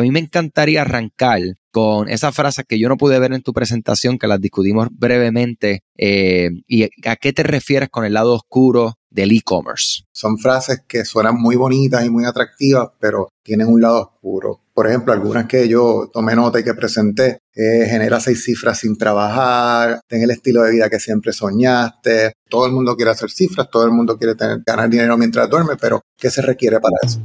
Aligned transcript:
A 0.00 0.02
mí 0.02 0.10
me 0.10 0.20
encantaría 0.20 0.80
arrancar 0.80 1.40
con 1.70 2.08
esas 2.08 2.34
frases 2.34 2.64
que 2.66 2.78
yo 2.78 2.88
no 2.88 2.96
pude 2.96 3.18
ver 3.18 3.34
en 3.34 3.42
tu 3.42 3.52
presentación, 3.52 4.18
que 4.18 4.26
las 4.26 4.40
discutimos 4.40 4.88
brevemente. 4.90 5.82
Eh, 5.94 6.48
¿Y 6.66 6.84
a 7.06 7.16
qué 7.16 7.34
te 7.34 7.42
refieres 7.42 7.90
con 7.90 8.06
el 8.06 8.14
lado 8.14 8.32
oscuro 8.32 8.94
del 9.10 9.30
e-commerce? 9.32 10.04
Son 10.10 10.38
frases 10.38 10.84
que 10.88 11.04
suenan 11.04 11.38
muy 11.38 11.56
bonitas 11.56 12.02
y 12.06 12.08
muy 12.08 12.24
atractivas, 12.24 12.88
pero 12.98 13.28
tienen 13.42 13.68
un 13.68 13.82
lado 13.82 14.00
oscuro. 14.00 14.62
Por 14.72 14.86
ejemplo, 14.86 15.12
algunas 15.12 15.44
que 15.44 15.68
yo 15.68 16.08
tomé 16.10 16.34
nota 16.34 16.58
y 16.58 16.64
que 16.64 16.72
presenté, 16.72 17.40
eh, 17.54 17.86
genera 17.86 18.20
seis 18.20 18.42
cifras 18.42 18.78
sin 18.78 18.96
trabajar, 18.96 20.00
ten 20.08 20.22
el 20.22 20.30
estilo 20.30 20.62
de 20.62 20.70
vida 20.70 20.88
que 20.88 20.98
siempre 20.98 21.34
soñaste. 21.34 22.32
Todo 22.48 22.64
el 22.64 22.72
mundo 22.72 22.96
quiere 22.96 23.10
hacer 23.10 23.30
cifras, 23.30 23.68
todo 23.70 23.84
el 23.84 23.92
mundo 23.92 24.16
quiere 24.16 24.34
tener, 24.34 24.62
ganar 24.64 24.88
dinero 24.88 25.18
mientras 25.18 25.50
duerme, 25.50 25.76
pero 25.78 26.00
¿qué 26.16 26.30
se 26.30 26.40
requiere 26.40 26.80
para 26.80 26.96
eso? 27.02 27.20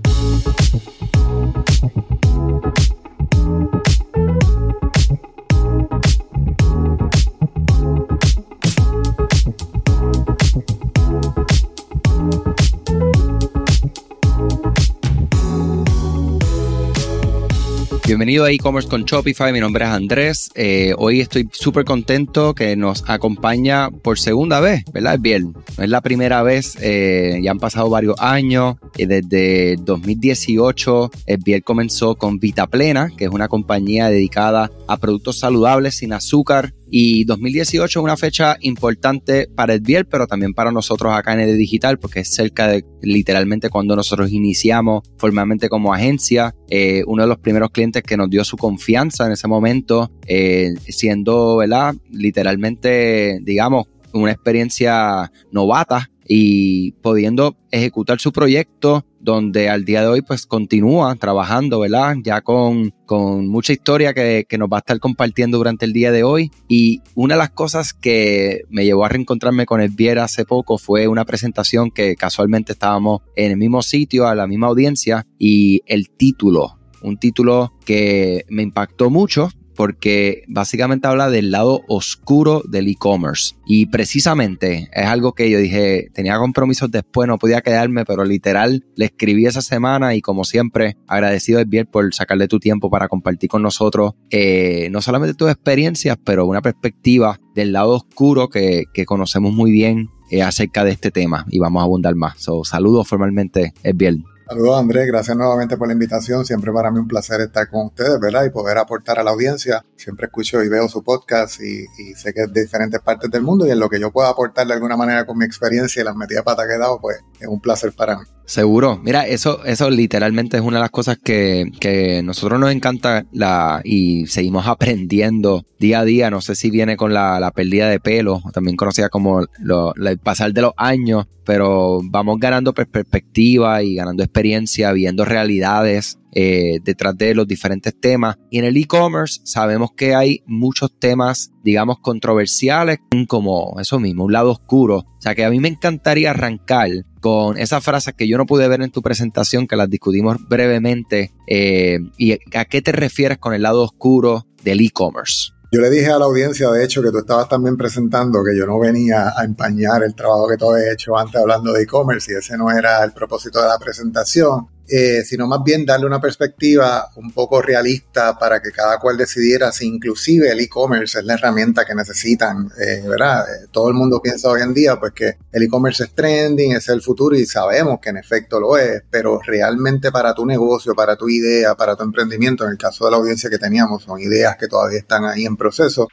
Bienvenido 18.05 18.43
a 18.43 18.51
e-commerce 18.51 18.87
con 18.87 19.03
Shopify, 19.03 19.51
mi 19.51 19.59
nombre 19.59 19.83
es 19.83 19.89
Andrés. 19.89 20.51
Eh, 20.53 20.93
hoy 20.95 21.21
estoy 21.21 21.49
súper 21.51 21.85
contento 21.85 22.53
que 22.53 22.75
nos 22.75 23.03
acompaña 23.07 23.89
por 23.89 24.19
segunda 24.19 24.59
vez, 24.59 24.83
¿verdad? 24.93 25.15
Es 25.15 25.21
bien, 25.21 25.53
no 25.75 25.83
es 25.83 25.89
la 25.89 26.01
primera 26.01 26.43
vez, 26.43 26.77
eh, 26.81 27.39
ya 27.41 27.49
han 27.49 27.57
pasado 27.57 27.89
varios 27.89 28.15
años. 28.19 28.75
y 28.95 29.07
desde 29.07 29.75
2018, 29.77 31.09
Biel 31.43 31.63
comenzó 31.63 32.13
con 32.15 32.39
Vita 32.39 32.67
Plena, 32.67 33.11
que 33.17 33.25
es 33.25 33.31
una 33.31 33.47
compañía 33.47 34.07
dedicada 34.07 34.71
a 34.87 34.97
productos 34.97 35.39
saludables 35.39 35.97
sin 35.97 36.13
azúcar 36.13 36.73
y 36.97 37.25
2018 37.25 37.99
es 37.99 38.01
una 38.01 38.15
fecha 38.15 38.55
importante 38.61 39.49
para 39.53 39.73
Edbiel, 39.73 40.05
pero 40.05 40.27
también 40.27 40.53
para 40.53 40.71
nosotros 40.71 41.13
acá 41.13 41.33
en 41.33 41.41
el 41.41 41.57
digital, 41.57 41.99
porque 41.99 42.21
es 42.21 42.29
cerca 42.33 42.69
de 42.69 42.85
literalmente 43.01 43.69
cuando 43.69 43.97
nosotros 43.97 44.31
iniciamos 44.31 45.03
formalmente 45.17 45.67
como 45.67 45.93
agencia. 45.93 46.55
Eh, 46.69 47.03
uno 47.05 47.23
de 47.23 47.27
los 47.27 47.39
primeros 47.39 47.71
clientes 47.71 48.01
que 48.01 48.15
nos 48.15 48.29
dio 48.29 48.45
su 48.45 48.55
confianza 48.55 49.25
en 49.25 49.33
ese 49.33 49.45
momento, 49.45 50.09
eh, 50.25 50.73
siendo, 50.87 51.57
¿verdad? 51.57 51.95
Literalmente, 52.11 53.39
digamos, 53.41 53.87
una 54.13 54.31
experiencia 54.31 55.29
novata 55.51 56.09
y 56.27 56.91
pudiendo 57.01 57.55
ejecutar 57.71 58.19
su 58.19 58.31
proyecto 58.31 59.05
donde 59.19 59.69
al 59.69 59.85
día 59.85 60.01
de 60.01 60.07
hoy 60.07 60.21
pues 60.21 60.45
continúa 60.45 61.15
trabajando, 61.15 61.79
¿verdad? 61.79 62.15
Ya 62.23 62.41
con, 62.41 62.91
con 63.05 63.47
mucha 63.47 63.73
historia 63.73 64.13
que, 64.13 64.45
que, 64.47 64.57
nos 64.57 64.69
va 64.69 64.77
a 64.77 64.79
estar 64.79 64.99
compartiendo 64.99 65.57
durante 65.57 65.85
el 65.85 65.93
día 65.93 66.11
de 66.11 66.23
hoy. 66.23 66.51
Y 66.67 67.01
una 67.15 67.33
de 67.33 67.39
las 67.39 67.49
cosas 67.49 67.93
que 67.93 68.61
me 68.69 68.85
llevó 68.85 69.03
a 69.03 69.09
reencontrarme 69.09 69.65
con 69.65 69.81
el 69.81 69.89
Viera 69.89 70.23
hace 70.23 70.45
poco 70.45 70.77
fue 70.77 71.07
una 71.07 71.25
presentación 71.25 71.89
que 71.89 72.15
casualmente 72.15 72.73
estábamos 72.73 73.21
en 73.35 73.51
el 73.51 73.57
mismo 73.57 73.81
sitio, 73.81 74.27
a 74.27 74.35
la 74.35 74.45
misma 74.45 74.67
audiencia, 74.67 75.25
y 75.39 75.81
el 75.87 76.11
título, 76.11 76.77
un 77.01 77.17
título 77.17 77.73
que 77.83 78.45
me 78.49 78.61
impactó 78.61 79.09
mucho 79.09 79.49
porque 79.75 80.43
básicamente 80.47 81.07
habla 81.07 81.29
del 81.29 81.51
lado 81.51 81.81
oscuro 81.87 82.61
del 82.67 82.87
e-commerce. 82.87 83.55
Y 83.65 83.87
precisamente 83.87 84.89
es 84.93 85.05
algo 85.05 85.33
que 85.33 85.49
yo 85.49 85.59
dije, 85.59 86.09
tenía 86.13 86.37
compromisos 86.37 86.91
después, 86.91 87.27
no 87.27 87.37
podía 87.37 87.61
quedarme, 87.61 88.05
pero 88.05 88.23
literal 88.25 88.85
le 88.95 89.05
escribí 89.05 89.45
esa 89.45 89.61
semana 89.61 90.15
y 90.15 90.21
como 90.21 90.43
siempre, 90.43 90.97
agradecido 91.07 91.63
bien 91.65 91.87
por 91.87 92.13
sacarle 92.13 92.47
tu 92.47 92.59
tiempo 92.59 92.89
para 92.89 93.07
compartir 93.07 93.49
con 93.49 93.61
nosotros 93.61 94.13
eh, 94.29 94.89
no 94.91 95.01
solamente 95.01 95.35
tus 95.35 95.49
experiencias, 95.49 96.17
pero 96.23 96.45
una 96.45 96.61
perspectiva 96.61 97.39
del 97.53 97.71
lado 97.71 97.95
oscuro 97.95 98.49
que, 98.49 98.85
conocemos 99.05 99.53
muy 99.53 99.71
bien 99.71 100.09
eh, 100.31 100.41
acerca 100.41 100.83
de 100.83 100.91
este 100.91 101.11
tema 101.11 101.45
y 101.49 101.59
vamos 101.59 101.81
a 101.81 101.83
abundar 101.83 102.15
más. 102.15 102.35
Saludos 102.63 103.07
formalmente, 103.07 103.73
es 103.83 103.95
bien. 103.95 104.25
Saludos 104.47 104.79
Andrés, 104.79 105.07
gracias 105.07 105.35
nuevamente 105.35 105.75
por 105.75 105.87
la 105.87 105.93
invitación. 105.93 106.45
Siempre 106.45 106.71
para 106.71 106.91
mí 106.91 106.99
un 106.99 107.07
placer 107.07 107.41
estar 107.41 107.67
con 107.67 107.87
ustedes, 107.87 108.19
¿verdad? 108.19 108.45
Y 108.45 108.51
poder 108.51 108.77
aportar 108.77 109.17
a 109.17 109.23
la 109.23 109.31
audiencia. 109.31 109.83
Siempre 109.95 110.27
escucho 110.27 110.63
y 110.63 110.69
veo 110.69 110.87
su 110.87 111.03
podcast 111.03 111.59
y, 111.61 111.87
sé 112.13 112.31
que 112.31 112.43
es 112.43 112.53
de 112.53 112.61
diferentes 112.61 113.01
partes 113.01 113.31
del 113.31 113.41
mundo 113.41 113.65
y 113.65 113.71
en 113.71 113.79
lo 113.79 113.89
que 113.89 113.99
yo 113.99 114.11
pueda 114.11 114.29
aportar 114.29 114.67
de 114.67 114.73
alguna 114.73 114.95
manera 114.95 115.25
con 115.25 115.39
mi 115.39 115.45
experiencia 115.45 115.99
y 115.99 116.05
las 116.05 116.15
metidas 116.15 116.43
patas 116.43 116.67
que 116.67 116.75
he 116.75 116.77
dado, 116.77 117.01
pues 117.01 117.23
es 117.39 117.47
un 117.47 117.59
placer 117.59 117.93
para 117.93 118.17
mí. 118.17 118.25
Seguro. 118.45 118.99
Mira, 119.03 119.27
eso, 119.27 119.65
eso 119.65 119.89
literalmente 119.89 120.57
es 120.57 120.63
una 120.63 120.77
de 120.77 120.81
las 120.81 120.91
cosas 120.91 121.17
que, 121.17 121.71
que 121.79 122.21
nosotros 122.21 122.59
nos 122.59 122.71
encanta 122.71 123.25
la, 123.31 123.81
y 123.83 124.27
seguimos 124.27 124.67
aprendiendo 124.67 125.65
día 125.79 126.01
a 126.01 126.05
día. 126.05 126.29
No 126.29 126.41
sé 126.41 126.55
si 126.55 126.69
viene 126.69 126.95
con 126.95 127.11
la, 127.13 127.39
la 127.39 127.51
pérdida 127.51 127.89
de 127.89 127.99
pelo, 127.99 128.43
también 128.53 128.77
conocida 128.77 129.09
como 129.09 129.41
el 129.41 130.19
pasar 130.19 130.53
de 130.53 130.61
los 130.61 130.73
años, 130.77 131.25
pero 131.43 132.01
vamos 132.03 132.37
ganando 132.39 132.73
perspectiva 132.73 133.81
y 133.81 133.95
ganando 133.95 134.23
experiencia, 134.23 134.91
viendo 134.91 135.25
realidades 135.25 136.19
eh, 136.35 136.79
detrás 136.83 137.17
de 137.17 137.33
los 137.33 137.47
diferentes 137.47 137.97
temas. 137.99 138.35
Y 138.51 138.59
en 138.59 138.65
el 138.65 138.77
e-commerce 138.77 139.39
sabemos 139.45 139.91
que 139.95 140.13
hay 140.13 140.43
muchos 140.45 140.91
temas, 140.99 141.51
digamos, 141.63 141.99
controversiales, 141.99 142.99
como 143.27 143.79
eso 143.79 143.99
mismo, 143.99 144.25
un 144.25 144.33
lado 144.33 144.51
oscuro. 144.51 144.97
O 144.97 145.21
sea 145.21 145.33
que 145.33 145.45
a 145.45 145.49
mí 145.49 145.59
me 145.59 145.69
encantaría 145.69 146.31
arrancar 146.31 146.89
con 147.21 147.57
esas 147.57 147.83
frases 147.83 148.13
que 148.13 148.27
yo 148.27 148.37
no 148.37 148.45
pude 148.45 148.67
ver 148.67 148.81
en 148.81 148.91
tu 148.91 149.01
presentación, 149.01 149.65
que 149.65 149.77
las 149.77 149.89
discutimos 149.89 150.37
brevemente. 150.47 151.31
Eh, 151.47 151.99
¿Y 152.17 152.33
a 152.33 152.65
qué 152.65 152.81
te 152.81 152.91
refieres 152.91 153.37
con 153.37 153.53
el 153.53 153.63
lado 153.63 153.81
oscuro 153.81 154.45
del 154.63 154.81
e-commerce? 154.81 155.55
Yo 155.71 155.81
le 155.81 155.89
dije 155.89 156.11
a 156.11 156.19
la 156.19 156.25
audiencia, 156.25 156.69
de 156.69 156.85
hecho, 156.85 157.01
que 157.01 157.11
tú 157.11 157.17
estabas 157.19 157.49
también 157.49 157.75
presentando 157.75 158.43
que 158.43 158.57
yo 158.57 158.65
no 158.65 158.79
venía 158.79 159.33
a 159.35 159.43
empañar 159.43 160.03
el 160.03 160.15
trabajo 160.15 160.47
que 160.47 160.57
tú 160.57 160.71
habías 160.71 160.93
hecho 160.93 161.17
antes 161.17 161.41
hablando 161.41 161.73
de 161.73 161.83
e-commerce 161.83 162.31
y 162.31 162.35
ese 162.35 162.57
no 162.57 162.71
era 162.71 163.03
el 163.03 163.11
propósito 163.11 163.61
de 163.61 163.67
la 163.67 163.79
presentación. 163.79 164.67
Eh, 164.87 165.23
sino 165.25 165.47
más 165.47 165.63
bien 165.63 165.83
darle 165.83 166.05
una 166.05 166.21
perspectiva 166.21 167.09
un 167.15 167.31
poco 167.31 167.59
realista 167.59 168.37
para 168.37 168.61
que 168.61 168.71
cada 168.71 168.99
cual 168.99 169.17
decidiera 169.17 169.71
si 169.71 169.87
inclusive 169.87 170.51
el 170.51 170.59
e-commerce 170.59 171.19
es 171.19 171.25
la 171.25 171.33
herramienta 171.33 171.85
que 171.85 171.95
necesitan, 171.95 172.69
eh, 172.79 173.03
¿verdad? 173.07 173.45
Eh, 173.49 173.67
todo 173.71 173.89
el 173.89 173.95
mundo 173.95 174.21
piensa 174.21 174.47
hoy 174.49 174.61
en 174.61 174.75
día 174.75 174.99
pues 174.99 175.13
que 175.13 175.37
el 175.51 175.63
e-commerce 175.63 176.03
es 176.03 176.13
trending, 176.13 176.73
es 176.73 176.87
el 176.89 177.01
futuro 177.01 177.35
y 177.35 177.47
sabemos 177.47 177.99
que 177.99 178.09
en 178.09 178.17
efecto 178.17 178.59
lo 178.59 178.77
es, 178.77 179.01
pero 179.09 179.39
realmente 179.43 180.11
para 180.11 180.35
tu 180.35 180.45
negocio, 180.45 180.93
para 180.93 181.15
tu 181.15 181.29
idea, 181.29 181.73
para 181.73 181.95
tu 181.95 182.03
emprendimiento, 182.03 182.63
en 182.63 182.71
el 182.71 182.77
caso 182.77 183.05
de 183.05 183.11
la 183.11 183.17
audiencia 183.17 183.49
que 183.49 183.57
teníamos, 183.57 184.03
son 184.03 184.19
ideas 184.19 184.55
que 184.55 184.67
todavía 184.67 184.99
están 184.99 185.25
ahí 185.25 185.45
en 185.45 185.57
proceso, 185.57 186.07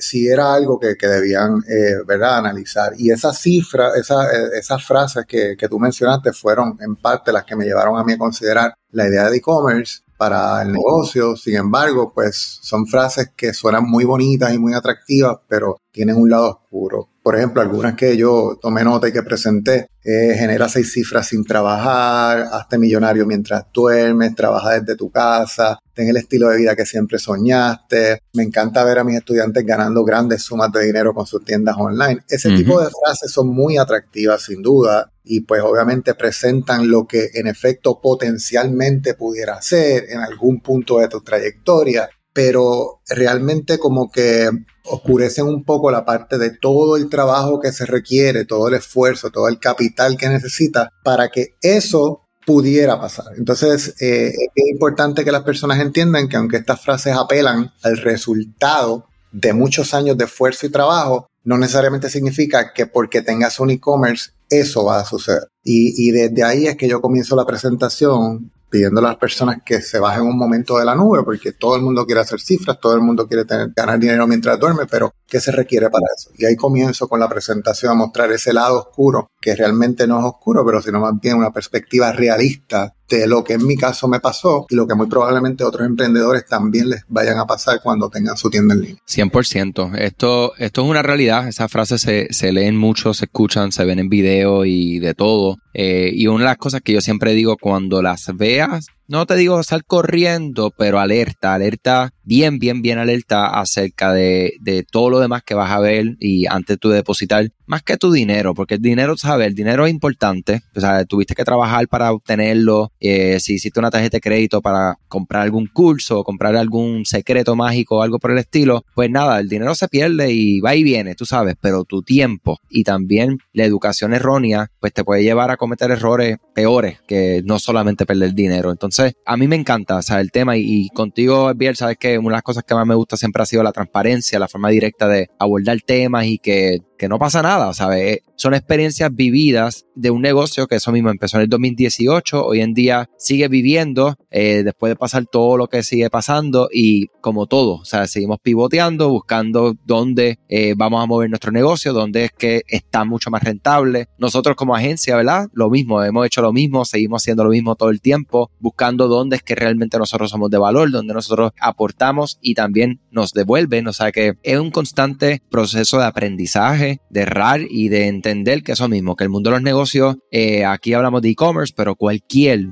si 0.00 0.28
era 0.28 0.52
algo 0.52 0.78
que, 0.78 0.96
que 0.96 1.06
debían, 1.06 1.62
¿verdad?, 2.06 2.38
analizar. 2.38 2.92
Y 2.96 3.10
esas 3.10 3.38
cifras, 3.38 3.96
esa, 3.96 4.26
esas 4.54 4.84
frases 4.84 5.24
que, 5.26 5.56
que 5.56 5.68
tú 5.68 5.78
mencionaste 5.78 6.32
fueron 6.32 6.76
en 6.80 6.96
parte 6.96 7.32
las 7.32 7.44
que 7.44 7.56
me 7.56 7.64
llevaron 7.64 7.98
a 7.98 8.04
considerar 8.18 8.74
la 8.90 9.06
idea 9.06 9.30
de 9.30 9.36
e-commerce 9.38 10.00
para 10.16 10.62
el 10.62 10.72
negocio. 10.72 11.36
Sin 11.36 11.56
embargo, 11.56 12.12
pues 12.12 12.58
son 12.60 12.86
frases 12.86 13.30
que 13.36 13.54
suenan 13.54 13.88
muy 13.88 14.04
bonitas 14.04 14.52
y 14.52 14.58
muy 14.58 14.74
atractivas, 14.74 15.38
pero 15.48 15.76
tienen 15.90 16.16
un 16.16 16.28
lado 16.28 16.50
oscuro. 16.50 17.08
Por 17.28 17.36
ejemplo, 17.36 17.60
algunas 17.60 17.94
que 17.94 18.16
yo 18.16 18.58
tomé 18.58 18.82
nota 18.82 19.06
y 19.06 19.12
que 19.12 19.22
presenté, 19.22 19.90
eh, 20.02 20.34
genera 20.34 20.66
seis 20.66 20.90
cifras 20.90 21.26
sin 21.26 21.44
trabajar, 21.44 22.46
hazte 22.50 22.78
millonario 22.78 23.26
mientras 23.26 23.66
duermes, 23.70 24.34
trabaja 24.34 24.80
desde 24.80 24.96
tu 24.96 25.10
casa, 25.10 25.78
ten 25.92 26.08
el 26.08 26.16
estilo 26.16 26.48
de 26.48 26.56
vida 26.56 26.74
que 26.74 26.86
siempre 26.86 27.18
soñaste. 27.18 28.22
Me 28.32 28.44
encanta 28.44 28.82
ver 28.82 29.00
a 29.00 29.04
mis 29.04 29.18
estudiantes 29.18 29.62
ganando 29.66 30.04
grandes 30.04 30.42
sumas 30.42 30.72
de 30.72 30.86
dinero 30.86 31.12
con 31.12 31.26
sus 31.26 31.44
tiendas 31.44 31.76
online. 31.78 32.22
Ese 32.30 32.50
tipo 32.52 32.80
de 32.80 32.88
frases 32.88 33.30
son 33.30 33.48
muy 33.48 33.76
atractivas, 33.76 34.44
sin 34.44 34.62
duda, 34.62 35.12
y 35.22 35.40
pues 35.42 35.60
obviamente 35.60 36.14
presentan 36.14 36.90
lo 36.90 37.06
que 37.06 37.28
en 37.34 37.46
efecto 37.46 38.00
potencialmente 38.00 39.12
pudiera 39.12 39.60
ser 39.60 40.06
en 40.08 40.20
algún 40.20 40.62
punto 40.62 40.98
de 40.98 41.08
tu 41.08 41.20
trayectoria, 41.20 42.08
pero 42.38 43.00
realmente 43.08 43.80
como 43.80 44.12
que 44.12 44.48
oscurecen 44.84 45.46
un 45.46 45.64
poco 45.64 45.90
la 45.90 46.04
parte 46.04 46.38
de 46.38 46.50
todo 46.50 46.96
el 46.96 47.08
trabajo 47.08 47.58
que 47.58 47.72
se 47.72 47.84
requiere, 47.84 48.44
todo 48.44 48.68
el 48.68 48.74
esfuerzo, 48.74 49.30
todo 49.30 49.48
el 49.48 49.58
capital 49.58 50.16
que 50.16 50.28
necesita 50.28 50.92
para 51.02 51.30
que 51.30 51.56
eso 51.62 52.20
pudiera 52.46 53.00
pasar. 53.00 53.32
Entonces, 53.36 54.00
eh, 54.00 54.32
es 54.54 54.70
importante 54.70 55.24
que 55.24 55.32
las 55.32 55.42
personas 55.42 55.80
entiendan 55.80 56.28
que 56.28 56.36
aunque 56.36 56.58
estas 56.58 56.80
frases 56.80 57.16
apelan 57.16 57.72
al 57.82 57.96
resultado 57.96 59.08
de 59.32 59.52
muchos 59.52 59.92
años 59.92 60.16
de 60.16 60.26
esfuerzo 60.26 60.64
y 60.66 60.70
trabajo, 60.70 61.26
no 61.42 61.58
necesariamente 61.58 62.08
significa 62.08 62.72
que 62.72 62.86
porque 62.86 63.20
tengas 63.20 63.58
un 63.58 63.70
e-commerce 63.70 64.30
eso 64.48 64.84
va 64.84 65.00
a 65.00 65.04
suceder. 65.04 65.48
Y, 65.64 66.08
y, 66.08 66.12
desde 66.12 66.44
ahí 66.44 66.68
es 66.68 66.76
que 66.76 66.88
yo 66.88 67.00
comienzo 67.00 67.34
la 67.34 67.44
presentación 67.44 68.52
pidiendo 68.70 69.00
a 69.00 69.04
las 69.04 69.16
personas 69.16 69.58
que 69.64 69.80
se 69.80 69.98
bajen 69.98 70.22
un 70.22 70.36
momento 70.36 70.78
de 70.78 70.84
la 70.84 70.94
nube, 70.94 71.22
porque 71.22 71.52
todo 71.52 71.76
el 71.76 71.82
mundo 71.82 72.04
quiere 72.06 72.20
hacer 72.20 72.40
cifras, 72.40 72.78
todo 72.80 72.94
el 72.94 73.00
mundo 73.00 73.26
quiere 73.26 73.44
tener, 73.44 73.72
ganar 73.74 73.98
dinero 73.98 74.26
mientras 74.26 74.58
duerme, 74.58 74.86
pero 74.86 75.14
¿qué 75.26 75.40
se 75.40 75.52
requiere 75.52 75.88
para 75.90 76.06
eso? 76.16 76.30
Y 76.36 76.44
ahí 76.44 76.56
comienzo 76.56 77.08
con 77.08 77.20
la 77.20 77.28
presentación 77.28 77.92
a 77.92 77.94
mostrar 77.94 78.30
ese 78.32 78.52
lado 78.52 78.78
oscuro, 78.78 79.30
que 79.40 79.54
realmente 79.54 80.06
no 80.06 80.18
es 80.18 80.24
oscuro, 80.26 80.64
pero 80.64 80.82
sino 80.82 81.00
más 81.00 81.14
bien 81.20 81.36
una 81.36 81.52
perspectiva 81.52 82.12
realista 82.12 82.94
de 83.08 83.26
lo 83.26 83.44
que 83.44 83.54
en 83.54 83.66
mi 83.66 83.76
caso 83.76 84.08
me 84.08 84.20
pasó 84.20 84.66
y 84.68 84.74
lo 84.74 84.86
que 84.86 84.94
muy 84.94 85.06
probablemente 85.06 85.64
otros 85.64 85.86
emprendedores 85.86 86.46
también 86.46 86.90
les 86.90 87.04
vayan 87.08 87.38
a 87.38 87.46
pasar 87.46 87.80
cuando 87.82 88.08
tengan 88.10 88.36
su 88.36 88.50
tienda 88.50 88.74
en 88.74 88.80
línea. 88.80 88.96
100%. 89.06 89.96
Esto, 89.98 90.52
esto 90.58 90.82
es 90.82 90.88
una 90.88 91.02
realidad. 91.02 91.48
Esas 91.48 91.70
frases 91.70 92.00
se, 92.00 92.28
se 92.30 92.52
leen 92.52 92.76
mucho, 92.76 93.14
se 93.14 93.26
escuchan, 93.26 93.72
se 93.72 93.84
ven 93.84 93.98
en 93.98 94.08
video 94.08 94.64
y 94.64 94.98
de 94.98 95.14
todo. 95.14 95.56
Eh, 95.74 96.10
y 96.12 96.26
una 96.26 96.44
de 96.44 96.50
las 96.50 96.56
cosas 96.56 96.80
que 96.82 96.92
yo 96.92 97.00
siempre 97.00 97.32
digo, 97.34 97.56
cuando 97.56 98.02
las 98.02 98.26
veas, 98.34 98.88
no 99.06 99.26
te 99.26 99.36
digo 99.36 99.62
sal 99.62 99.84
corriendo, 99.84 100.72
pero 100.76 100.98
alerta, 100.98 101.54
alerta, 101.54 102.10
bien, 102.28 102.58
bien, 102.58 102.82
bien 102.82 102.98
alerta 102.98 103.46
acerca 103.46 104.12
de, 104.12 104.52
de, 104.60 104.82
todo 104.82 105.08
lo 105.08 105.18
demás 105.18 105.42
que 105.42 105.54
vas 105.54 105.70
a 105.70 105.80
ver 105.80 106.16
y 106.20 106.46
antes 106.46 106.78
de 106.80 106.90
depositar, 106.90 107.50
más 107.66 107.82
que 107.82 107.96
tu 107.96 108.12
dinero, 108.12 108.54
porque 108.54 108.74
el 108.74 108.82
dinero, 108.82 109.16
sabes, 109.16 109.46
el 109.46 109.54
dinero 109.54 109.86
es 109.86 109.92
importante, 109.92 110.60
o 110.76 110.80
sea, 110.80 111.04
tuviste 111.06 111.34
que 111.34 111.44
trabajar 111.44 111.88
para 111.88 112.12
obtenerlo, 112.12 112.92
eh, 113.00 113.40
si 113.40 113.54
hiciste 113.54 113.80
una 113.80 113.90
tarjeta 113.90 114.18
de 114.18 114.20
crédito 114.20 114.60
para 114.60 114.98
comprar 115.08 115.42
algún 115.42 115.66
curso 115.66 116.18
o 116.20 116.24
comprar 116.24 116.54
algún 116.56 117.06
secreto 117.06 117.56
mágico 117.56 117.96
o 117.96 118.02
algo 118.02 118.18
por 118.18 118.30
el 118.30 118.38
estilo, 118.38 118.84
pues 118.94 119.10
nada, 119.10 119.40
el 119.40 119.48
dinero 119.48 119.74
se 119.74 119.88
pierde 119.88 120.30
y 120.30 120.60
va 120.60 120.74
y 120.74 120.82
viene, 120.82 121.14
tú 121.14 121.24
sabes, 121.24 121.56
pero 121.60 121.84
tu 121.84 122.02
tiempo 122.02 122.58
y 122.68 122.84
también 122.84 123.38
la 123.54 123.64
educación 123.64 124.12
errónea, 124.12 124.70
pues 124.80 124.92
te 124.92 125.02
puede 125.02 125.22
llevar 125.22 125.50
a 125.50 125.56
cometer 125.56 125.90
errores 125.90 126.36
peores 126.54 127.00
que 127.06 127.42
no 127.44 127.58
solamente 127.58 128.04
perder 128.04 128.34
dinero. 128.34 128.70
Entonces, 128.70 129.14
a 129.24 129.36
mí 129.36 129.48
me 129.48 129.56
encanta, 129.56 129.98
o 129.98 130.14
el 130.18 130.30
tema 130.30 130.56
y, 130.56 130.88
contigo, 130.90 131.52
Biel, 131.54 131.76
sabes 131.76 131.96
que 131.98 132.17
una 132.18 132.34
de 132.34 132.38
las 132.38 132.42
cosas 132.42 132.64
que 132.64 132.74
más 132.74 132.86
me 132.86 132.94
gusta 132.94 133.16
siempre 133.16 133.42
ha 133.42 133.46
sido 133.46 133.62
la 133.62 133.72
transparencia, 133.72 134.38
la 134.38 134.48
forma 134.48 134.68
directa 134.68 135.08
de 135.08 135.28
abordar 135.38 135.78
temas 135.80 136.26
y 136.26 136.38
que 136.38 136.80
que 136.98 137.08
no 137.08 137.18
pasa 137.18 137.40
nada, 137.40 137.72
¿sabes? 137.72 138.20
Son 138.36 138.54
experiencias 138.54 139.14
vividas 139.14 139.86
de 139.94 140.10
un 140.10 140.20
negocio 140.20 140.66
que 140.66 140.76
eso 140.76 140.92
mismo 140.92 141.10
empezó 141.10 141.38
en 141.38 141.44
el 141.44 141.48
2018, 141.48 142.44
hoy 142.44 142.60
en 142.60 142.74
día 142.74 143.08
sigue 143.16 143.48
viviendo 143.48 144.16
eh, 144.30 144.62
después 144.64 144.90
de 144.90 144.96
pasar 144.96 145.24
todo 145.26 145.56
lo 145.56 145.68
que 145.68 145.82
sigue 145.82 146.10
pasando 146.10 146.68
y 146.72 147.06
como 147.20 147.46
todo, 147.46 147.76
o 147.76 147.84
sea, 147.84 148.06
seguimos 148.06 148.38
pivoteando, 148.42 149.08
buscando 149.08 149.74
dónde 149.84 150.38
eh, 150.48 150.74
vamos 150.76 151.02
a 151.02 151.06
mover 151.06 151.30
nuestro 151.30 151.52
negocio, 151.52 151.92
dónde 151.92 152.24
es 152.24 152.32
que 152.32 152.62
está 152.68 153.04
mucho 153.04 153.30
más 153.30 153.42
rentable. 153.42 154.08
Nosotros 154.18 154.56
como 154.56 154.74
agencia, 154.74 155.16
¿verdad? 155.16 155.48
Lo 155.52 155.70
mismo, 155.70 156.02
hemos 156.02 156.26
hecho 156.26 156.42
lo 156.42 156.52
mismo, 156.52 156.84
seguimos 156.84 157.22
haciendo 157.22 157.44
lo 157.44 157.50
mismo 157.50 157.76
todo 157.76 157.90
el 157.90 158.00
tiempo, 158.00 158.50
buscando 158.58 159.08
dónde 159.08 159.36
es 159.36 159.42
que 159.42 159.54
realmente 159.54 159.98
nosotros 159.98 160.30
somos 160.30 160.50
de 160.50 160.58
valor, 160.58 160.90
dónde 160.90 161.14
nosotros 161.14 161.52
aportamos 161.60 162.38
y 162.42 162.54
también 162.54 163.00
nos 163.10 163.32
devuelven, 163.32 163.86
o 163.86 163.92
sea 163.92 164.10
que 164.10 164.34
es 164.42 164.58
un 164.58 164.70
constante 164.70 165.42
proceso 165.50 165.98
de 165.98 166.04
aprendizaje 166.04 166.87
de 167.10 167.20
errar 167.20 167.60
y 167.68 167.88
de 167.88 168.06
entender 168.06 168.62
que 168.62 168.72
eso 168.72 168.88
mismo, 168.88 169.16
que 169.16 169.24
el 169.24 169.30
mundo 169.30 169.50
de 169.50 169.56
los 169.56 169.62
negocios, 169.62 170.16
eh, 170.30 170.64
aquí 170.64 170.92
hablamos 170.92 171.22
de 171.22 171.30
e-commerce, 171.30 171.72
pero 171.76 171.94
cualquier 171.94 172.66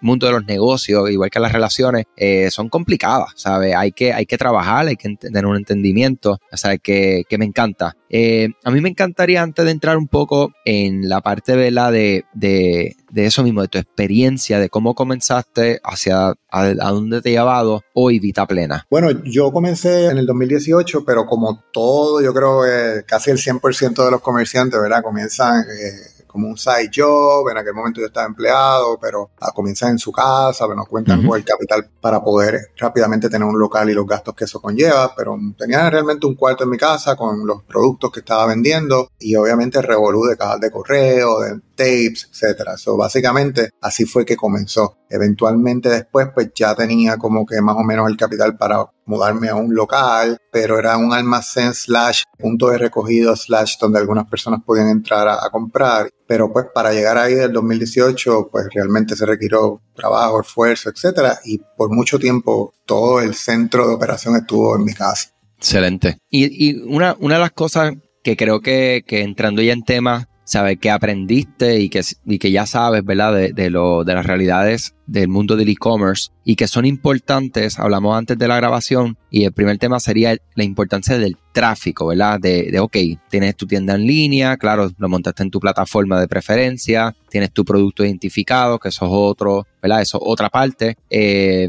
mundo 0.00 0.26
de 0.26 0.32
los 0.32 0.44
negocios, 0.44 1.10
igual 1.10 1.30
que 1.30 1.40
las 1.40 1.52
relaciones, 1.52 2.04
eh, 2.16 2.50
son 2.50 2.68
complicadas, 2.68 3.30
¿sabes? 3.36 3.74
Hay 3.74 3.92
que, 3.92 4.12
hay 4.12 4.26
que 4.26 4.38
trabajar, 4.38 4.86
hay 4.86 4.96
que 4.96 5.14
tener 5.16 5.46
un 5.46 5.56
entendimiento, 5.56 6.38
o 6.50 6.56
sea, 6.56 6.78
que, 6.78 7.24
que 7.28 7.38
me 7.38 7.44
encanta. 7.44 7.96
Eh, 8.08 8.48
a 8.64 8.70
mí 8.70 8.80
me 8.80 8.90
encantaría 8.90 9.42
antes 9.42 9.64
de 9.64 9.70
entrar 9.70 9.96
un 9.96 10.08
poco 10.08 10.52
en 10.64 11.08
la 11.08 11.20
parte 11.20 11.56
de 11.56 11.70
la 11.70 11.90
de, 11.90 12.24
de, 12.34 12.96
de 13.12 13.26
eso 13.26 13.42
mismo, 13.42 13.62
de 13.62 13.68
tu 13.68 13.78
experiencia, 13.78 14.58
de 14.58 14.70
cómo 14.70 14.94
comenzaste, 14.94 15.80
hacia 15.84 16.34
a, 16.50 16.74
dónde 16.74 17.20
te 17.20 17.28
ha 17.28 17.42
llevado 17.42 17.82
hoy 17.94 18.18
Vita 18.18 18.46
Plena. 18.46 18.86
Bueno, 18.90 19.10
yo 19.24 19.52
comencé 19.52 20.06
en 20.06 20.18
el 20.18 20.26
2018, 20.26 21.04
pero 21.04 21.26
como 21.26 21.62
todo, 21.72 22.22
yo 22.22 22.32
creo 22.32 22.62
que 22.62 23.04
casi 23.06 23.30
el 23.30 23.38
100% 23.38 24.04
de 24.04 24.10
los 24.10 24.20
comerciantes, 24.20 24.80
¿verdad? 24.80 25.02
Comienzan... 25.02 25.60
Eh, 25.60 26.12
como 26.32 26.48
un 26.48 26.56
side 26.56 26.90
job, 26.94 27.46
en 27.50 27.58
aquel 27.58 27.74
momento 27.74 28.00
yo 28.00 28.06
estaba 28.06 28.26
empleado, 28.26 28.98
pero 28.98 29.30
a 29.38 29.52
comienzan 29.52 29.90
en 29.90 29.98
su 29.98 30.10
casa, 30.10 30.64
pero 30.64 30.76
nos 30.76 30.88
cuentan 30.88 31.26
con 31.26 31.38
el 31.38 31.44
capital 31.44 31.86
para 32.00 32.24
poder 32.24 32.70
rápidamente 32.78 33.28
tener 33.28 33.46
un 33.46 33.58
local 33.58 33.90
y 33.90 33.92
los 33.92 34.06
gastos 34.06 34.34
que 34.34 34.44
eso 34.44 34.58
conlleva, 34.58 35.14
pero 35.14 35.38
tenía 35.58 35.90
realmente 35.90 36.26
un 36.26 36.34
cuarto 36.34 36.64
en 36.64 36.70
mi 36.70 36.78
casa 36.78 37.16
con 37.16 37.46
los 37.46 37.62
productos 37.64 38.10
que 38.10 38.20
estaba 38.20 38.46
vendiendo 38.46 39.10
y 39.18 39.36
obviamente 39.36 39.82
revolú 39.82 40.24
de 40.24 40.38
cajas 40.38 40.60
de 40.60 40.70
correo, 40.70 41.40
de 41.40 41.60
tapes, 41.82 42.28
etcétera. 42.30 42.76
So, 42.76 42.96
básicamente 42.96 43.70
así 43.80 44.04
fue 44.04 44.24
que 44.24 44.36
comenzó. 44.36 44.98
Eventualmente 45.10 45.88
después 45.88 46.28
pues 46.32 46.50
ya 46.54 46.74
tenía 46.74 47.16
como 47.18 47.44
que 47.44 47.60
más 47.60 47.76
o 47.76 47.82
menos 47.82 48.08
el 48.08 48.16
capital 48.16 48.56
para 48.56 48.86
mudarme 49.04 49.48
a 49.48 49.56
un 49.56 49.74
local, 49.74 50.38
pero 50.50 50.78
era 50.78 50.96
un 50.96 51.12
almacén 51.12 51.74
slash 51.74 52.22
punto 52.38 52.68
de 52.68 52.78
recogido 52.78 53.36
slash 53.36 53.76
donde 53.78 53.98
algunas 53.98 54.26
personas 54.26 54.60
podían 54.64 54.88
entrar 54.88 55.28
a, 55.28 55.50
comprar. 55.50 56.08
Pero 56.26 56.52
pues 56.52 56.66
para 56.74 56.92
llegar 56.92 57.18
ahí 57.18 57.34
del 57.34 57.52
2018 57.52 58.48
pues 58.50 58.68
realmente 58.72 59.16
se 59.16 59.26
requirió 59.26 59.82
trabajo, 59.94 60.40
esfuerzo, 60.40 60.90
etcétera. 60.90 61.38
Y 61.44 61.58
por 61.76 61.90
mucho 61.90 62.18
tiempo 62.18 62.72
todo 62.86 63.20
el 63.20 63.34
centro 63.34 63.86
de 63.86 63.94
operación 63.94 64.36
estuvo 64.36 64.76
en 64.76 64.84
mi 64.84 64.94
casa. 64.94 65.30
Excelente. 65.58 66.18
Y, 66.30 66.70
y 66.70 66.80
una, 66.82 67.16
una 67.20 67.34
de 67.34 67.40
las 67.40 67.52
cosas 67.52 67.92
que 68.24 68.36
creo 68.36 68.60
que, 68.60 69.02
que 69.06 69.22
entrando 69.22 69.62
ya 69.62 69.72
en 69.72 69.82
temas 69.82 70.26
sabes 70.44 70.78
que 70.78 70.90
aprendiste 70.90 71.80
y 71.80 71.88
que, 71.88 72.02
y 72.26 72.38
que 72.38 72.50
ya 72.50 72.66
sabes, 72.66 73.04
¿verdad? 73.04 73.34
De, 73.34 73.52
de, 73.52 73.70
lo, 73.70 74.04
de 74.04 74.14
las 74.14 74.26
realidades 74.26 74.94
del 75.06 75.28
mundo 75.28 75.56
del 75.56 75.68
e-commerce 75.68 76.30
y 76.44 76.56
que 76.56 76.66
son 76.66 76.84
importantes, 76.84 77.78
hablamos 77.78 78.16
antes 78.16 78.38
de 78.38 78.48
la 78.48 78.56
grabación 78.56 79.16
y 79.30 79.44
el 79.44 79.52
primer 79.52 79.78
tema 79.78 80.00
sería 80.00 80.36
la 80.54 80.64
importancia 80.64 81.18
del 81.18 81.36
tráfico, 81.52 82.06
¿verdad? 82.06 82.40
De, 82.40 82.70
de, 82.70 82.80
ok, 82.80 82.96
tienes 83.28 83.56
tu 83.56 83.66
tienda 83.66 83.94
en 83.94 84.06
línea, 84.06 84.56
claro, 84.56 84.90
lo 84.96 85.08
montaste 85.08 85.42
en 85.42 85.50
tu 85.50 85.60
plataforma 85.60 86.20
de 86.20 86.28
preferencia, 86.28 87.14
tienes 87.28 87.52
tu 87.52 87.64
producto 87.64 88.04
identificado, 88.04 88.78
que 88.78 88.88
eso 88.88 89.06
es 89.06 89.10
otro, 89.12 89.66
¿verdad? 89.82 90.02
Eso 90.02 90.18
es 90.18 90.24
otra 90.26 90.48
parte. 90.48 90.96
Eh, 91.10 91.68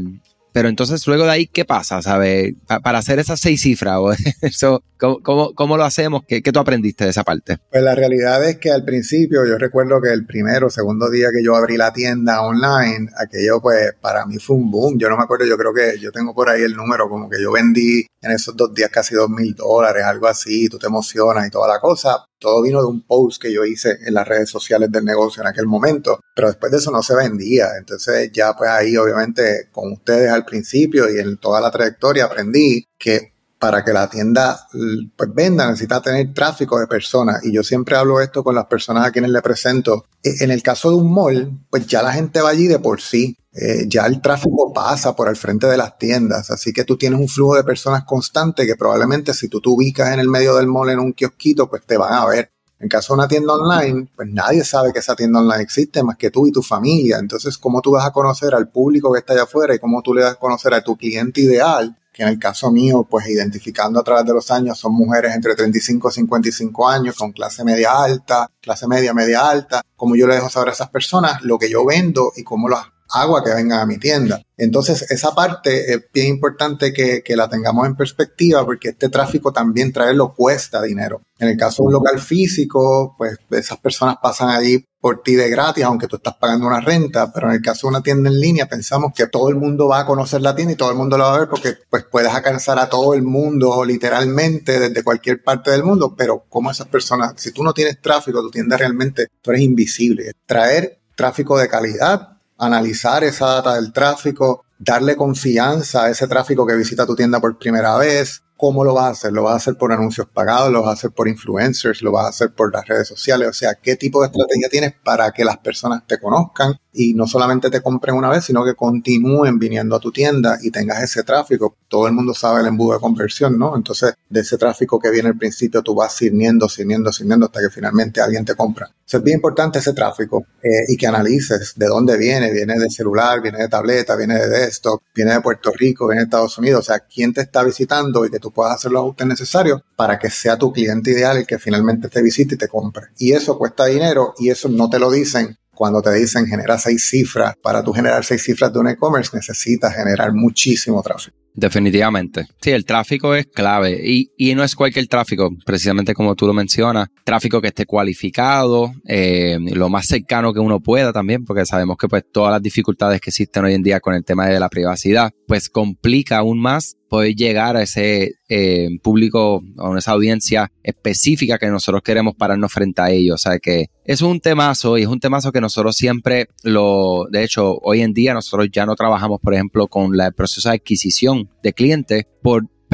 pero 0.54 0.68
entonces, 0.68 1.04
luego 1.08 1.24
de 1.24 1.32
ahí, 1.32 1.46
¿qué 1.48 1.64
pasa? 1.64 2.00
¿Sabes? 2.00 2.54
para 2.84 2.98
hacer 2.98 3.18
esas 3.18 3.40
seis 3.40 3.60
cifras, 3.60 3.98
eso, 4.40 4.84
¿cómo, 4.98 5.52
cómo, 5.52 5.76
lo 5.76 5.82
hacemos? 5.82 6.22
¿Qué, 6.28 6.42
¿Qué, 6.42 6.52
tú 6.52 6.60
aprendiste 6.60 7.02
de 7.02 7.10
esa 7.10 7.24
parte? 7.24 7.58
Pues 7.72 7.82
la 7.82 7.96
realidad 7.96 8.48
es 8.48 8.58
que 8.58 8.70
al 8.70 8.84
principio, 8.84 9.44
yo 9.44 9.58
recuerdo 9.58 10.00
que 10.00 10.12
el 10.12 10.24
primero, 10.24 10.70
segundo 10.70 11.10
día 11.10 11.30
que 11.32 11.42
yo 11.42 11.56
abrí 11.56 11.76
la 11.76 11.92
tienda 11.92 12.40
online, 12.42 13.08
aquello, 13.18 13.60
pues, 13.60 13.94
para 14.00 14.26
mí 14.26 14.38
fue 14.38 14.54
un 14.54 14.70
boom. 14.70 14.96
Yo 14.96 15.08
no 15.08 15.16
me 15.16 15.24
acuerdo, 15.24 15.44
yo 15.44 15.58
creo 15.58 15.74
que 15.74 15.98
yo 15.98 16.12
tengo 16.12 16.32
por 16.32 16.48
ahí 16.48 16.62
el 16.62 16.76
número, 16.76 17.08
como 17.08 17.28
que 17.28 17.42
yo 17.42 17.50
vendí 17.50 18.06
en 18.22 18.30
esos 18.30 18.56
dos 18.56 18.72
días 18.72 18.90
casi 18.90 19.16
dos 19.16 19.28
mil 19.28 19.56
dólares, 19.56 20.04
algo 20.04 20.28
así, 20.28 20.68
tú 20.68 20.78
te 20.78 20.86
emocionas 20.86 21.48
y 21.48 21.50
toda 21.50 21.66
la 21.66 21.80
cosa. 21.80 22.24
Todo 22.38 22.62
vino 22.62 22.80
de 22.80 22.88
un 22.88 23.02
post 23.06 23.40
que 23.40 23.52
yo 23.52 23.64
hice 23.64 23.98
en 24.06 24.14
las 24.14 24.26
redes 24.26 24.50
sociales 24.50 24.90
del 24.90 25.04
negocio 25.04 25.42
en 25.42 25.48
aquel 25.48 25.66
momento, 25.66 26.20
pero 26.34 26.48
después 26.48 26.70
de 26.72 26.78
eso 26.78 26.90
no 26.90 27.02
se 27.02 27.14
vendía. 27.14 27.68
Entonces 27.78 28.30
ya 28.32 28.54
pues 28.54 28.70
ahí 28.70 28.96
obviamente 28.96 29.68
con 29.72 29.92
ustedes 29.92 30.30
al 30.30 30.44
principio 30.44 31.10
y 31.10 31.18
en 31.18 31.38
toda 31.38 31.60
la 31.60 31.70
trayectoria 31.70 32.24
aprendí 32.26 32.84
que 32.98 33.34
para 33.64 33.82
que 33.82 33.94
la 33.94 34.10
tienda 34.10 34.68
pues, 35.16 35.34
venda 35.34 35.66
necesita 35.66 36.02
tener 36.02 36.34
tráfico 36.34 36.78
de 36.78 36.86
personas. 36.86 37.42
Y 37.44 37.52
yo 37.52 37.62
siempre 37.62 37.96
hablo 37.96 38.20
esto 38.20 38.44
con 38.44 38.54
las 38.54 38.66
personas 38.66 39.06
a 39.06 39.10
quienes 39.10 39.30
le 39.30 39.40
presento. 39.40 40.04
E, 40.22 40.44
en 40.44 40.50
el 40.50 40.62
caso 40.62 40.90
de 40.90 40.96
un 40.96 41.10
mall, 41.10 41.50
pues 41.70 41.86
ya 41.86 42.02
la 42.02 42.12
gente 42.12 42.42
va 42.42 42.50
allí 42.50 42.66
de 42.66 42.78
por 42.78 43.00
sí. 43.00 43.38
Eh, 43.54 43.84
ya 43.86 44.06
el 44.06 44.20
tráfico 44.20 44.72
pasa 44.72 45.14
por 45.14 45.28
el 45.28 45.36
frente 45.36 45.68
de 45.68 45.76
las 45.76 45.96
tiendas, 45.96 46.50
así 46.50 46.72
que 46.72 46.84
tú 46.84 46.96
tienes 46.96 47.20
un 47.20 47.28
flujo 47.28 47.54
de 47.54 47.62
personas 47.62 48.02
constante 48.04 48.66
que 48.66 48.74
probablemente 48.74 49.32
si 49.32 49.48
tú 49.48 49.60
te 49.60 49.68
ubicas 49.68 50.12
en 50.12 50.18
el 50.18 50.28
medio 50.28 50.56
del 50.56 50.66
mall 50.66 50.90
en 50.90 50.98
un 50.98 51.12
kiosquito, 51.12 51.70
pues 51.70 51.86
te 51.86 51.96
van 51.96 52.14
a 52.14 52.26
ver. 52.26 52.50
En 52.80 52.88
caso 52.88 53.14
de 53.14 53.20
una 53.20 53.28
tienda 53.28 53.54
online, 53.54 54.08
pues 54.14 54.28
nadie 54.28 54.64
sabe 54.64 54.92
que 54.92 54.98
esa 54.98 55.14
tienda 55.14 55.38
online 55.38 55.62
existe 55.62 56.02
más 56.02 56.16
que 56.16 56.30
tú 56.30 56.46
y 56.48 56.52
tu 56.52 56.62
familia. 56.62 57.18
Entonces, 57.18 57.56
¿cómo 57.56 57.80
tú 57.80 57.92
vas 57.92 58.04
a 58.04 58.10
conocer 58.10 58.54
al 58.54 58.68
público 58.68 59.12
que 59.12 59.20
está 59.20 59.32
allá 59.32 59.44
afuera 59.44 59.74
y 59.74 59.78
cómo 59.78 60.02
tú 60.02 60.12
le 60.12 60.22
vas 60.22 60.32
a 60.32 60.36
conocer 60.36 60.74
a 60.74 60.82
tu 60.82 60.96
cliente 60.96 61.40
ideal? 61.40 61.96
que 62.14 62.22
en 62.22 62.28
el 62.28 62.38
caso 62.38 62.70
mío, 62.70 63.04
pues 63.10 63.28
identificando 63.28 63.98
a 63.98 64.04
través 64.04 64.24
de 64.24 64.32
los 64.32 64.48
años, 64.52 64.78
son 64.78 64.94
mujeres 64.94 65.34
entre 65.34 65.56
35 65.56 66.10
y 66.10 66.12
55 66.12 66.88
años, 66.88 67.16
con 67.16 67.32
clase 67.32 67.64
media 67.64 67.90
alta, 67.90 68.48
clase 68.60 68.86
media, 68.86 69.12
media 69.12 69.50
alta, 69.50 69.82
como 69.96 70.14
yo 70.14 70.28
le 70.28 70.36
dejo 70.36 70.48
saber 70.48 70.68
a 70.68 70.72
esas 70.72 70.90
personas 70.90 71.42
lo 71.42 71.58
que 71.58 71.68
yo 71.68 71.84
vendo 71.84 72.30
y 72.36 72.44
cómo 72.44 72.68
las 72.68 72.93
agua 73.14 73.42
que 73.44 73.54
venga 73.54 73.80
a 73.80 73.86
mi 73.86 73.98
tienda. 73.98 74.42
Entonces, 74.56 75.10
esa 75.10 75.34
parte 75.34 75.92
es 75.92 76.04
bien 76.12 76.28
importante 76.28 76.92
que, 76.92 77.22
que, 77.22 77.36
la 77.36 77.48
tengamos 77.48 77.86
en 77.86 77.96
perspectiva 77.96 78.64
porque 78.64 78.90
este 78.90 79.08
tráfico 79.08 79.52
también 79.52 79.92
traerlo 79.92 80.34
cuesta 80.34 80.82
dinero. 80.82 81.22
En 81.38 81.48
el 81.48 81.56
caso 81.56 81.82
de 81.82 81.88
un 81.88 81.92
local 81.94 82.20
físico, 82.20 83.14
pues 83.18 83.36
esas 83.50 83.78
personas 83.78 84.16
pasan 84.22 84.50
allí 84.50 84.84
por 85.04 85.22
ti 85.22 85.34
de 85.34 85.50
gratis, 85.50 85.84
aunque 85.84 86.06
tú 86.06 86.16
estás 86.16 86.36
pagando 86.36 86.66
una 86.66 86.80
renta, 86.80 87.30
pero 87.30 87.48
en 87.48 87.56
el 87.56 87.60
caso 87.60 87.86
de 87.86 87.90
una 87.90 88.02
tienda 88.02 88.30
en 88.30 88.40
línea 88.40 88.66
pensamos 88.66 89.12
que 89.14 89.26
todo 89.26 89.50
el 89.50 89.54
mundo 89.54 89.86
va 89.86 90.00
a 90.00 90.06
conocer 90.06 90.40
la 90.40 90.56
tienda 90.56 90.72
y 90.72 90.76
todo 90.76 90.90
el 90.90 90.96
mundo 90.96 91.18
la 91.18 91.24
va 91.26 91.34
a 91.34 91.38
ver 91.40 91.48
porque 91.50 91.74
pues 91.90 92.04
puedes 92.10 92.32
alcanzar 92.32 92.78
a 92.78 92.88
todo 92.88 93.12
el 93.12 93.22
mundo 93.22 93.84
literalmente 93.84 94.80
desde 94.80 95.04
cualquier 95.04 95.42
parte 95.42 95.70
del 95.72 95.84
mundo, 95.84 96.14
pero 96.16 96.46
como 96.48 96.70
esas 96.70 96.88
personas, 96.88 97.34
si 97.36 97.52
tú 97.52 97.62
no 97.62 97.74
tienes 97.74 98.00
tráfico, 98.00 98.40
tu 98.40 98.50
tienda 98.50 98.78
realmente, 98.78 99.26
tú 99.42 99.50
eres 99.50 99.62
invisible. 99.62 100.32
Traer 100.46 101.00
tráfico 101.14 101.58
de 101.58 101.68
calidad 101.68 102.33
analizar 102.58 103.24
esa 103.24 103.46
data 103.46 103.74
del 103.74 103.92
tráfico, 103.92 104.64
darle 104.78 105.16
confianza 105.16 106.04
a 106.04 106.10
ese 106.10 106.26
tráfico 106.26 106.66
que 106.66 106.76
visita 106.76 107.06
tu 107.06 107.16
tienda 107.16 107.40
por 107.40 107.58
primera 107.58 107.96
vez, 107.96 108.42
¿cómo 108.64 108.82
lo 108.82 108.94
vas 108.94 109.04
a 109.04 109.10
hacer? 109.10 109.32
¿Lo 109.34 109.42
vas 109.42 109.52
a 109.52 109.56
hacer 109.56 109.74
por 109.74 109.92
anuncios 109.92 110.26
pagados? 110.32 110.72
¿Lo 110.72 110.80
vas 110.80 110.88
a 110.88 110.92
hacer 110.94 111.10
por 111.10 111.28
influencers? 111.28 112.00
¿Lo 112.00 112.10
vas 112.10 112.24
a 112.24 112.28
hacer 112.30 112.54
por 112.54 112.72
las 112.72 112.88
redes 112.88 113.06
sociales? 113.06 113.46
O 113.46 113.52
sea, 113.52 113.74
¿qué 113.74 113.94
tipo 113.96 114.22
de 114.22 114.28
estrategia 114.28 114.70
tienes 114.70 114.94
para 115.04 115.32
que 115.32 115.44
las 115.44 115.58
personas 115.58 116.06
te 116.06 116.18
conozcan 116.18 116.72
y 116.90 117.12
no 117.12 117.26
solamente 117.26 117.68
te 117.68 117.82
compren 117.82 118.14
una 118.14 118.30
vez, 118.30 118.44
sino 118.46 118.64
que 118.64 118.74
continúen 118.74 119.58
viniendo 119.58 119.96
a 119.96 120.00
tu 120.00 120.10
tienda 120.10 120.56
y 120.62 120.70
tengas 120.70 121.02
ese 121.02 121.24
tráfico? 121.24 121.76
Todo 121.88 122.06
el 122.06 122.14
mundo 122.14 122.32
sabe 122.32 122.62
el 122.62 122.68
embudo 122.68 122.94
de 122.94 123.00
conversión, 123.00 123.58
¿no? 123.58 123.76
Entonces, 123.76 124.14
de 124.30 124.40
ese 124.40 124.56
tráfico 124.56 124.98
que 124.98 125.10
viene 125.10 125.28
al 125.28 125.36
principio, 125.36 125.82
tú 125.82 125.94
vas 125.94 126.16
sirviendo, 126.16 126.66
sirviendo, 126.66 127.12
sirviendo 127.12 127.44
hasta 127.44 127.60
que 127.60 127.68
finalmente 127.68 128.22
alguien 128.22 128.46
te 128.46 128.54
compra. 128.54 128.86
Entonces, 128.86 129.18
es 129.18 129.22
bien 129.22 129.36
importante 129.36 129.80
ese 129.80 129.92
tráfico 129.92 130.46
eh, 130.62 130.68
y 130.88 130.96
que 130.96 131.06
analices 131.06 131.74
de 131.76 131.86
dónde 131.86 132.16
viene. 132.16 132.50
Viene 132.50 132.78
de 132.78 132.88
celular, 132.88 133.42
viene 133.42 133.58
de 133.58 133.68
tableta, 133.68 134.16
viene 134.16 134.38
de 134.38 134.48
desktop, 134.48 135.02
viene 135.14 135.34
de 135.34 135.42
Puerto 135.42 135.70
Rico, 135.70 136.06
viene 136.06 136.20
de 136.20 136.24
Estados 136.24 136.56
Unidos. 136.56 136.80
O 136.80 136.82
sea, 136.84 137.00
quién 137.00 137.34
te 137.34 137.42
está 137.42 137.62
visitando 137.62 138.24
y 138.24 138.30
que 138.30 138.38
tú 138.38 138.50
puedas 138.54 138.74
hacer 138.74 138.92
los 138.92 139.00
ajustes 139.00 139.26
necesarios 139.26 139.82
para 139.96 140.18
que 140.18 140.30
sea 140.30 140.56
tu 140.56 140.72
cliente 140.72 141.10
ideal 141.10 141.36
el 141.36 141.46
que 141.46 141.58
finalmente 141.58 142.08
te 142.08 142.22
visite 142.22 142.54
y 142.54 142.58
te 142.58 142.68
compre. 142.68 143.08
Y 143.18 143.32
eso 143.32 143.58
cuesta 143.58 143.86
dinero 143.86 144.34
y 144.38 144.50
eso 144.50 144.68
no 144.68 144.88
te 144.88 144.98
lo 144.98 145.10
dicen 145.10 145.56
cuando 145.74 146.00
te 146.00 146.12
dicen 146.12 146.46
genera 146.46 146.78
seis 146.78 147.08
cifras. 147.08 147.54
Para 147.62 147.82
tú 147.82 147.92
generar 147.92 148.24
seis 148.24 148.42
cifras 148.42 148.72
de 148.72 148.78
un 148.78 148.88
e-commerce 148.88 149.30
necesitas 149.34 149.94
generar 149.94 150.32
muchísimo 150.32 151.02
tráfico. 151.02 151.36
Definitivamente. 151.56 152.46
Sí, 152.60 152.72
el 152.72 152.84
tráfico 152.84 153.32
es 153.34 153.46
clave 153.46 154.00
y, 154.04 154.32
y, 154.36 154.56
no 154.56 154.64
es 154.64 154.74
cualquier 154.74 155.06
tráfico, 155.06 155.50
precisamente 155.64 156.12
como 156.12 156.34
tú 156.34 156.48
lo 156.48 156.52
mencionas, 156.52 157.08
tráfico 157.22 157.60
que 157.60 157.68
esté 157.68 157.86
cualificado, 157.86 158.92
eh, 159.06 159.56
lo 159.60 159.88
más 159.88 160.06
cercano 160.06 160.52
que 160.52 160.58
uno 160.58 160.80
pueda 160.80 161.12
también, 161.12 161.44
porque 161.44 161.64
sabemos 161.64 161.96
que 161.96 162.08
pues 162.08 162.24
todas 162.32 162.50
las 162.50 162.60
dificultades 162.60 163.20
que 163.20 163.30
existen 163.30 163.64
hoy 163.64 163.74
en 163.74 163.84
día 163.84 164.00
con 164.00 164.14
el 164.14 164.24
tema 164.24 164.48
de 164.48 164.58
la 164.58 164.68
privacidad, 164.68 165.30
pues 165.54 165.70
complica 165.70 166.38
aún 166.38 166.58
más 166.58 166.96
poder 167.08 167.36
llegar 167.36 167.76
a 167.76 167.82
ese 167.82 168.32
eh, 168.48 168.88
público, 169.04 169.62
a 169.78 169.96
esa 169.96 170.10
audiencia 170.10 170.72
específica 170.82 171.58
que 171.58 171.68
nosotros 171.68 172.02
queremos 172.02 172.34
pararnos 172.34 172.72
frente 172.72 173.00
a 173.00 173.10
ellos. 173.12 173.36
O 173.36 173.38
sea 173.38 173.60
que 173.60 173.86
es 174.04 174.20
un 174.20 174.40
temazo 174.40 174.98
y 174.98 175.02
es 175.02 175.06
un 175.06 175.20
temazo 175.20 175.52
que 175.52 175.60
nosotros 175.60 175.94
siempre 175.94 176.48
lo, 176.64 177.26
de 177.30 177.44
hecho, 177.44 177.78
hoy 177.84 178.00
en 178.00 178.12
día 178.12 178.34
nosotros 178.34 178.68
ya 178.72 178.84
no 178.84 178.96
trabajamos, 178.96 179.38
por 179.40 179.54
ejemplo, 179.54 179.86
con 179.86 180.20
el 180.20 180.32
proceso 180.32 180.70
de 180.70 180.74
adquisición 180.74 181.48
de 181.62 181.72
clientes 181.72 182.24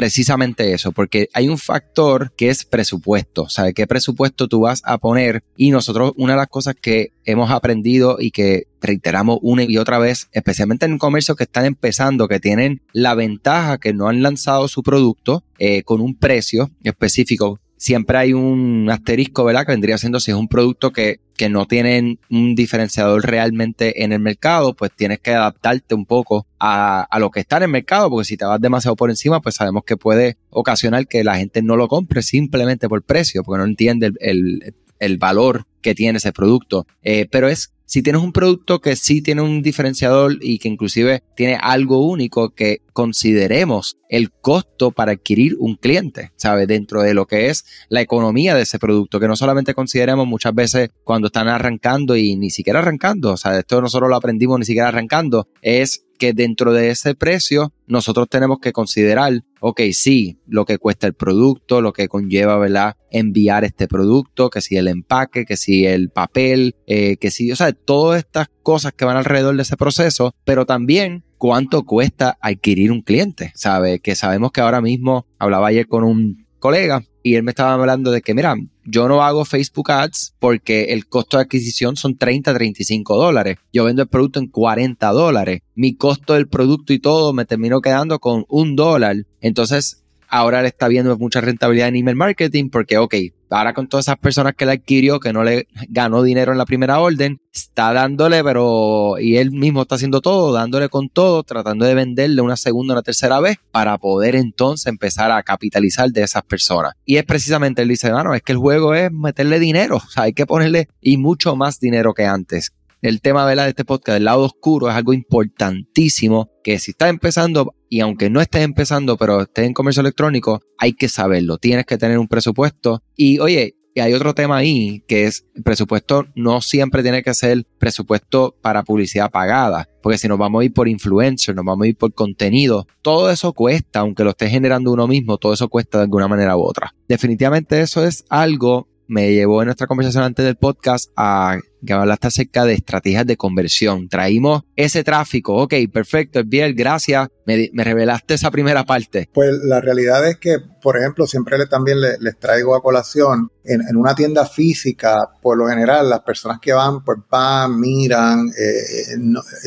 precisamente 0.00 0.72
eso, 0.72 0.92
porque 0.92 1.28
hay 1.34 1.50
un 1.50 1.58
factor 1.58 2.32
que 2.34 2.48
es 2.48 2.64
presupuesto, 2.64 3.50
¿sabes 3.50 3.74
qué 3.74 3.86
presupuesto 3.86 4.48
tú 4.48 4.60
vas 4.60 4.80
a 4.86 4.96
poner? 4.96 5.44
Y 5.58 5.72
nosotros, 5.72 6.14
una 6.16 6.32
de 6.32 6.38
las 6.38 6.46
cosas 6.46 6.74
que 6.74 7.12
hemos 7.26 7.50
aprendido 7.50 8.16
y 8.18 8.30
que 8.30 8.64
reiteramos 8.80 9.40
una 9.42 9.64
y 9.64 9.76
otra 9.76 9.98
vez, 9.98 10.30
especialmente 10.32 10.86
en 10.86 10.96
comercios 10.96 11.36
que 11.36 11.44
están 11.44 11.66
empezando, 11.66 12.28
que 12.28 12.40
tienen 12.40 12.80
la 12.94 13.14
ventaja 13.14 13.76
que 13.76 13.92
no 13.92 14.08
han 14.08 14.22
lanzado 14.22 14.68
su 14.68 14.82
producto 14.82 15.44
eh, 15.58 15.82
con 15.82 16.00
un 16.00 16.16
precio 16.16 16.70
específico 16.82 17.60
siempre 17.80 18.18
hay 18.18 18.34
un 18.34 18.88
asterisco, 18.90 19.42
¿verdad? 19.42 19.64
Que 19.64 19.72
vendría 19.72 19.96
siendo 19.96 20.20
si 20.20 20.30
es 20.30 20.36
un 20.36 20.48
producto 20.48 20.92
que, 20.92 21.20
que 21.34 21.48
no 21.48 21.66
tiene 21.66 22.18
un 22.28 22.54
diferenciador 22.54 23.22
realmente 23.24 24.04
en 24.04 24.12
el 24.12 24.20
mercado, 24.20 24.76
pues 24.76 24.92
tienes 24.94 25.18
que 25.20 25.32
adaptarte 25.32 25.94
un 25.94 26.04
poco 26.04 26.46
a, 26.58 27.00
a, 27.10 27.18
lo 27.18 27.30
que 27.30 27.40
está 27.40 27.56
en 27.56 27.62
el 27.64 27.70
mercado, 27.70 28.10
porque 28.10 28.26
si 28.26 28.36
te 28.36 28.44
vas 28.44 28.60
demasiado 28.60 28.96
por 28.96 29.08
encima, 29.08 29.40
pues 29.40 29.54
sabemos 29.54 29.82
que 29.86 29.96
puede 29.96 30.36
ocasionar 30.50 31.06
que 31.06 31.24
la 31.24 31.38
gente 31.38 31.62
no 31.62 31.74
lo 31.76 31.88
compre 31.88 32.20
simplemente 32.22 32.86
por 32.86 33.02
precio, 33.02 33.42
porque 33.42 33.60
no 33.60 33.64
entiende 33.64 34.12
el, 34.20 34.74
el, 34.98 35.16
valor 35.16 35.64
que 35.80 35.94
tiene 35.94 36.18
ese 36.18 36.34
producto. 36.34 36.86
Eh, 37.02 37.28
pero 37.30 37.48
es 37.48 37.72
si 37.90 38.02
tienes 38.02 38.22
un 38.22 38.32
producto 38.32 38.80
que 38.80 38.94
sí 38.94 39.20
tiene 39.20 39.42
un 39.42 39.62
diferenciador 39.62 40.38
y 40.40 40.60
que 40.60 40.68
inclusive 40.68 41.24
tiene 41.34 41.58
algo 41.60 42.06
único 42.06 42.50
que 42.50 42.82
consideremos 42.92 43.96
el 44.08 44.30
costo 44.30 44.92
para 44.92 45.10
adquirir 45.10 45.56
un 45.58 45.74
cliente, 45.74 46.30
¿sabes? 46.36 46.68
Dentro 46.68 47.02
de 47.02 47.14
lo 47.14 47.26
que 47.26 47.48
es 47.48 47.64
la 47.88 48.00
economía 48.00 48.54
de 48.54 48.62
ese 48.62 48.78
producto, 48.78 49.18
que 49.18 49.26
no 49.26 49.34
solamente 49.34 49.74
consideremos 49.74 50.28
muchas 50.28 50.54
veces 50.54 50.90
cuando 51.02 51.26
están 51.26 51.48
arrancando 51.48 52.14
y 52.14 52.36
ni 52.36 52.50
siquiera 52.50 52.78
arrancando, 52.78 53.32
o 53.32 53.36
sea, 53.36 53.58
esto 53.58 53.80
nosotros 53.80 54.08
lo 54.08 54.14
aprendimos 54.14 54.60
ni 54.60 54.66
siquiera 54.66 54.86
arrancando, 54.86 55.48
es 55.60 56.04
que 56.20 56.34
dentro 56.34 56.74
de 56.74 56.90
ese 56.90 57.14
precio 57.14 57.72
nosotros 57.86 58.28
tenemos 58.28 58.58
que 58.60 58.72
considerar, 58.72 59.32
ok, 59.60 59.80
sí, 59.92 60.38
lo 60.46 60.66
que 60.66 60.76
cuesta 60.76 61.06
el 61.06 61.14
producto, 61.14 61.80
lo 61.80 61.94
que 61.94 62.08
conlleva, 62.08 62.58
¿verdad? 62.58 62.94
Enviar 63.10 63.64
este 63.64 63.88
producto, 63.88 64.50
que 64.50 64.60
si 64.60 64.76
el 64.76 64.86
empaque, 64.86 65.46
que 65.46 65.56
si 65.56 65.86
el 65.86 66.10
papel, 66.10 66.76
eh, 66.86 67.16
que 67.16 67.30
si, 67.30 67.50
o 67.50 67.56
sea, 67.56 67.72
todas 67.72 68.18
estas 68.18 68.48
cosas 68.62 68.92
que 68.92 69.06
van 69.06 69.16
alrededor 69.16 69.56
de 69.56 69.62
ese 69.62 69.78
proceso, 69.78 70.34
pero 70.44 70.66
también 70.66 71.24
cuánto 71.38 71.84
cuesta 71.84 72.36
adquirir 72.42 72.92
un 72.92 73.00
cliente, 73.00 73.50
¿sabe? 73.54 74.00
Que 74.00 74.14
sabemos 74.14 74.52
que 74.52 74.60
ahora 74.60 74.82
mismo, 74.82 75.26
hablaba 75.38 75.68
ayer 75.68 75.86
con 75.88 76.04
un 76.04 76.46
colega 76.60 77.02
y 77.22 77.34
él 77.34 77.42
me 77.42 77.50
estaba 77.50 77.74
hablando 77.74 78.10
de 78.12 78.22
que, 78.22 78.34
mira, 78.34 78.54
yo 78.84 79.08
no 79.08 79.22
hago 79.22 79.44
Facebook 79.44 79.90
Ads 79.90 80.34
porque 80.38 80.84
el 80.92 81.06
costo 81.06 81.36
de 81.36 81.44
adquisición 81.44 81.96
son 81.96 82.16
30, 82.16 82.54
35 82.54 83.16
dólares. 83.16 83.56
Yo 83.72 83.84
vendo 83.84 84.02
el 84.02 84.08
producto 84.08 84.38
en 84.38 84.46
40 84.46 85.08
dólares. 85.10 85.62
Mi 85.74 85.94
costo 85.94 86.34
del 86.34 86.48
producto 86.48 86.92
y 86.92 86.98
todo 86.98 87.32
me 87.32 87.44
terminó 87.44 87.80
quedando 87.80 88.20
con 88.20 88.44
un 88.48 88.76
dólar. 88.76 89.16
Entonces, 89.40 90.04
ahora 90.28 90.62
le 90.62 90.68
está 90.68 90.88
viendo 90.88 91.16
mucha 91.18 91.40
rentabilidad 91.40 91.88
en 91.88 91.96
email 91.96 92.16
marketing 92.16 92.70
porque, 92.70 92.98
ok, 92.98 93.14
ahora 93.50 93.74
con 93.74 93.88
todas 93.88 94.04
esas 94.04 94.18
personas 94.18 94.54
que 94.54 94.66
le 94.66 94.72
adquirió, 94.72 95.20
que 95.20 95.32
no 95.32 95.42
le 95.42 95.66
ganó 95.88 96.22
dinero 96.22 96.52
en 96.52 96.58
la 96.58 96.64
primera 96.64 97.00
orden, 97.00 97.40
está 97.52 97.92
dándole, 97.92 98.42
pero, 98.44 99.16
y 99.18 99.36
él 99.36 99.50
mismo 99.50 99.82
está 99.82 99.96
haciendo 99.96 100.20
todo, 100.20 100.52
dándole 100.52 100.88
con 100.88 101.08
todo, 101.08 101.42
tratando 101.42 101.84
de 101.84 101.94
venderle 101.94 102.42
una 102.42 102.56
segunda, 102.56 102.94
una 102.94 103.02
tercera 103.02 103.40
vez 103.40 103.58
para 103.70 103.98
poder 103.98 104.36
entonces 104.36 104.86
empezar 104.86 105.32
a 105.32 105.42
capitalizar 105.42 106.10
de 106.10 106.22
esas 106.22 106.42
personas. 106.44 106.94
Y 107.04 107.16
es 107.16 107.24
precisamente, 107.24 107.82
él 107.82 107.88
dice, 107.88 108.12
bueno, 108.12 108.34
es 108.34 108.42
que 108.42 108.52
el 108.52 108.58
juego 108.58 108.94
es 108.94 109.10
meterle 109.12 109.58
dinero, 109.58 109.96
o 109.96 110.10
sea, 110.10 110.24
hay 110.24 110.32
que 110.32 110.46
ponerle 110.46 110.88
y 111.00 111.16
mucho 111.16 111.56
más 111.56 111.80
dinero 111.80 112.14
que 112.14 112.26
antes 112.26 112.72
el 113.02 113.20
tema 113.20 113.48
de 113.48 113.68
este 113.68 113.84
podcast 113.84 114.14
del 114.14 114.24
lado 114.24 114.42
oscuro 114.42 114.88
es 114.88 114.94
algo 114.94 115.12
importantísimo 115.12 116.50
que 116.62 116.78
si 116.78 116.90
estás 116.92 117.10
empezando 117.10 117.74
y 117.88 118.00
aunque 118.00 118.30
no 118.30 118.40
estés 118.40 118.62
empezando 118.62 119.16
pero 119.16 119.42
estés 119.42 119.66
en 119.66 119.74
comercio 119.74 120.00
electrónico 120.00 120.60
hay 120.78 120.92
que 120.92 121.08
saberlo 121.08 121.58
tienes 121.58 121.86
que 121.86 121.98
tener 121.98 122.18
un 122.18 122.28
presupuesto 122.28 123.02
y 123.16 123.38
oye 123.38 123.76
hay 123.96 124.14
otro 124.14 124.34
tema 124.34 124.56
ahí 124.56 125.02
que 125.06 125.26
es 125.26 125.44
el 125.54 125.62
presupuesto 125.62 126.26
no 126.34 126.60
siempre 126.60 127.02
tiene 127.02 127.22
que 127.22 127.34
ser 127.34 127.66
presupuesto 127.78 128.56
para 128.62 128.82
publicidad 128.82 129.30
pagada 129.30 129.88
porque 130.02 130.18
si 130.18 130.28
nos 130.28 130.38
vamos 130.38 130.62
a 130.62 130.64
ir 130.64 130.72
por 130.72 130.88
influencer, 130.88 131.54
nos 131.54 131.64
vamos 131.64 131.84
a 131.84 131.88
ir 131.88 131.96
por 131.96 132.14
contenido, 132.14 132.86
todo 133.02 133.30
eso 133.30 133.52
cuesta, 133.52 134.00
aunque 134.00 134.24
lo 134.24 134.30
esté 134.30 134.48
generando 134.48 134.90
uno 134.90 135.06
mismo, 135.06 135.36
todo 135.36 135.52
eso 135.52 135.68
cuesta 135.68 135.98
de 135.98 136.04
alguna 136.04 136.26
manera 136.26 136.56
u 136.56 136.62
otra. 136.62 136.94
Definitivamente 137.06 137.82
eso 137.82 138.02
es 138.02 138.24
algo 138.30 138.88
me 139.10 139.32
llevó 139.32 139.60
en 139.60 139.66
nuestra 139.66 139.88
conversación 139.88 140.22
antes 140.22 140.44
del 140.44 140.56
podcast 140.56 141.10
a 141.16 141.58
que 141.84 141.92
hablaste 141.92 142.28
acerca 142.28 142.64
de 142.64 142.74
estrategias 142.74 143.26
de 143.26 143.36
conversión. 143.36 144.08
Traímos 144.08 144.62
ese 144.76 145.04
tráfico, 145.04 145.54
ok, 145.56 145.74
perfecto, 145.92 146.42
bien, 146.44 146.74
gracias, 146.76 147.28
me, 147.46 147.84
revelaste 147.84 148.34
esa 148.34 148.50
primera 148.50 148.84
parte. 148.84 149.28
Pues 149.32 149.52
la 149.64 149.80
realidad 149.80 150.26
es 150.28 150.36
que, 150.38 150.58
por 150.82 150.96
ejemplo, 150.96 151.26
siempre 151.26 151.58
también 151.66 152.00
les, 152.00 152.38
traigo 152.38 152.74
a 152.74 152.82
colación, 152.82 153.50
en, 153.64 153.96
una 153.96 154.14
tienda 154.14 154.46
física, 154.46 155.28
por 155.42 155.56
lo 155.58 155.68
general, 155.68 156.08
las 156.08 156.20
personas 156.20 156.58
que 156.60 156.72
van, 156.72 157.04
pues 157.04 157.18
van, 157.30 157.78
miran, 157.78 158.48
eh, 158.58 159.16